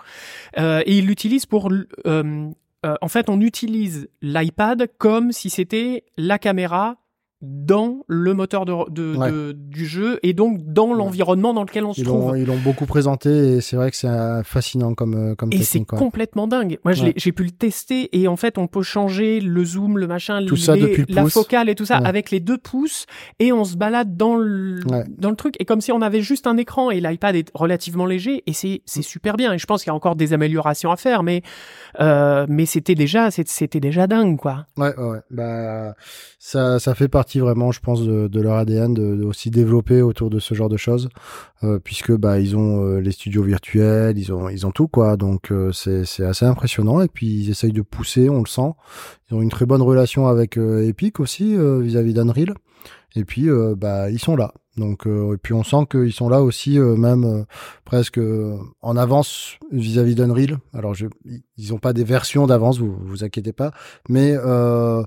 [0.59, 1.83] Euh, et il l'utilise pour, euh,
[2.87, 6.97] euh, en fait, on utilise l'iPad comme si c'était la caméra
[7.41, 9.31] dans le moteur de, de- Ouais.
[9.31, 12.37] de- du jeu et donc dans l'environnement dans lequel on se Ils trouve.
[12.37, 15.63] ils l'ont beaucoup présenté et c'est vrai que c'est euh, fascinant comme, euh, comme Et
[15.63, 16.79] c'est complètement dingue.
[16.85, 17.13] Moi, Ouais.
[17.17, 20.57] j'ai pu le tester et en fait, on peut changer le zoom, le machin, Tout
[20.57, 21.35] ça depuis le la pouce.
[21.35, 23.07] focale et tout ça avec les deux pouces
[23.39, 24.81] et on se balade dans le,
[25.17, 25.55] dans le truc.
[25.61, 28.83] Et comme si on avait juste un écran et l'iPad est relativement léger et c'est,
[28.85, 29.53] c'est super bien.
[29.53, 31.43] Et je pense qu'il y a encore des améliorations à faire, mais,
[32.01, 34.67] euh, mais c'était déjà, c'était déjà dingue, quoi.
[34.77, 35.19] Ouais, ouais.
[35.31, 35.95] Bah,
[36.41, 40.39] ça, ça fait partie vraiment, je pense, de, leur ADN de, aussi développer autour de
[40.39, 41.09] ce genre de choses,
[41.63, 45.17] euh, puisque bah ils ont euh, les studios virtuels, ils ont ils ont tout quoi,
[45.17, 48.73] donc euh, c'est assez impressionnant et puis ils essayent de pousser, on le sent.
[49.31, 52.55] Ils ont une très bonne relation avec Epic aussi vis-à-vis d'Unreal,
[53.15, 54.55] et puis bah ils sont là.
[54.79, 57.45] Donc euh, et puis on sent qu'ils sont là aussi euh, même euh,
[57.85, 60.59] presque euh, en avance vis-à-vis d'Unreal.
[60.73, 61.07] Alors je,
[61.57, 63.73] ils ont pas des versions d'avance, vous vous inquiétez pas,
[64.09, 65.03] mais euh,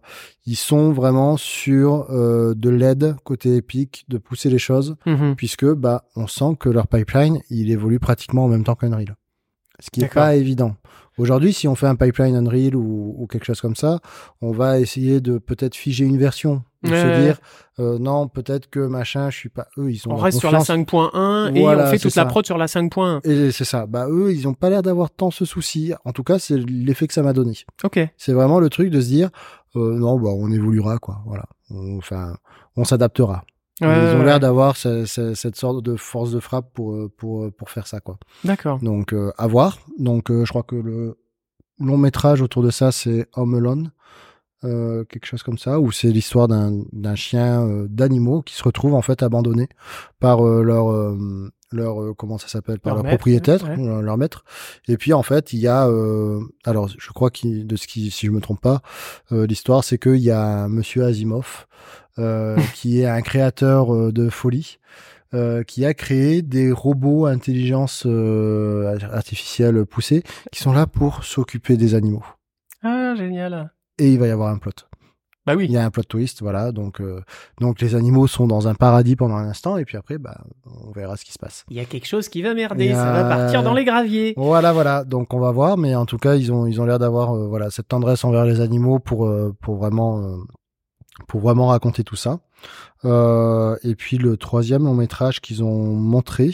[0.46, 4.96] ils sont vraiment sur euh, de l'aide côté Epic de pousser les choses
[5.38, 9.16] puisque bah on sent que leur pipeline il évolue pratiquement en même temps qu'Unreal.
[9.82, 10.76] Ce qui n'est pas évident.
[11.18, 14.00] Aujourd'hui, si on fait un pipeline Unreal ou, ou quelque chose comme ça,
[14.42, 16.64] on va essayer de peut-être figer une version.
[16.84, 17.38] Ouais, se dire,
[17.80, 19.68] euh, non, peut-être que machin, je suis pas.
[19.78, 20.80] Eux, ils sont On reste sur la confiance.
[20.80, 23.20] 5.1 et Voilà, on fait toute la prod sur la 5.1.
[23.28, 23.86] Et c'est ça.
[23.86, 25.94] Bah, eux, ils ont pas l'air d'avoir tant ce souci.
[26.06, 27.54] En tout cas, c'est l'effet que ça m'a donné.
[27.84, 28.00] Ok.
[28.18, 29.30] C'est vraiment le truc de se dire,
[29.76, 31.22] euh, non, bah, on évoluera, quoi.
[31.28, 31.46] Voilà.
[31.98, 32.36] Enfin,
[32.76, 33.44] on s'adaptera.
[33.82, 37.12] Ouais, ils ont l'air d'avoir ce- ce- cette sorte de force de frappe pour, euh,
[37.18, 38.18] pour, euh, pour faire ça, quoi.
[38.44, 38.80] D'accord.
[38.80, 39.80] Donc, euh, à voir.
[39.98, 41.18] Donc, euh, je crois que le
[41.80, 43.92] long métrage autour de ça, c'est Home Alone.
[44.64, 48.64] Euh, quelque chose comme ça, où c'est l'histoire d'un d'un chien euh, d'animaux qui se
[48.64, 49.68] retrouve en fait abandonné
[50.20, 54.02] par euh, leur euh, leur comment ça s'appelle par Leur leur, maître, propriétaire, ouais.
[54.04, 54.44] leur maître.
[54.88, 58.12] Et puis en fait, il y a euh, alors je crois qu'il de ce qui
[58.12, 58.84] si je me trompe pas,
[59.32, 61.66] euh, l'histoire c'est qu'il y a monsieur Asimov
[62.76, 64.80] qui est un créateur euh, de folie
[65.34, 71.24] euh, qui a créé des robots à intelligence euh, artificielle poussée qui sont là pour
[71.24, 72.26] s'occuper des animaux.
[72.84, 73.72] Ah, génial.
[73.98, 74.72] Et il va y avoir un plot.
[75.46, 75.66] Bah oui.
[75.66, 76.72] Il y a un plot twist, voilà.
[76.72, 77.22] Donc, euh,
[77.60, 80.92] donc les animaux sont dans un paradis pendant un instant, et puis après, bah, on
[80.92, 81.66] verra ce qui se passe.
[81.70, 84.34] Il y a quelque chose qui va merder, ça va partir dans les graviers.
[84.38, 85.04] Voilà, voilà.
[85.04, 87.48] Donc on va voir, mais en tout cas, ils ont, ils ont l'air d'avoir, euh,
[87.48, 90.38] voilà, cette tendresse envers les animaux pour, euh, pour vraiment, euh,
[91.28, 92.40] pour vraiment raconter tout ça.
[93.06, 96.52] Euh, et puis le troisième long métrage qu'ils ont montré,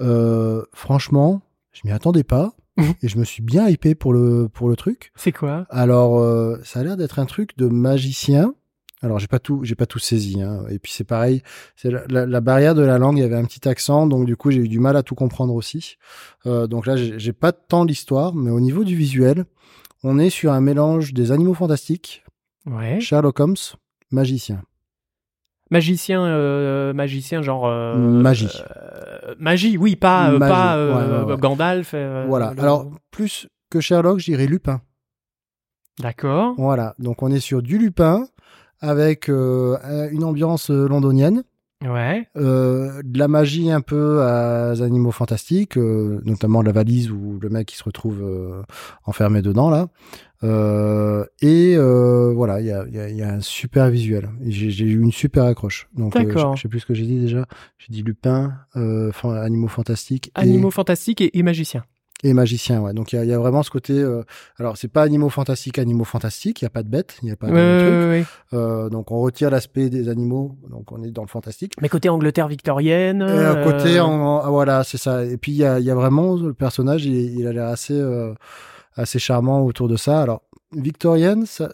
[0.00, 2.52] euh, franchement, je m'y attendais pas.
[3.02, 5.10] Et je me suis bien hypé pour le, pour le truc.
[5.16, 5.66] C'est quoi?
[5.70, 8.52] Alors, euh, ça a l'air d'être un truc de magicien.
[9.00, 10.42] Alors, j'ai pas tout, j'ai pas tout saisi.
[10.42, 10.64] Hein.
[10.68, 11.42] Et puis c'est pareil,
[11.74, 13.16] c'est la, la- la barrière de la langue.
[13.16, 15.14] Il y avait un petit accent, donc du coup, j'ai eu du mal à tout
[15.14, 15.96] comprendre aussi.
[16.44, 19.46] Euh, donc là, j'ai pas tant l'histoire, mais au niveau du visuel,
[20.02, 22.24] on est sur un mélange des animaux fantastiques,
[22.66, 23.00] Ouais.
[23.00, 23.54] Sherlock Holmes,
[24.10, 24.62] magicien.
[25.70, 28.48] Magicien, euh, magicien genre euh, Magie.
[28.70, 30.92] euh, magie, oui, pas Magie, pas ouais,
[31.24, 31.36] ouais, ouais.
[31.38, 31.94] Gandalf.
[32.28, 32.52] voilà.
[32.54, 34.80] le- Alors plus que Sherlock, je dirais Lupin.
[35.98, 36.54] D'accord.
[36.56, 36.94] Voilà.
[37.00, 38.26] Donc on est sur du Lupin
[38.80, 41.42] avec une ambiance londonienne.
[41.84, 42.28] Ouais.
[42.36, 47.76] De la magie un peu à animaux fantastiques, notamment la valise où le mec il
[47.76, 48.64] se retrouve
[49.04, 49.88] enfermé dedans là.
[50.44, 54.28] Euh, et euh, voilà, il y a, y, a, y a un super visuel.
[54.46, 55.88] J'ai eu une super accroche.
[55.94, 57.46] Donc euh, je je sais plus ce que j'ai dit déjà.
[57.78, 61.84] J'ai dit Lupin, euh, fan- animaux fantastiques et- Animaux fantastiques et, et magiciens.
[62.22, 62.80] et, magicien.
[62.82, 62.92] Ouais.
[62.92, 63.94] Donc il y y a vraiment ce côté.
[63.94, 64.22] euh,
[64.58, 66.60] alors c'est pas animaux fantastiques, animaux fantastiques.
[66.60, 68.24] Il y a pas de bêtes, il y a pas de ouais, ouais.
[68.52, 70.56] Euh, donc on retire l'aspect des animaux.
[70.70, 71.72] Donc on est dans le fantastique.
[71.80, 73.22] Mais côté Angleterre victorienne.
[73.22, 75.24] À côté, euh, en, ah, voilà, c'est ça.
[75.24, 77.94] Et puis il y a, y a vraiment le personnage, il, il a l'air assez,
[77.98, 78.34] euh,
[78.96, 80.20] assez charmant autour de ça.
[80.22, 80.42] Alors
[80.72, 81.72] victorienne, ça,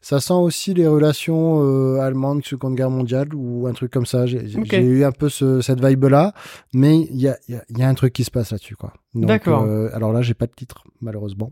[0.00, 4.24] ça sent aussi les relations euh, allemandes Seconde Guerre mondiale ou un truc comme ça.
[4.26, 4.40] J'ai
[4.80, 6.32] eu un peu ce, cette vibe là,
[6.72, 8.92] mais il y a, y, a, y a un truc qui se passe là-dessus, quoi.
[9.14, 9.62] D'accord.
[9.64, 11.50] euh, alors là, j'ai pas de titre malheureusement,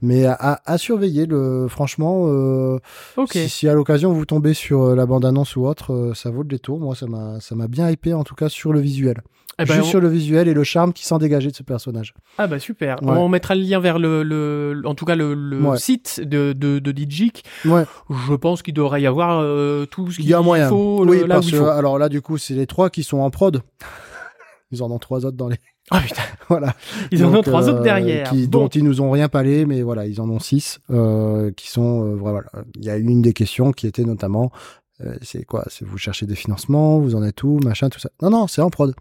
[0.00, 1.26] mais à, à, à surveiller.
[1.26, 2.78] Le, franchement, euh,
[3.16, 3.32] Ok.
[3.32, 6.48] si, si à l'occasion vous tombez sur euh, la bande-annonce ou autre, ça vaut le
[6.48, 6.80] détour.
[6.80, 9.22] Moi, ça m'a, ça m'a bien hypé en tout cas sur le visuel.
[9.60, 11.62] Eh ben, Juste on- sur le visuel et le charme qui s'en dégageait de ce
[11.62, 12.14] personnage.
[12.38, 13.02] Ah bah super.
[13.02, 13.10] Ouais.
[13.10, 15.78] On mettra le lien vers le, le en tout cas le, le Ouais.
[15.78, 17.44] site de de, de Digic.
[17.64, 17.84] Ouais,
[18.28, 20.68] Je pense qu'il devrait y avoir euh, tout ce il qu'il y a moyen.
[20.68, 21.66] faut oui, le- là où parce il que faut.
[21.66, 23.60] alors là, du coup, c'est les trois qui sont en prod.
[24.72, 25.56] Ils en ont trois autres dans les.
[25.90, 26.74] Oh putain, voilà.
[27.10, 28.30] ils en ont trois euh, autres derrière.
[28.30, 28.60] Qui, Bon.
[28.60, 32.04] Dont ils nous ont rien parlé, mais voilà, ils en ont six euh, qui sont.
[32.06, 32.44] euh, voilà.
[32.76, 34.52] Il y a une des questions qui était notamment.
[35.00, 35.64] euh, c'est quoi?
[35.66, 38.10] C'est vous cherchez des financements, vous en êtes où, machin, tout ça.
[38.22, 38.94] Non, non, c'est en prod.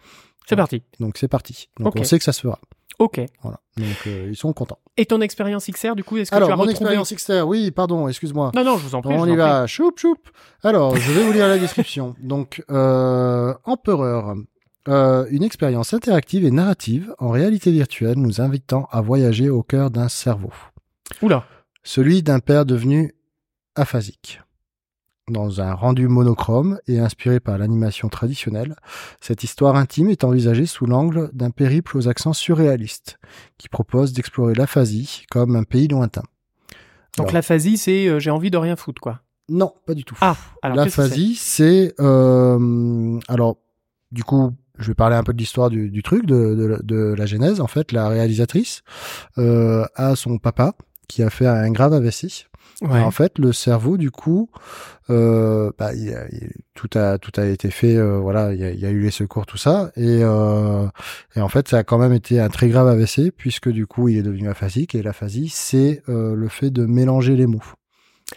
[0.49, 0.81] C'est parti.
[0.99, 1.69] Donc c'est parti.
[1.79, 2.59] Donc on sait que ça se fera.
[2.97, 3.21] Ok.
[3.43, 3.59] Voilà.
[3.77, 4.79] Donc euh, ils sont contents.
[4.97, 7.47] Et ton expérience XR, du coup, est-ce que Alors tu as mon retrouvé expérience externe,
[7.47, 8.51] oui, pardon, excuse-moi.
[8.55, 9.13] Non, non, je vous en prie.
[9.15, 10.17] On y va, choup choup.
[10.63, 12.15] Alors, je vais vous lire la description.
[12.19, 14.35] Donc, euh, Empereur,
[14.87, 19.91] euh, une expérience interactive et narrative en réalité virtuelle nous invitant à voyager au cœur
[19.91, 20.51] d'un cerveau.
[21.21, 21.45] Oula.
[21.83, 23.13] celui d'un père devenu
[23.75, 24.41] aphasique.
[25.29, 28.75] Dans un rendu monochrome et inspiré par l'animation traditionnelle,
[29.21, 33.19] cette histoire intime est envisagée sous l'angle d'un périple aux accents surréalistes,
[33.59, 36.23] qui propose d'explorer l'aphasie comme un pays lointain.
[37.17, 39.21] Donc Alors- l'aphasie, c'est euh, j'ai envie de rien foutre, quoi.
[39.49, 40.17] Non, pas du tout.
[40.21, 41.01] Ah, alors que c'est?
[41.01, 43.57] L'aphasie, c'est euh, alors
[44.11, 47.13] du coup, je vais parler un peu de l'histoire du, du truc, de, de, de
[47.13, 47.59] la genèse.
[47.61, 48.81] En fait, la réalisatrice
[49.37, 50.73] euh, a son papa
[51.09, 52.45] qui a fait un grave AVC.
[52.81, 52.99] Ouais.
[53.01, 54.49] En fait, le cerveau, du coup,
[55.09, 57.97] euh, bah, il a- il- tout a tout a été fait.
[57.97, 60.87] euh, voilà, il y a, il y a eu les secours, tout ça, et euh,
[61.35, 64.07] et en fait, ça a quand même été un très grave AVC puisque du coup,
[64.07, 64.95] il est devenu aphasique.
[64.95, 67.63] Et l'aphasie, c'est euh, le fait de mélanger les mots.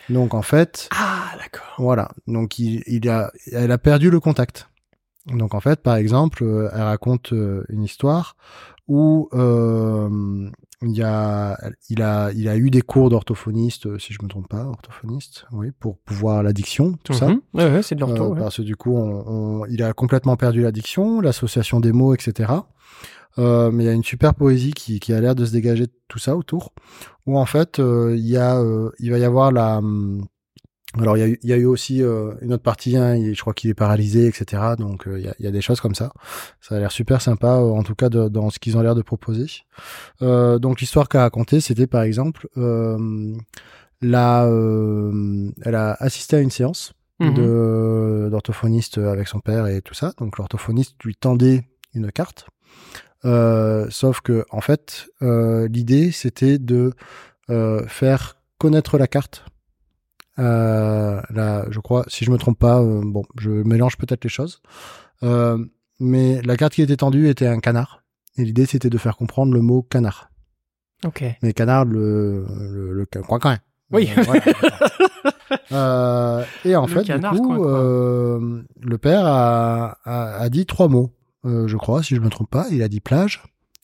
[0.09, 1.74] Donc en fait, Ah, d'accord.
[1.78, 2.11] voilà.
[2.27, 4.69] Donc il, il a, elle a perdu le contact.
[5.27, 8.35] Donc en fait, par exemple, euh, elle raconte euh, une histoire
[8.89, 10.49] où euh,
[10.83, 11.57] il y a,
[11.89, 15.47] il a, il a eu des cours d'orthophoniste, euh, si je me trompe pas, orthophoniste,
[15.53, 17.29] oui, pour pouvoir l'addiction, tout ça.
[17.29, 17.41] Mhm.
[17.55, 18.25] Ouais, ouais, c'est de l'ortho.
[18.25, 18.39] Euh, ouais.
[18.41, 19.25] Parce que du coup, on,
[19.63, 22.53] on- il a complètement perdu l'addiction, l'association des mots, etc.
[23.39, 25.87] Euh, mais il y a une super poésie qui, qui a l'air de se dégager
[25.87, 26.73] de tout ça autour,
[27.27, 29.79] où en fait, euh, il y a, euh, il va y avoir la.
[29.79, 30.27] hum,
[31.01, 33.16] Alors, il y a, eu- il y a eu aussi euh, une autre partie, hein,
[33.32, 34.62] je crois qu'il est paralysé, etc.
[34.78, 36.12] Donc, euh, il y, a, y a des choses comme ça.
[36.60, 38.94] Ça a l'air super sympa, euh, en tout cas de- dans ce qu'ils ont l'air
[38.94, 39.47] de proposer.
[40.20, 43.32] Euh, donc, l'histoire qu'a racontée, c'était par exemple, euh,
[44.02, 46.93] la, euh, elle a assisté à une séance
[47.35, 50.12] de d'orthophoniste avec son père et tout ça.
[50.19, 51.62] Donc l'orthophoniste lui tendait
[51.94, 52.47] une carte.
[53.24, 56.93] Euh, sauf que en fait, euh, l'idée c'était de
[57.51, 59.44] euh, faire connaître la carte.
[60.39, 64.31] Euh, là, je crois, si je me trompe pas, euh, bon, je mélange peut-être les
[64.31, 64.63] choses,
[65.23, 65.59] Euh,
[66.01, 68.03] mais la carte qui était tendue était un canard.
[68.39, 70.31] Et l'idée c'était de faire comprendre le mot canard.
[71.05, 71.23] Ok.
[71.43, 73.59] Mais canard, le le, le coin coin.
[73.91, 74.09] Oui.
[74.17, 74.43] Euh, voilà.
[75.71, 80.65] Euh, et en Le fait, canard du coup, euh, le père a, a, a dit
[80.65, 81.13] trois mots,
[81.45, 82.67] euh, je crois, si je me trompe pas.
[82.71, 83.43] Il a dit plage,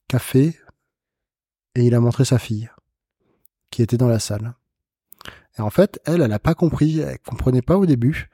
[0.09, 0.57] café,
[1.75, 2.71] et il a montré sa fille,
[3.71, 4.55] qui était dans la salle.
[5.59, 8.31] Et en fait, elle, elle a pas compris, elle comprenait pas au début.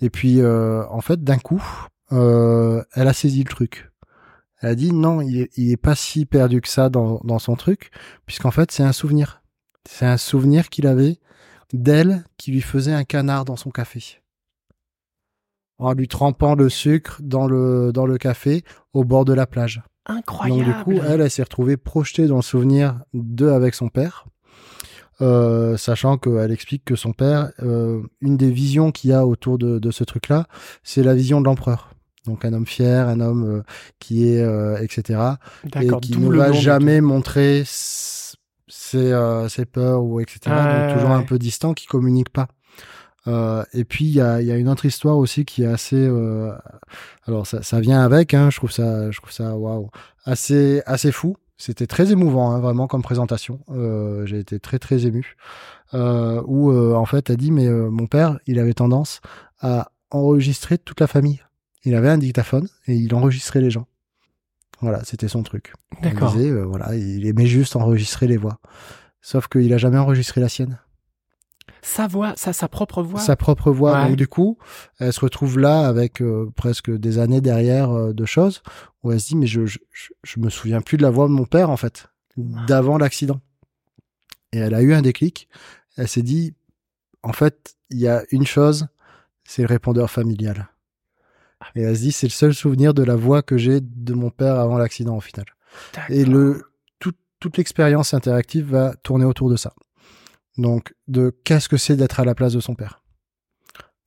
[0.00, 1.62] Et puis, euh, en fait, d'un coup,
[2.12, 3.90] euh, elle a saisi le truc.
[4.60, 7.38] Elle a dit non, il est, il est pas si perdu que ça dans, dans
[7.38, 7.90] son truc,
[8.26, 9.42] puisqu'en fait, c'est un souvenir.
[9.88, 11.18] C'est un souvenir qu'il avait
[11.72, 14.22] d'elle qui lui faisait un canard dans son café.
[15.78, 19.82] En lui trempant le sucre dans le, dans le café au bord de la plage.
[20.06, 20.64] Incroyable.
[20.64, 24.26] Donc du coup, elle, elle s'est retrouvée projetée dans le souvenir de avec son père,
[25.20, 29.58] euh, sachant qu'elle explique que son père, euh, une des visions qu'il y a autour
[29.58, 30.46] de, de ce truc-là,
[30.82, 31.90] c'est la vision de l'empereur.
[32.26, 33.62] Donc un homme fier, un homme euh,
[33.98, 34.44] qui est,
[34.82, 35.20] etc.
[35.80, 38.26] Et qui ne va jamais montrer ses,
[39.48, 40.40] ses peurs ou etc.
[40.46, 41.16] Ah, Donc toujours ouais.
[41.16, 42.48] un peu distant, qui communique pas.
[43.28, 45.66] Euh, et puis il y a, il y a une autre histoire aussi qui est
[45.66, 45.96] assez.
[45.96, 46.52] euh,
[47.26, 48.32] alors ça, ça vient avec.
[48.32, 49.90] Hein, je trouve ça, je trouve ça waouh,
[50.24, 51.36] assez assez fou.
[51.58, 53.60] C'était très émouvant, hein, vraiment comme présentation.
[53.70, 55.36] Euh, J'ai été très très ému.
[55.92, 59.20] Euh, où euh, en fait, elle dit mais mon père, il avait tendance
[59.60, 61.42] à enregistrer toute la famille.
[61.84, 63.86] Il avait un dictaphone et il enregistrait les gens.
[64.80, 65.72] Voilà, c'était son truc.
[65.98, 66.32] Il D'accord.
[66.32, 68.58] disait, euh, voilà, il aimait juste enregistrer les voix.
[69.20, 70.78] Sauf qu'il a jamais enregistré la sienne,
[71.82, 73.20] Sa voix, sa, sa propre voix?
[73.20, 73.94] sa propre voix.
[74.00, 74.08] Ouais.
[74.08, 74.56] Donc du coup,
[74.98, 78.62] elle se retrouve là avec euh, presque des années derrière euh, de choses
[79.02, 81.44] où elle se dit, mais je, je, me souviens plus de la voix de mon
[81.44, 83.40] père en fait, d'avant l'accident.
[84.52, 85.48] Et elle a eu un déclic.
[85.96, 86.54] Elle s'est dit,
[87.22, 88.88] en fait, il y a une chose,
[89.44, 90.68] c'est le répondeur familial.
[91.74, 94.30] Et elle se dit, c'est le seul souvenir de la voix que j'ai de mon
[94.30, 95.44] père avant l'accident au final.
[96.08, 96.62] Et le,
[96.98, 99.74] tout- toute l'expérience interactive va tourner autour de ça.
[100.56, 103.02] Donc, de qu'est-ce que c'est d'être à la place de son père?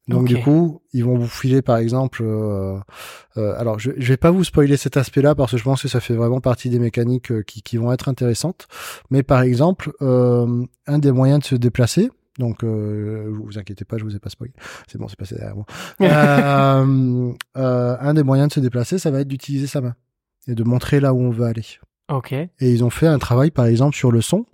[0.07, 2.77] Donc, du coup, ils vont vous filer, par exemple, euh,
[3.37, 5.87] euh, alors je, je vais pas vous spoiler cet aspect-là parce que je pense que
[5.87, 8.67] ça fait vraiment partie des mécaniques euh, qui, qui vont être intéressantes.
[9.09, 12.09] Mais par exemple, euh, un des moyens de se déplacer,
[12.39, 14.53] donc euh, vous vous inquiétez pas, je vous ai pas spoilé.
[14.87, 15.65] C'est bon, c'est passé derrière moi.
[17.55, 19.95] Un des moyens de se déplacer, ça va être d'utiliser sa main.
[20.47, 21.63] et de montrer là où on veut aller.
[22.11, 22.33] Ok.
[22.33, 24.45] Et ils ont fait un travail, par exemple, sur le son,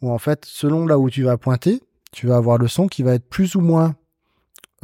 [0.00, 3.02] où en fait, selon là où tu vas pointer, tu vas avoir le son qui
[3.02, 3.96] va être plus ou moins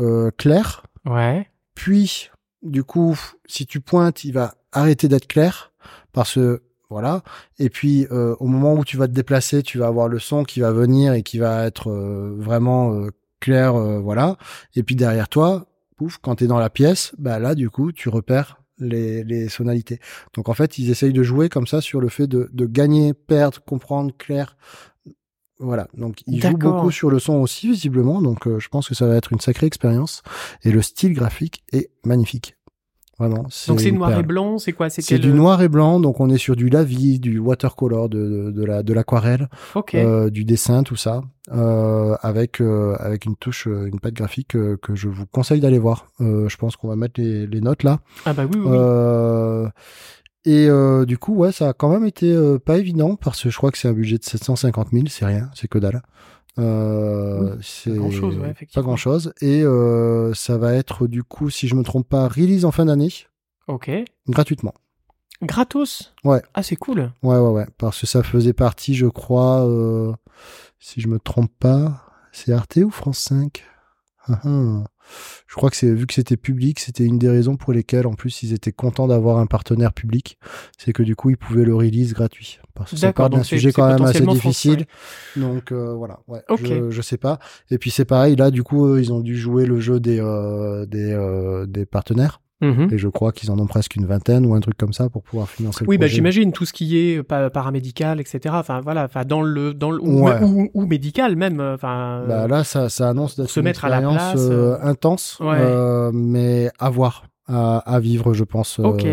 [0.00, 0.84] euh, clair.
[1.04, 1.48] Ouais.
[1.74, 2.30] Puis,
[2.62, 5.72] du coup, si tu pointes, il va arrêter d'être clair
[6.12, 7.22] parce que voilà.
[7.58, 10.44] Et puis, euh, au moment où tu vas te déplacer, tu vas avoir le son
[10.44, 13.10] qui va venir et qui va être euh, vraiment euh,
[13.40, 14.36] clair, euh, voilà.
[14.74, 15.66] Et puis derrière toi,
[15.96, 19.48] pouf, quand tu es dans la pièce, bah là, du coup, tu repères les, les
[19.48, 20.00] sonalités.
[20.34, 23.12] Donc en fait, ils essayent de jouer comme ça sur le fait de, de gagner,
[23.12, 24.56] perdre, comprendre, clair.
[25.60, 26.74] Voilà, donc jouent D'accord.
[26.74, 29.40] beaucoup sur le son aussi visiblement, donc euh, je pense que ça va être une
[29.40, 30.22] sacrée expérience.
[30.62, 32.56] Et le style graphique est magnifique,
[33.18, 33.44] vraiment.
[33.66, 34.88] Donc c'est noir et blanc, c'est quoi?
[34.88, 38.50] C'est du noir et blanc, donc on est sur du lavis, du watercolor, de, de,
[38.52, 39.48] de la de l'aquarelle,
[39.94, 44.94] euh, du dessin, tout ça, euh, avec euh, avec une touche, une patte graphique que
[44.94, 46.06] je vous conseille d'aller voir.
[46.20, 47.98] Euh, je pense qu'on va mettre les, les notes là.
[48.26, 48.68] Ah bah oui, oui.
[48.70, 49.68] oui.
[50.48, 53.50] Et euh, du coup, ouais, ça a quand même été euh, pas évident parce que
[53.50, 56.00] je crois que c'est un budget de 750 000, c'est rien, c'est que dalle.
[56.58, 59.34] Euh, c'est grand-chose, ouais, pas grand chose.
[59.42, 62.86] Et euh, ça va être du coup, si je me trompe pas, release en fin
[62.86, 63.12] d'année,
[63.66, 63.90] Ok.
[64.26, 64.72] gratuitement.
[65.42, 66.14] Gratos.
[66.24, 66.40] Ouais.
[66.54, 67.12] Ah c'est cool.
[67.22, 67.66] Ouais, ouais, ouais.
[67.76, 69.68] Parce que ça faisait partie, je crois,
[70.80, 73.62] si je me trompe pas, c'est Arte ou France 5
[74.28, 74.84] Ah, ah.
[75.46, 78.14] Je crois que c'est vu que c'était public, c'était une des raisons pour lesquelles, en
[78.14, 80.38] plus, ils étaient contents d'avoir un partenaire public.
[80.76, 82.58] C'est que du coup, ils pouvaient le release gratuit.
[82.74, 84.86] Parce que ça part d'un sujet quand même assez difficile.
[85.36, 86.42] Donc euh, voilà, ouais.
[86.62, 87.38] Je, je sais pas.
[87.70, 90.86] Et puis c'est pareil, là, du coup, ils ont dû jouer le jeu des euh,
[90.86, 92.40] des, euh, des partenaires.
[92.60, 92.88] Mhm.
[92.92, 95.22] Et je crois qu'ils en ont presque une vingtaine ou un truc comme ça pour
[95.22, 96.14] pouvoir financer le Oui, bah projet.
[96.16, 98.54] j'imagine tout ce qui est pa- paramédical, etc.
[98.58, 100.42] Enfin voilà, enfin dans le dans le ou, Ouais.
[100.42, 101.60] ou, ou médical même.
[101.60, 102.24] euh, Enfin.
[102.26, 104.78] Bah là, ça, ça annonce d'être se une mettre à la expérience place, euh, euh,
[104.82, 105.56] intense, Ouais.
[105.60, 108.80] euh, mais à voir, à, à vivre, je pense.
[108.80, 109.06] euh, Ok.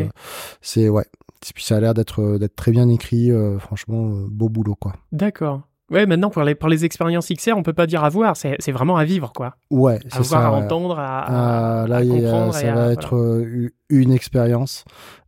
[0.62, 1.06] C'est ouais.
[1.48, 3.32] Et puis ça a l'air d'être d'être très bien écrit.
[3.32, 4.94] euh, franchement, euh, beau boulot quoi.
[5.12, 5.62] D'accord.
[5.92, 8.72] Ouais, maintenant pour les pour les expériences XR, on peut pas dire à voir, c'est
[8.72, 9.56] vraiment à vivre quoi.
[9.70, 10.48] Ouais, À c'est voir, ça.
[10.48, 10.58] à ouais.
[10.66, 12.54] entendre, à, à- Ah, là, à il a- comprendre.
[12.56, 12.94] ça et à- va voilà.
[12.94, 14.84] être euh, une expérience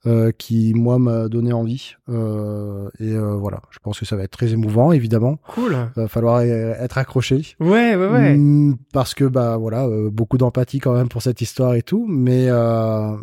[0.08, 1.94] euh, qui, moi, m'a donné envie.
[2.10, 5.38] Euh, et euh, voilà, je pense que ça va être très émouvant, évidemment.
[5.54, 5.76] cool.
[5.96, 7.56] Va falloir euh, être accroché.
[7.60, 8.36] Ouais, ouais, ouais.
[8.36, 12.48] Mm, parce que bah voilà, beaucoup d'empathie quand même pour cette histoire et tout, mais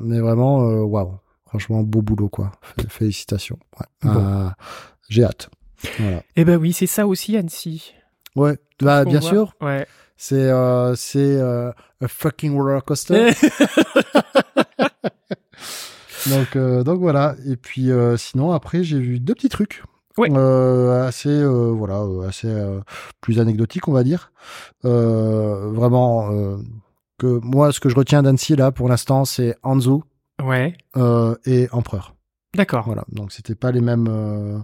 [0.01, 1.15] mais vraiment waouh,
[1.47, 2.53] franchement beau boulot quoi.
[2.89, 3.59] Félicitations.
[3.81, 3.87] Ouais.
[4.13, 4.21] Bon.
[4.21, 4.49] Euh,
[5.09, 5.49] J'ai hâte.
[5.99, 6.23] Voilà.
[6.37, 7.93] Eh ben oui, c'est ça aussi Annecy.
[8.37, 9.29] Ouais, bah bien voit.
[9.31, 9.87] sûr, Ouais.
[10.17, 11.71] c'est euh, c'est euh,
[12.01, 13.33] a fucking roller coaster.
[16.27, 17.37] donc euh, donc voilà.
[17.47, 19.83] Et puis euh, sinon après j'ai vu deux petits trucs.
[20.17, 20.31] Ouais.
[20.37, 22.49] Assez voilà assez
[23.21, 24.31] plus anecdotiques on va dire
[24.85, 26.31] vraiment
[27.19, 30.03] que moi ce que je retiens d'Annecy là pour l'instant c'est Anzu
[30.41, 30.77] ouais.
[31.47, 32.14] et Empereur
[32.55, 32.85] D'accord.
[32.87, 34.59] voilà donc c'était pas les mêmes euh,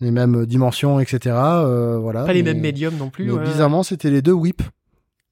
[0.00, 3.26] les mêmes dimensions etc euh, voilà Pas les mais- mêmes médiums non plus.
[3.26, 3.44] mais ouais.
[3.44, 4.62] bizarrement c'était les deux whips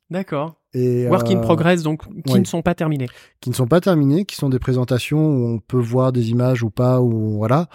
[0.09, 0.55] D'accord.
[0.73, 3.09] et Work in euh, progress, donc qui ne sont pas terminés.
[3.41, 6.63] qui ne sont pas terminées, qui sont des présentations où on peut voir des images
[6.63, 7.67] ou pas, ou voilà.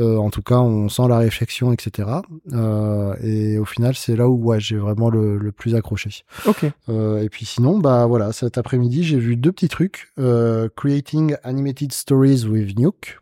[0.00, 2.08] Euh, en tout cas, on sent la réflexion, etc.
[2.52, 6.10] Euh, et au final, c'est là où ouais, j'ai vraiment le, le plus accroché.
[6.46, 6.66] Ok.
[6.88, 10.08] Euh, et puis sinon, bah voilà, cet après-midi, j'ai vu deux petits trucs.
[10.18, 13.20] Euh, Creating Animated Stories with Nuke.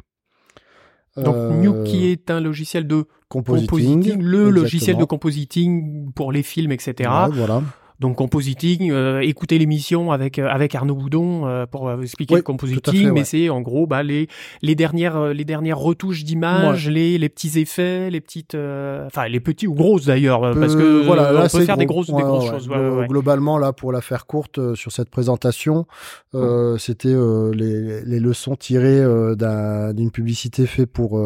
[1.16, 6.32] Donc Euh, Nuke qui est un logiciel de compositing, compositing, le logiciel de compositing pour
[6.32, 6.92] les films, etc.
[6.98, 7.62] Ouais, voilà.
[8.04, 12.40] Donc compositing, euh, écoutez l'émission avec euh, avec Arnaud Boudon euh, pour euh, expliquer Oui,
[12.40, 13.24] le compositing, fait, mais ouais.
[13.24, 14.28] c'est en gros bah, les
[14.60, 19.40] les dernières euh, les dernières retouches d'images, les les petits effets, les petites enfin les
[19.40, 22.02] petits ou grosses d'ailleurs parce que voilà, là, on peut faire des gros.
[22.02, 23.08] grosses Ouais, des grosses ouais, choses.
[23.08, 25.86] Globalement, là, pour la faire courte sur cette présentation,
[26.76, 27.14] c'était
[27.54, 29.02] les, les leçons tirées
[29.34, 31.18] d'un- d'une publicité faite pour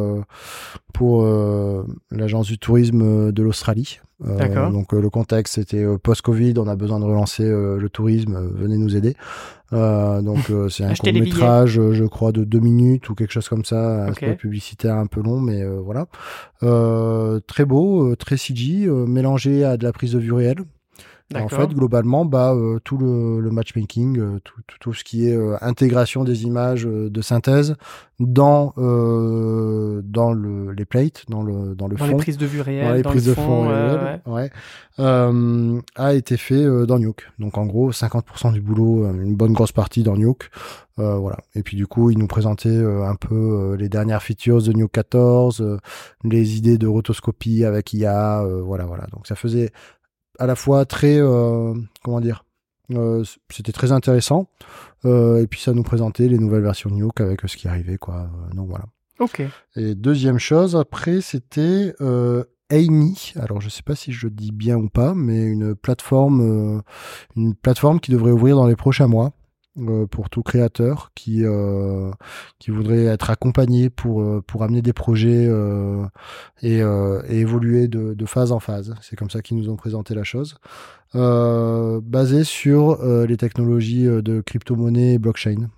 [0.95, 1.27] pour
[2.13, 3.99] l'agence du tourisme de l'Australie.
[4.27, 7.89] Euh, donc euh, le contexte c'était euh, post-Covid, on a besoin de relancer euh, le
[7.89, 9.15] tourisme, euh, venez nous aider.
[9.73, 13.49] Euh, donc euh, c'est un court métrage, je crois, de deux minutes ou quelque chose
[13.49, 14.17] comme ça, un Ok.
[14.17, 16.07] spot publicitaire un peu long, mais euh, voilà.
[16.65, 20.65] Euh, très beau, euh, très CG, euh, mélangé à de la prise de vue réelle.
[21.35, 25.29] En fait, globalement, bah, euh, tout le, le matchmaking, euh, tout, tout, tout ce qui
[25.29, 27.77] est euh, intégration des images euh, de synthèse
[28.19, 32.47] dans euh, dans le, les plates, dans le dans le dans fond, les prises de
[32.47, 34.51] vue réelles, dans les dans prises le de fond, fond réelles, ouais,
[35.01, 37.31] euh, a été fait euh, dans Nuke.
[37.39, 40.51] Donc en gros, 50% du boulot, une bonne grosse partie dans Nuke.
[40.99, 41.39] Euh, voilà.
[41.55, 44.73] Et puis du coup, il nous présentait euh, un peu euh, les dernières features de
[44.73, 45.79] Nuke 14, euh,
[46.25, 49.07] les idées de rotoscopie avec IA, euh, voilà, voilà.
[49.13, 49.71] Donc ça faisait
[50.39, 52.45] à la fois très, euh, comment dire,
[52.93, 54.49] euh, c'était très intéressant.
[55.05, 57.99] Euh, et puis ça nous présentait les nouvelles versions de Nuke avec ce qui arrivait,
[57.99, 58.29] quoi.
[58.55, 58.87] Donc voilà.
[59.19, 59.43] Ok.
[59.77, 63.33] Et deuxième chose, après, c'était euh, Amy.
[63.37, 66.81] Alors, je sais pas si je dis bien ou pas, mais une plateforme, euh,
[67.37, 69.33] une plateforme qui devrait ouvrir dans les prochains mois
[70.11, 72.11] pour tout créateur qui euh,
[72.59, 76.05] qui voudrait être accompagné pour euh, pour amener des projets euh,
[76.63, 78.95] et, euh, et évoluer de, de phase en phase.
[79.01, 80.57] C'est comme ça qu'ils nous ont présenté la chose,
[81.15, 85.69] euh, basé sur euh, les technologies euh, de crypto-monnaie et blockchain.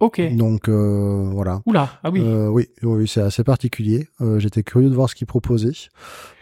[0.00, 0.20] Ok.
[0.36, 1.60] Donc euh, voilà.
[1.66, 2.22] Oula, ah oui.
[2.24, 4.08] Euh, oui, oui, c'est assez particulier.
[4.20, 5.72] Euh, J'étais curieux de voir ce qu'ils proposaient.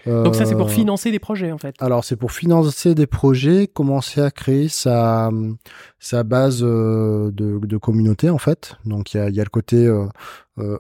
[0.06, 1.74] Donc ça, c'est pour Euh, financer des projets, en fait.
[1.80, 5.30] alors c'est pour financer des projets, commencer à créer sa
[5.98, 8.76] sa base euh, de, de communauté en fait.
[8.84, 10.06] Donc il y a, y a le côté euh,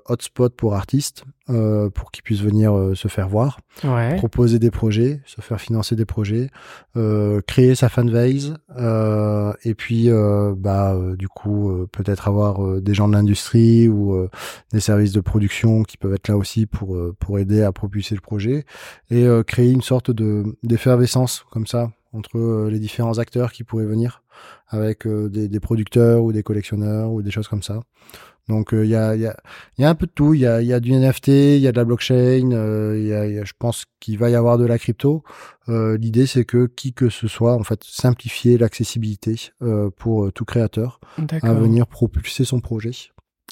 [0.06, 4.16] hotspot pour artistes euh, pour qu'ils puissent venir euh, se faire voir, Ouais.
[4.16, 6.48] proposer des projets, se faire financer des projets,
[6.96, 12.64] euh, créer sa fanbase euh, et puis euh, bah euh, du coup euh, peut-être avoir
[12.64, 14.28] euh, des gens de l'industrie ou euh,
[14.72, 18.14] des services de production qui peuvent être là aussi pour euh, pour aider à propulser
[18.14, 18.64] le projet
[19.10, 23.62] et euh, créer une sorte de d'effervescence comme ça entre euh, les différents acteurs qui
[23.62, 24.22] pourraient venir
[24.68, 27.80] avec euh, des, des producteurs ou des collectionneurs ou des choses comme ça.
[28.48, 29.36] Donc euh, il y, a, y, a,
[29.78, 30.32] y a un peu de tout.
[30.34, 33.12] Il y a, y a du NFT, il y a de la blockchain, euh, y
[33.12, 35.24] a, il y a- je pense qu'il va y avoir de la crypto.
[35.68, 40.44] Euh, L'idée c'est que qui que ce soit, en fait, simplifier l'accessibilité euh, pour tout
[40.44, 41.00] créateur
[41.42, 42.92] à venir propulser son projet.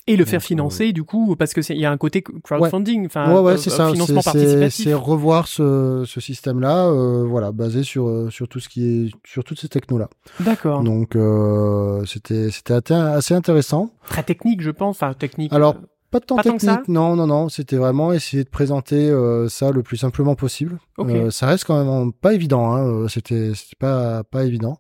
[0.07, 2.23] Et le faire euh, financer, du coup, parce que c'est il y a un côté
[2.23, 3.91] crowdfunding, enfin, ouais, ouais, euh, c'est ça.
[3.91, 4.85] financement participatif.
[4.85, 9.11] c'est revoir ce, ce système-là, euh, voilà, basé sur euh, sur tout ce qui est
[9.25, 10.11] sur toutes ces technos-là.
[10.41, 10.83] D'accord.
[10.83, 13.91] Donc euh, c'était c'était assez intéressant.
[14.07, 14.97] Très technique, je pense.
[14.97, 15.53] Enfin, technique.
[15.55, 17.49] Alors, euh, Pas de temps Pas technique, non, non, non.
[17.49, 20.79] C'était vraiment essayer de présenter euh, ça le plus simplement possible.
[20.99, 21.09] Ok.
[21.11, 22.73] Euh, ça reste quand même pas évident.
[22.75, 22.87] Hein.
[22.87, 24.79] euh, C'était, c'était pas pas évident.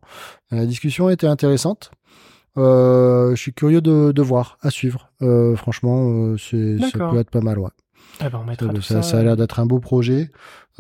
[0.51, 1.90] La discussion était intéressante.
[2.56, 5.10] Euh, je suis curieux de, de voir, à suivre.
[5.22, 7.70] Euh, franchement, euh, c'est, ça peut être pas mal, ouais.
[8.20, 9.02] Ah ben, on mettra Ça, tout ça, ça.
[9.02, 10.31] ça a l'air d'être un beau projet.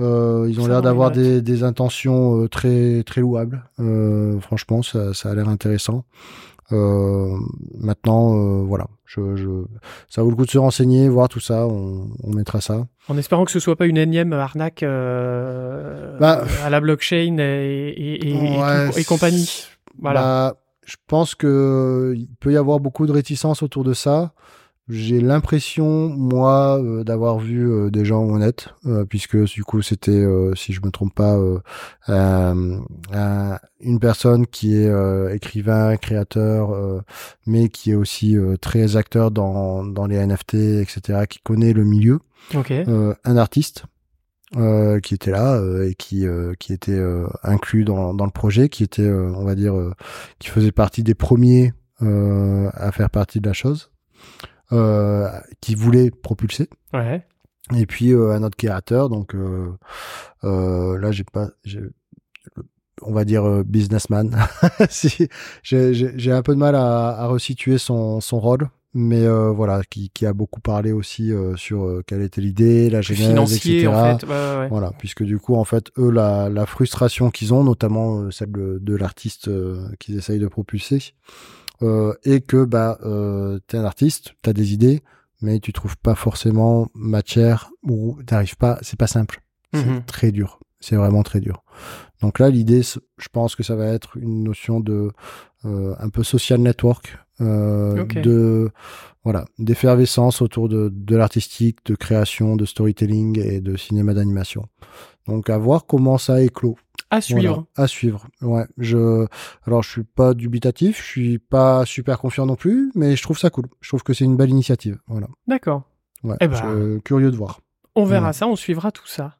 [0.00, 3.64] Euh, ils ont l'air d'avoir des, des intentions euh, très très louables.
[3.80, 6.04] Euh, franchement, ça, ça a l'air intéressant.
[6.72, 7.36] Euh,
[7.78, 9.48] maintenant, euh, voilà, je, je,
[10.08, 11.66] ça vaut le coup de se renseigner, voir tout ça.
[11.66, 12.86] On, on mettra ça.
[13.08, 17.94] En espérant que ce soit pas une énième arnaque euh, Bah, à la blockchain et,
[18.22, 19.64] et, Ouais, et compagnie.
[20.00, 20.20] Voilà.
[20.20, 24.32] Bah, je pense que il peut y avoir beaucoup de réticence autour de ça.
[24.90, 30.10] J'ai l'impression, moi, euh, d'avoir vu euh, des gens honnêtes, euh, puisque du coup, c'était,
[30.10, 31.58] euh, si je me trompe pas, euh,
[32.10, 32.76] euh,
[33.12, 37.00] un- une personne qui est euh, écrivain, créateur, euh,
[37.46, 41.84] mais qui est aussi euh, très acteur dans, dans les NFT, etc., qui connaît le
[41.84, 42.20] milieu
[42.86, 43.86] euh, un artiste
[44.56, 48.30] euh, qui était là euh, et qui euh, qui était euh, inclus dans, dans le
[48.30, 49.92] projet, qui était, euh, on va dire, euh,
[50.38, 51.72] qui faisait partie des premiers
[52.02, 53.90] euh, à faire partie de la chose,
[54.72, 55.28] euh,
[55.60, 56.68] qui voulait propulser.
[56.92, 57.26] Ouais.
[57.74, 59.72] Et puis euh, un autre créateur, donc euh,
[60.44, 61.80] euh, là j'ai pas, j'ai-
[63.02, 64.36] on va dire euh, businessman.
[64.88, 65.28] si,
[65.62, 69.50] j'ai j'ai- j'ai un peu de mal à, à resituer son, son rôle, mais euh,
[69.50, 73.26] voilà, qui, qui a beaucoup parlé aussi euh, sur euh, quelle était l'idée, la genèse,
[73.28, 73.88] financier, etc.
[73.88, 74.26] en fait.
[74.26, 74.68] Ouais, ouais, ouais.
[74.68, 78.52] Voilà, puisque du coup, en fait, eux, la, la frustration qu'ils ont, notamment euh, celle
[78.52, 81.14] de, de l'artiste euh, qu'ils essayent de propulser,
[81.82, 85.02] euh, est que bah, euh, t'es un artiste, t'as des idées,
[85.42, 89.42] mais tu trouves pas forcément matière ou t'arrives pas, c'est pas simple,
[89.74, 90.04] c'est Mhm.
[90.04, 91.64] très dur, c'est vraiment très dur.
[92.22, 95.10] Donc là, l'idée, je pense que ça va être une notion de
[95.64, 98.70] euh, un peu social network, euh, de
[99.24, 104.66] voilà, d'effervescence autour de, de l'artistique, de création, de storytelling et de cinéma d'animation.
[105.26, 106.76] Donc à voir comment ça éclot.
[107.10, 107.40] À suivre.
[107.40, 108.26] Voilà, à suivre.
[108.42, 109.26] Ouais, je
[109.66, 113.38] alors je suis pas dubitatif, je suis pas super confiant non plus, mais je trouve
[113.38, 113.66] ça cool.
[113.80, 114.98] Je trouve que c'est une belle initiative.
[115.06, 115.28] Voilà.
[115.46, 115.82] D'accord.
[116.22, 117.60] Ouais, Eh ben, je- curieux de voir.
[117.94, 118.32] On verra Ouais.
[118.32, 119.36] ça, on suivra tout ça.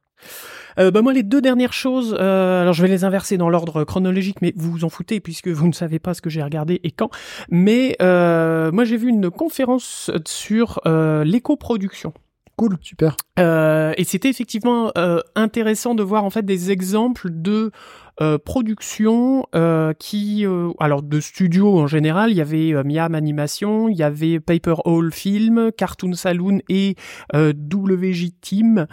[0.79, 3.85] Euh, bah moi les deux dernières choses, euh, alors je vais les inverser dans l'ordre
[3.85, 6.81] chronologique, mais vous vous en foutez puisque vous ne savez pas ce que j'ai regardé
[6.85, 7.11] et quand.
[7.51, 12.13] Mais euh, moi j'ai vu une conférence sur euh, l'éco-production.
[12.57, 13.17] Cool, super.
[13.41, 17.73] Euh, et c'était effectivement euh, intéressant de voir en fait des exemples de
[18.20, 23.15] euh, productions euh, qui, euh, alors de studios en général, il y avait euh, Miam
[23.15, 26.95] Animation, il y avait Paper Hall Film, Cartoon Saloon et
[27.35, 28.86] euh, WJ Team,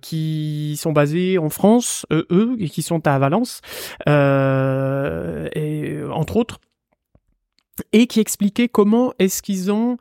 [0.00, 3.60] qui sont basés en France, eux, et qui sont à Valence,
[4.06, 6.60] et, entre autres,
[7.92, 9.98] et qui expliquaient comment est-ce qu'ils ont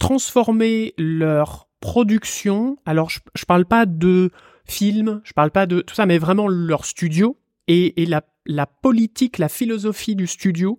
[0.00, 2.76] transformer leur production.
[2.86, 4.30] Alors, je, je parle pas de
[4.64, 7.36] films, je parle pas de tout ça, mais vraiment leur studio
[7.68, 10.78] et, et la, la politique, la philosophie du studio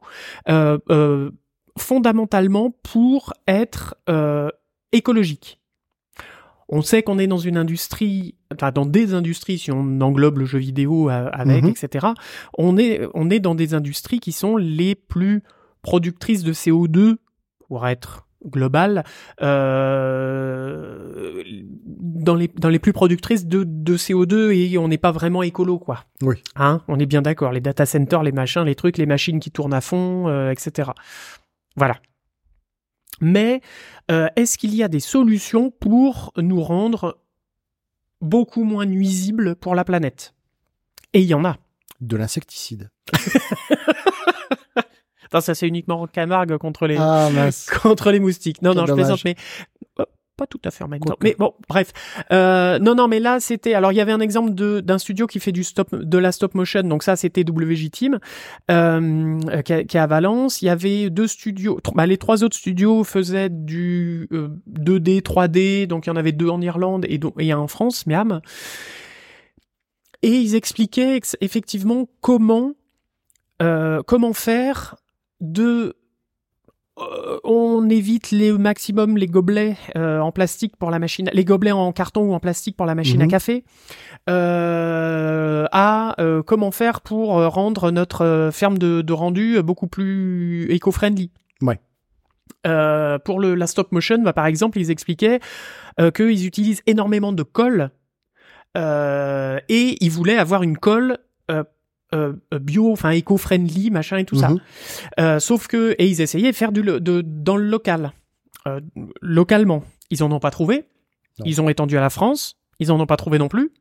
[0.50, 1.32] euh, euh,
[1.78, 4.50] fondamentalement pour être euh,
[4.92, 5.58] écologique.
[6.74, 10.46] On sait qu'on est dans une industrie, enfin dans des industries, si on englobe le
[10.46, 11.70] jeu vidéo euh, avec, Mhm.
[11.72, 12.08] etc.
[12.58, 15.44] On est, on est dans des industries qui sont les plus
[15.82, 17.18] productrices de CO2
[17.68, 19.04] pour être global
[19.42, 21.44] euh,
[21.86, 25.80] dans les dans les plus productrices de, de CO2 et on n'est pas vraiment écolo
[25.80, 26.06] quoi.
[26.22, 26.36] Oui.
[26.56, 27.52] Hein, on est bien d'accord.
[27.52, 30.92] Les data centers, les machins, les trucs, les machines qui tournent à fond, euh, etc.
[31.76, 31.98] Voilà.
[33.20, 33.62] Mais
[34.10, 37.20] euh, est-ce qu'il y a des solutions pour nous rendre
[38.20, 40.34] beaucoup moins nuisibles pour la planète?
[41.14, 41.58] Et il y en a.
[42.00, 42.90] De l'insecticide.
[45.40, 47.30] Ça c'est uniquement Camargue contre les Ah
[47.82, 48.62] contre les moustiques.
[48.62, 49.36] Non, Quel non, je plaisante, mais
[50.00, 50.04] euh,
[50.38, 51.16] pas tout à fait en même temps.
[51.22, 51.92] Mais bon, bref.
[52.32, 53.76] Euh, non, non, mais là, c'était.
[53.76, 56.32] Alors, il y avait un exemple de d'un studio qui fait du stop, de la
[56.32, 56.82] stop motion.
[56.82, 58.18] Donc ça, c'était WJ Team,
[58.72, 60.62] euh, qui, est- à Valence.
[60.64, 61.80] Il y avait deux studios.
[61.94, 65.86] Bah, les trois autres studios faisaient du euh, 2D, 3D.
[65.86, 68.42] Donc il y en avait deux en Irlande et, et un en France, Miam.
[70.24, 72.74] Et ils expliquaient ex- effectivement comment
[73.62, 74.96] euh, comment faire
[75.42, 75.96] de
[77.00, 81.46] euh, on évite les au maximum les gobelets euh, en plastique pour la machine, les
[81.46, 83.32] gobelets en carton ou en plastique pour la machine à Mhm.
[83.32, 83.64] café,
[84.30, 91.32] euh, à euh, comment faire pour rendre notre ferme de, de rendu beaucoup plus éco-friendly.
[91.62, 91.80] Ouais.
[93.26, 95.40] Pour le, la stop motion, bah, par exemple, ils expliquaient
[96.14, 97.90] qu'ils utilisent énormément de colle
[98.76, 101.18] et ils voulaient avoir une colle
[102.14, 104.50] euh, euh, bio, enfin éco-friendly, machin et tout ça.
[104.50, 104.60] Mhm.
[105.20, 108.12] Euh, sauf que et ils essayaient de faire du de, dans le local,
[109.22, 109.84] localement.
[110.10, 110.86] Ils en ont pas trouvé.
[111.40, 111.46] Non.
[111.46, 112.58] Ils ont étendu à la France.
[112.80, 113.72] Ils en ont pas trouvé non plus.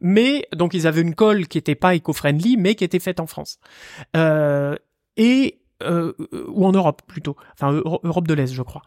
[0.00, 3.26] Mais donc ils avaient une colle qui était pas éco-friendly, mais qui était faite en
[3.26, 3.58] France
[4.16, 4.76] Euh,
[5.16, 6.12] et euh,
[6.48, 8.82] ou en Europe plutôt, enfin Euro- Europe de l'Est je crois.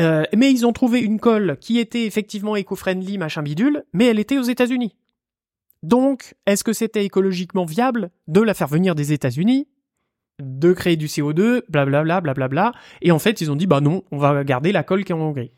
[0.00, 4.18] Euh, mais ils ont trouvé une colle qui était effectivement éco-friendly, machin bidule, mais elle
[4.18, 4.96] était aux États-Unis.
[5.84, 9.68] Donc, est-ce que c'était écologiquement viable de la faire venir des États-Unis,
[10.42, 14.16] de créer du CO2, blablabla, blablabla, et en fait, ils ont dit, bah non, on
[14.18, 15.52] va garder la colle qui est en Hongrie.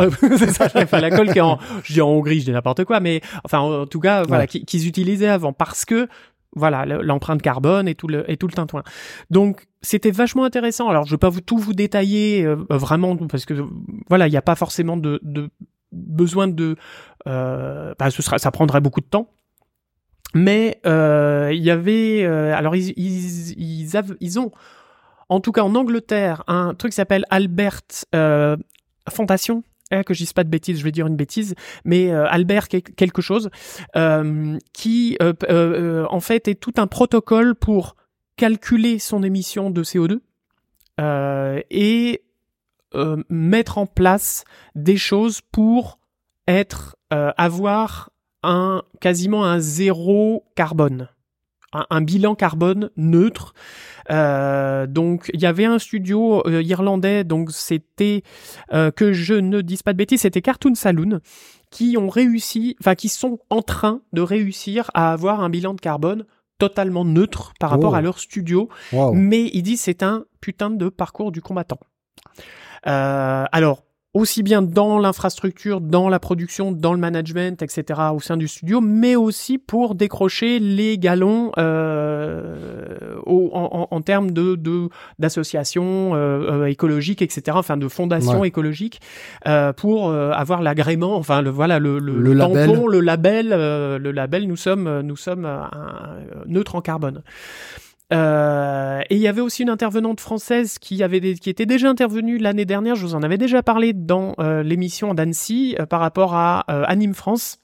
[0.00, 2.50] Euh, c'est ça, enfin, la colle qui est en, je dis en Hongrie, je dis
[2.52, 4.48] n'importe quoi, mais enfin, en tout cas, voilà, Ouais.
[4.48, 6.08] qu'ils utilisaient avant, parce que,
[6.56, 8.82] voilà, le- l'empreinte carbone et tout le, et tout le tintouin.
[9.30, 10.88] Donc, c'était vachement intéressant.
[10.88, 13.54] Alors, je vais pas vous tout vous détailler, euh, vraiment, parce que,
[14.08, 15.48] voilà, il n'y a pas forcément de, de
[15.92, 16.76] besoin de,
[17.26, 19.28] bah, ce sera, ça prendrait beaucoup de temps.
[20.34, 24.52] Mais euh, il y avait, euh, alors ils, ils, ils, ont,
[25.28, 27.80] en tout cas en Angleterre, un truc qui s'appelle Albert
[28.14, 28.56] euh,
[29.08, 29.64] Fondation.
[29.92, 32.68] Eh, que je dise pas de bêtises, je vais dire une bêtise, mais euh, Albert
[32.68, 33.50] quel- quelque chose,
[33.96, 37.96] euh, qui euh, euh, euh, en fait est tout un protocole pour
[38.36, 40.20] calculer son émission de CO2
[41.00, 42.22] euh, et
[42.94, 44.44] euh, mettre en place
[44.76, 45.98] des choses pour
[46.46, 48.10] être euh, avoir
[48.42, 51.08] un quasiment un zéro carbone,
[51.72, 53.52] un, un bilan carbone neutre.
[54.10, 58.22] Euh, donc il y avait un studio euh, irlandais, donc c'était
[58.70, 61.20] que je ne dise pas de bêtises, c'était Cartoon Saloon
[61.70, 65.80] qui ont réussi, enfin qui sont en train de réussir à avoir un bilan de
[65.80, 66.24] carbone
[66.58, 67.96] totalement neutre par rapport Oh.
[67.96, 68.68] à leur studio
[69.14, 71.78] mais il dit c'est un putain de parcours du combattant.
[72.86, 78.36] Euh, alors, aussi bien dans l'infrastructure, dans la production, dans le management, etc., au sein
[78.36, 84.56] du studio, mais aussi pour décrocher les galons euh, au- en, en- en termes de
[84.56, 84.88] de-
[85.20, 88.48] d'associations euh, euh, écologiques, etc., enfin de fondations Ouais.
[88.48, 89.00] écologiques,
[89.46, 92.90] euh, pour euh, avoir l'agrément, enfin le voilà le, le, Le tampon, label.
[92.90, 94.46] le label, euh, le label.
[94.48, 95.48] Nous sommes nous sommes
[96.46, 97.22] neutres en carbone.
[98.12, 102.38] Euh, et il y avait aussi une intervenante française qui avait qui était déjà intervenue
[102.38, 102.96] l'année dernière.
[102.96, 106.84] Je vous en avais déjà parlé dans euh, l'émission d'Annecy euh, par rapport à euh,
[106.86, 107.58] Anime France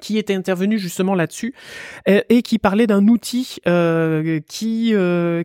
[0.00, 1.54] qui était intervenue justement là-dessus
[2.06, 3.60] euh, et qui parlait d'un outil
[4.46, 4.94] qui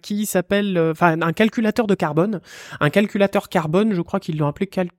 [0.02, 2.42] qui s'appelle enfin un calculateur de carbone
[2.82, 4.90] un calculateur carbone je crois qu'ils l'ont appelé cal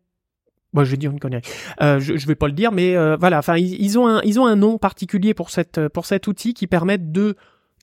[0.73, 1.43] Bon, je vais dire une connerie.
[1.83, 3.39] Euh, je, je vais pas le dire, mais euh, voilà.
[3.39, 6.55] Enfin, ils, ils ont un, ils ont un nom particulier pour cette, pour cet outil
[6.55, 7.37] qui permet de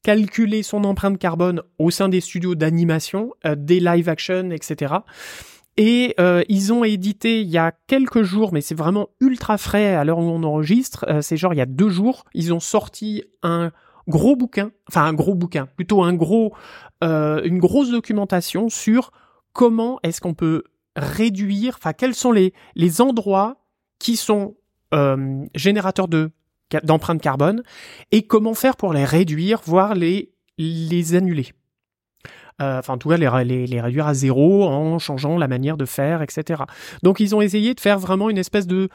[0.04, 4.96] calculer son empreinte carbone au sein des studios d'animation, euh, des live action, etc.
[5.78, 9.96] Et euh, ils ont édité il y a quelques jours, mais c'est vraiment ultra frais
[9.96, 11.06] à l'heure où on enregistre.
[11.08, 13.72] euh, c'est genre il y a deux jours, ils ont sorti un
[14.08, 16.54] gros bouquin, enfin un gros bouquin, plutôt un gros,
[17.04, 19.12] euh, une grosse documentation sur
[19.54, 20.64] comment est-ce qu'on peut
[20.96, 23.58] réduire, enfin quels sont les les endroits
[24.00, 24.56] qui sont
[24.94, 26.32] euh, générateurs de
[26.84, 27.64] d'empreintes carbone
[28.12, 31.54] et comment faire pour les réduire, voire les les annuler.
[32.62, 35.78] Euh, enfin, en tout cas, les, les, les, réduire à zéro en changeant la manière
[35.78, 36.64] de faire, etc.
[37.04, 38.90] Donc, ils ont essayé de faire vraiment une espèce de,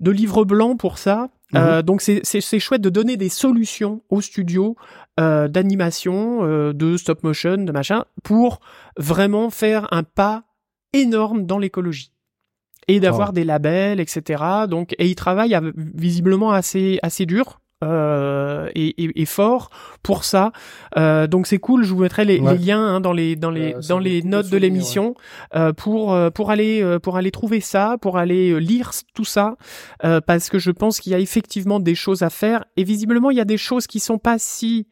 [0.00, 1.28] de livre blanc pour ça.
[1.52, 1.60] Mhm.
[1.60, 4.76] Euh, donc, c'est chouette de donner des solutions aux studios
[5.20, 8.58] euh, d'animation, de stop motion, de machin, pour
[8.96, 10.42] vraiment faire un pas
[10.92, 12.10] énorme dans l'écologie
[12.88, 13.32] et d'avoir Oh.
[13.32, 14.42] des labels, etc.
[14.68, 17.60] Donc, et ils travaillent av- visiblement assez assez dur.
[17.84, 19.68] euh, et, et- et fort
[20.02, 20.50] pour ça.
[20.96, 21.84] Euh, donc c'est cool.
[21.84, 22.56] Je vous mettrai les, Ouais.
[22.56, 25.14] les liens hein, dans les dans les Euh, ça dans les notes de l'émission
[25.54, 29.56] euh, pour euh, pour aller euh, pour aller trouver ça, pour aller lire tout ça,
[30.04, 33.30] euh, parce que je pense qu'il y a effectivement des choses à faire et visiblement
[33.30, 34.86] il y a des choses qui sont pas si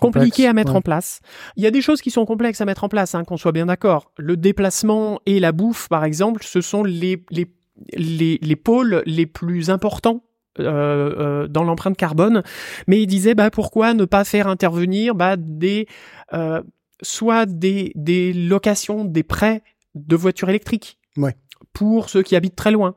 [0.00, 0.78] Complexe, à mettre ouais.
[0.78, 1.20] en place.
[1.56, 3.52] Il y a des choses qui sont complexes à mettre en place, hein, qu'on soit
[3.52, 4.12] bien d'accord.
[4.16, 7.46] Le déplacement et la bouffe, par exemple, ce sont les les
[7.94, 10.22] les, les pôles les plus importants.
[10.60, 12.42] euh, euh, dans l'empreinte carbone,
[12.88, 15.86] mais il disait bah pourquoi ne pas faire intervenir bah, des
[16.32, 16.60] euh,
[17.00, 19.62] soit des des locations, des prêts
[19.94, 21.36] de voitures électriques Ouais.
[21.72, 22.94] pour ceux qui habitent très loin.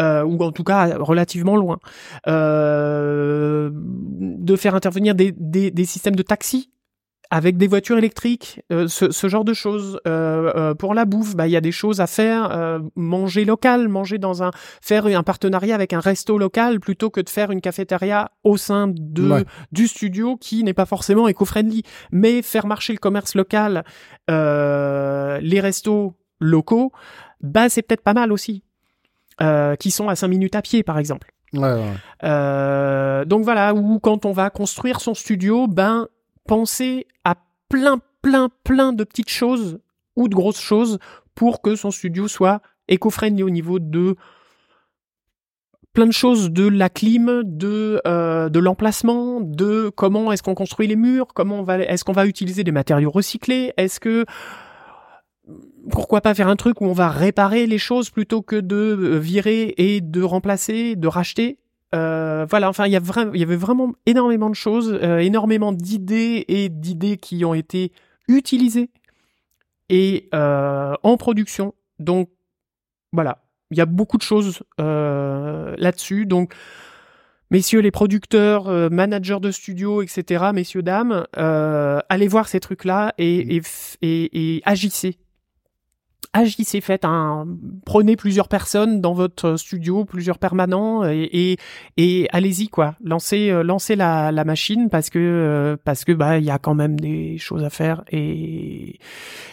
[0.00, 1.78] Euh, ou en tout cas relativement loin,
[2.26, 6.70] euh, de faire intervenir des, des, des systèmes de taxi
[7.30, 10.00] avec des voitures électriques, euh, ce, ce genre de choses.
[10.08, 12.80] Euh, euh, pour la bouffe, bah il y a des choses à faire.
[12.96, 14.50] manger local, manger dans un,
[14.80, 18.88] faire un partenariat avec un resto local plutôt que de faire une cafétéria au sein
[18.88, 19.44] de Ouais.
[19.72, 21.82] du studio qui n'est pas forcément éco-friendly.
[22.12, 23.84] Mais faire marcher le commerce local,
[24.28, 26.92] les restos locaux,
[27.42, 28.62] bah c'est peut-être pas mal aussi.
[29.40, 31.32] Euh, qui sont à 5 minutes à pied, par exemple.
[31.52, 31.94] Ouais, ouais.
[32.24, 36.08] Euh, donc voilà, ou quand on va construire son studio, ben
[36.46, 37.36] penser à
[37.68, 39.78] plein, plein, plein de petites choses
[40.16, 40.98] ou de grosses choses
[41.36, 44.16] pour que son studio soit éco-friendly au niveau de
[45.92, 50.88] plein de choses de la clim, de euh, de l'emplacement, de comment est-ce qu'on construit
[50.88, 54.24] les murs, comment on va est-ce qu'on va utiliser des matériaux recyclés, est-ce que
[55.90, 59.18] pourquoi pas faire un truc où on va réparer les choses plutôt que de euh,
[59.18, 61.58] virer et de remplacer, de racheter.
[61.94, 67.16] Euh, voilà, enfin, il y, avait vraiment énormément de choses, euh, énormément d'idées et d'idées
[67.16, 67.92] qui ont été
[68.28, 68.90] utilisées
[69.88, 71.74] et euh, en production.
[71.98, 72.30] Donc,
[73.12, 76.26] voilà, il y a beaucoup de choses là-dessus.
[76.26, 76.54] Donc,
[77.50, 83.62] messieurs les producteurs, managers de studio, etc., messieurs, dames, allez voir ces trucs-là et,
[84.02, 85.18] et agissez.
[86.34, 87.46] Agissez, faites un,
[87.86, 91.56] prenez plusieurs personnes dans votre studio, plusieurs permanents et, et,
[91.96, 92.96] et allez-y quoi.
[93.02, 96.58] Lancez, euh, lancez la, la machine parce que euh, parce que bah il y a
[96.58, 98.98] quand même des choses à faire et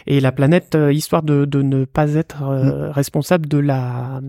[0.05, 4.21] et la planète euh, histoire de, de ne pas être euh, responsable de la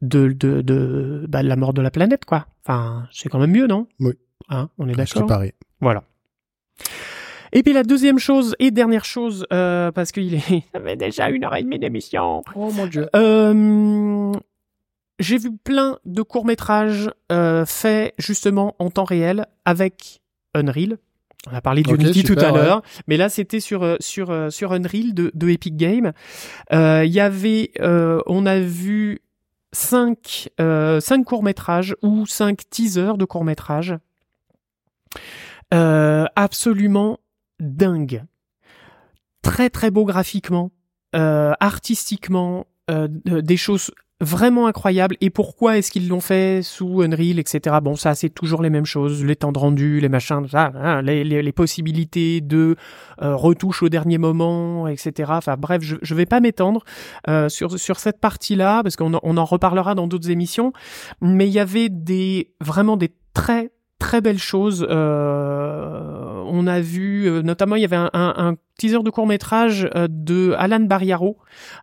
[0.00, 2.46] de de de, bah, de la mort de la planète quoi.
[2.64, 3.86] Enfin c'est quand même mieux non?
[4.00, 4.12] Oui.
[4.48, 5.28] Hein, on est d'accord?
[5.80, 6.02] Voilà.
[7.52, 11.30] Et puis la deuxième chose et dernière chose, euh, parce qu'il est, ça fait déjà
[11.30, 12.42] une heure et demie d'émission.
[12.54, 13.08] Oh mon dieu.
[13.16, 14.32] Euh,
[15.18, 20.20] j'ai vu plein de courts métrages euh, faits justement en temps réel avec
[20.54, 20.98] Unreal.
[21.50, 22.62] On a parlé d'Unity tout super, à ouais.
[22.64, 26.12] l'heure, mais là c'était sur euh, sur euh, sur Unreal de, de Epic Games.
[26.72, 29.20] Euh, Il y avait, euh, on a vu
[29.72, 33.94] cinq euh, cinq courts métrages ou cinq teasers de courts métrages
[35.72, 37.18] euh, absolument
[37.60, 38.24] dingue.
[39.42, 40.70] Très très beau graphiquement,
[41.14, 43.90] euh, artistiquement, euh, des choses
[44.20, 45.16] vraiment incroyables.
[45.20, 47.76] Et pourquoi est-ce qu'ils l'ont fait sous Unreal, etc.
[47.82, 51.52] Bon, ça c'est toujours les mêmes choses, les temps de rendu, les machins, hein, les,
[51.52, 52.76] possibilités de
[53.22, 55.30] euh, retouche au dernier moment, etc.
[55.34, 56.82] Enfin bref, je, je vais pas m'étendre
[57.28, 60.72] euh, sur sur cette partie-là parce qu'on en- en reparlera dans d'autres émissions.
[61.20, 64.86] Mais il y avait des vraiment des très très belles choses.
[64.88, 69.26] Euh, on a vu, euh, notamment, il y avait un, un, un teaser de court
[69.26, 71.36] métrage euh, de Alan Barriaro.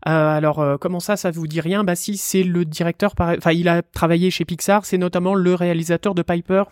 [0.08, 1.84] Euh, alors, euh, comment ça, ça vous dit rien?
[1.84, 3.14] Bah si, c'est le directeur.
[3.20, 4.86] Enfin, il a travaillé chez Pixar.
[4.86, 6.64] C'est notamment le réalisateur de Piper.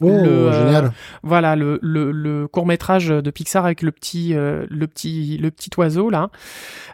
[0.00, 0.92] Oh, Le, euh, génial.
[1.22, 5.50] Voilà, le, le, le court métrage de Pixar avec le petit, euh, le petit, le
[5.50, 6.30] petit oiseau là.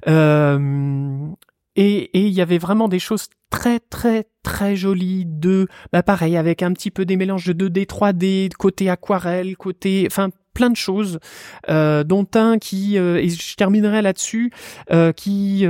[0.09, 1.27] Euh,
[1.81, 6.63] et il y avait vraiment des choses très très très jolies de bah pareil avec
[6.63, 11.19] un petit peu des mélanges de 2D 3D côté aquarelle côté enfin plein de choses
[11.69, 14.53] euh, dont un qui euh, et je terminerai là-dessus
[14.91, 15.67] euh, qui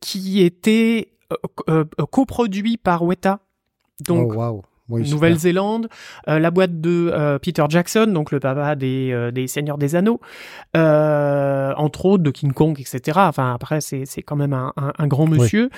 [0.00, 1.12] qui était
[2.10, 3.40] coproduit par Weta
[4.08, 4.62] oh, waouh.
[4.88, 5.08] Oui.
[5.10, 5.88] Nouvelle-Zélande,
[6.28, 9.96] euh, la boîte de euh, Peter Jackson, donc le papa des, euh, des Seigneurs des
[9.96, 10.20] Anneaux,
[10.76, 13.18] euh, entre autres de King Kong, etc.
[13.22, 15.70] Enfin après c'est c'est quand même un, un, un grand monsieur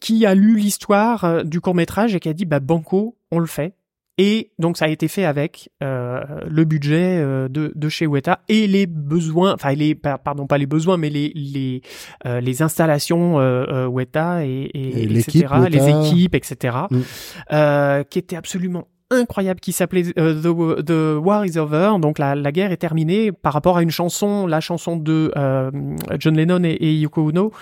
[0.00, 3.46] qui a lu l'histoire du court métrage et qui a dit bah banco on le
[3.46, 3.74] fait
[4.18, 8.40] Et donc ça a été fait avec euh, le budget euh, de, de chez Weta
[8.48, 11.82] et les besoins, enfin les pardon pas les besoins, mais les les
[12.26, 15.46] euh, les installations euh, Weta et, et, Et etc.
[15.68, 16.76] les équipes, etc.
[16.90, 17.00] Mm.
[17.52, 22.34] euh, qui étaient absolument incroyable qui s'appelait euh, The, The War is Over donc la,
[22.34, 25.70] la guerre est terminée par rapport à une chanson la chanson de euh,
[26.18, 27.52] John Lennon et, et Yoko Ono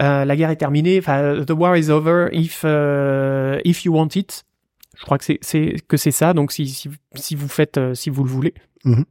[0.00, 4.16] euh, la guerre est terminée enfin The War is Over if euh, if you want
[4.16, 4.44] it
[4.96, 8.10] je crois que c'est que c'est ça donc si si, si vous faites euh, si
[8.10, 8.54] vous le voulez
[8.86, 9.04] Mhm.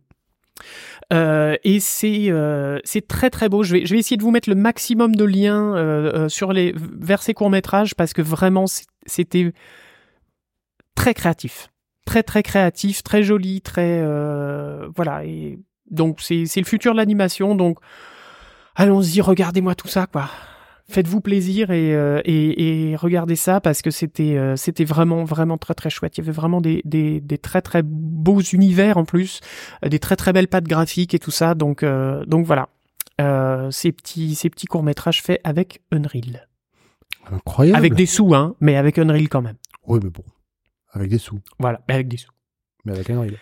[1.13, 3.63] Euh, et c'est euh, c'est très très beau.
[3.63, 6.73] Je vais je vais essayer de vous mettre le maximum de liens euh, sur les
[6.77, 8.65] vers ces courts métrages parce que vraiment
[9.05, 9.53] c'était
[10.95, 11.69] très créatif,
[12.05, 14.01] très très créatif, très joli, très
[14.95, 15.25] voilà.
[15.25, 15.59] Et
[15.91, 17.53] donc c'est c'est le futur de l'animation.
[17.53, 17.79] Donc
[18.75, 20.29] allons-y, regardez-moi tout ça quoi.
[20.87, 25.57] Faites-vous plaisir et, euh, et, et regardez ça parce que c'était euh, c'était vraiment vraiment
[25.57, 26.15] très très chouette.
[26.17, 29.39] Il y avait vraiment des, des, des très très beaux univers en plus,
[29.83, 31.55] euh, des très très belles pattes graphiques et tout ça.
[31.55, 32.69] Donc euh, donc voilà,
[33.71, 36.47] ces petits ces petits courts métrages faits avec Unreal,
[37.31, 37.77] Incroyable.
[37.77, 39.57] avec des sous hein, mais avec Unreal quand même.
[39.87, 40.23] Oui, mais bon.
[40.91, 41.39] Avec des sous.
[41.59, 42.31] Voilà, mais avec des sous,
[42.85, 43.37] Mais avec un reel.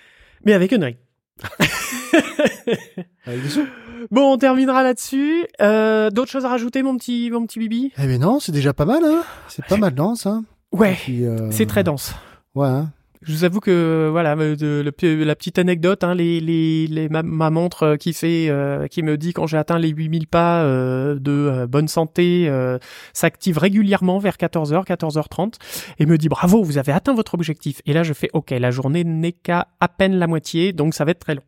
[0.46, 0.96] mais avec Unreal.
[4.12, 5.46] Bon, on terminera là-dessus.
[5.62, 7.92] Euh, D'autres choses à rajouter, mon petit mon petit Bibi?
[7.98, 9.24] Eh ben non, c'est déjà pas mal, hein.
[9.48, 10.44] C'est pas mal dense, hein.
[10.72, 12.14] Ouais, euh, c'est très dense.
[12.56, 12.92] Ouais, hein.
[13.26, 17.84] Je vous avoue que voilà la petite anecdote hein, les les, les ma, ma montre
[17.84, 21.32] euh, qui fait euh, qui me dit quand j'ai atteint les 8000 pas euh, de
[21.32, 22.78] euh, bonne santé euh,
[23.14, 25.54] s'active régulièrement vers 14h 14h30
[26.00, 28.72] et me dit bravo vous avez atteint votre objectif et là je fais OK la
[28.72, 31.44] journée n'est qu'à à peine la moitié donc ça va être très long.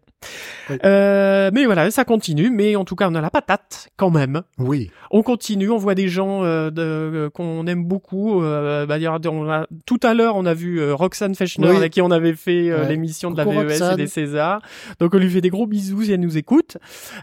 [0.69, 0.77] Oui.
[0.83, 4.41] Euh, mais voilà, ça continue, mais en tout cas on a la patate quand même.
[4.57, 4.89] Oui.
[5.11, 8.41] On continue, on voit des gens euh, de- euh, qu'on aime beaucoup.
[8.43, 8.95] Euh, bah,
[9.31, 11.75] on a- tout à l'heure, on a vu euh, Roxane Fechner Oui.
[11.77, 12.89] avec qui on avait fait euh, Ouais.
[12.89, 14.61] l'émission de la VES et des Césars.
[14.99, 16.77] Donc on lui fait des gros bisous si elle nous écoute.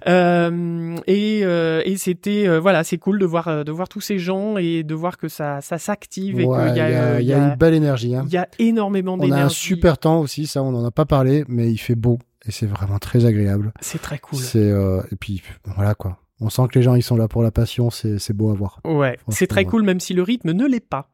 [0.08, 4.18] Euh, et euh, et c'était euh, voilà, c'est cool de voir de voir tous ces
[4.18, 7.26] gens et de voir que ça ça s'active et Ouais, qu'il y a euh, il
[7.26, 8.24] y a une belle énergie, hein.
[8.26, 9.54] il y a énormément On a un d'énergie.
[9.56, 12.66] super temps aussi, ça, on en a pas parlé, mais il fait beau et c'est
[12.66, 13.72] vraiment très agréable.
[13.80, 14.38] C'est très cool.
[14.38, 16.18] C'est euh, et puis voilà quoi.
[16.40, 18.54] On sent que les gens ils sont là pour la passion, c'est c'est beau à
[18.54, 18.80] voir.
[18.84, 21.10] Ouais, c'est très cool même si le rythme ne l'est pas.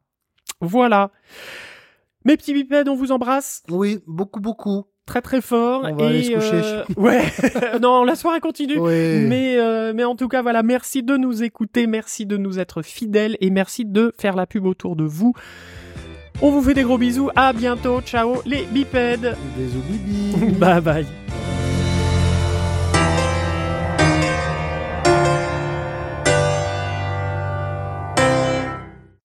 [0.60, 1.10] Voilà.
[2.24, 3.62] Mes petits bipèdes, on vous embrasse.
[3.70, 4.84] Oui, beaucoup beaucoup.
[5.06, 5.82] très très fort.
[5.84, 6.50] On va et, aller se coucher.
[6.52, 7.22] euh, ouais,
[7.80, 8.78] non, la soirée continue.
[8.78, 9.26] Oui.
[9.26, 12.82] Mais, euh, mais en tout cas, voilà, merci de nous écouter, merci de nous être
[12.82, 15.32] fidèles et merci de faire la pub autour de vous.
[16.40, 19.36] On vous fait des gros bisous, à bientôt, ciao les bipèdes.
[19.56, 20.54] Bisous bibi.
[20.58, 21.06] bye bye.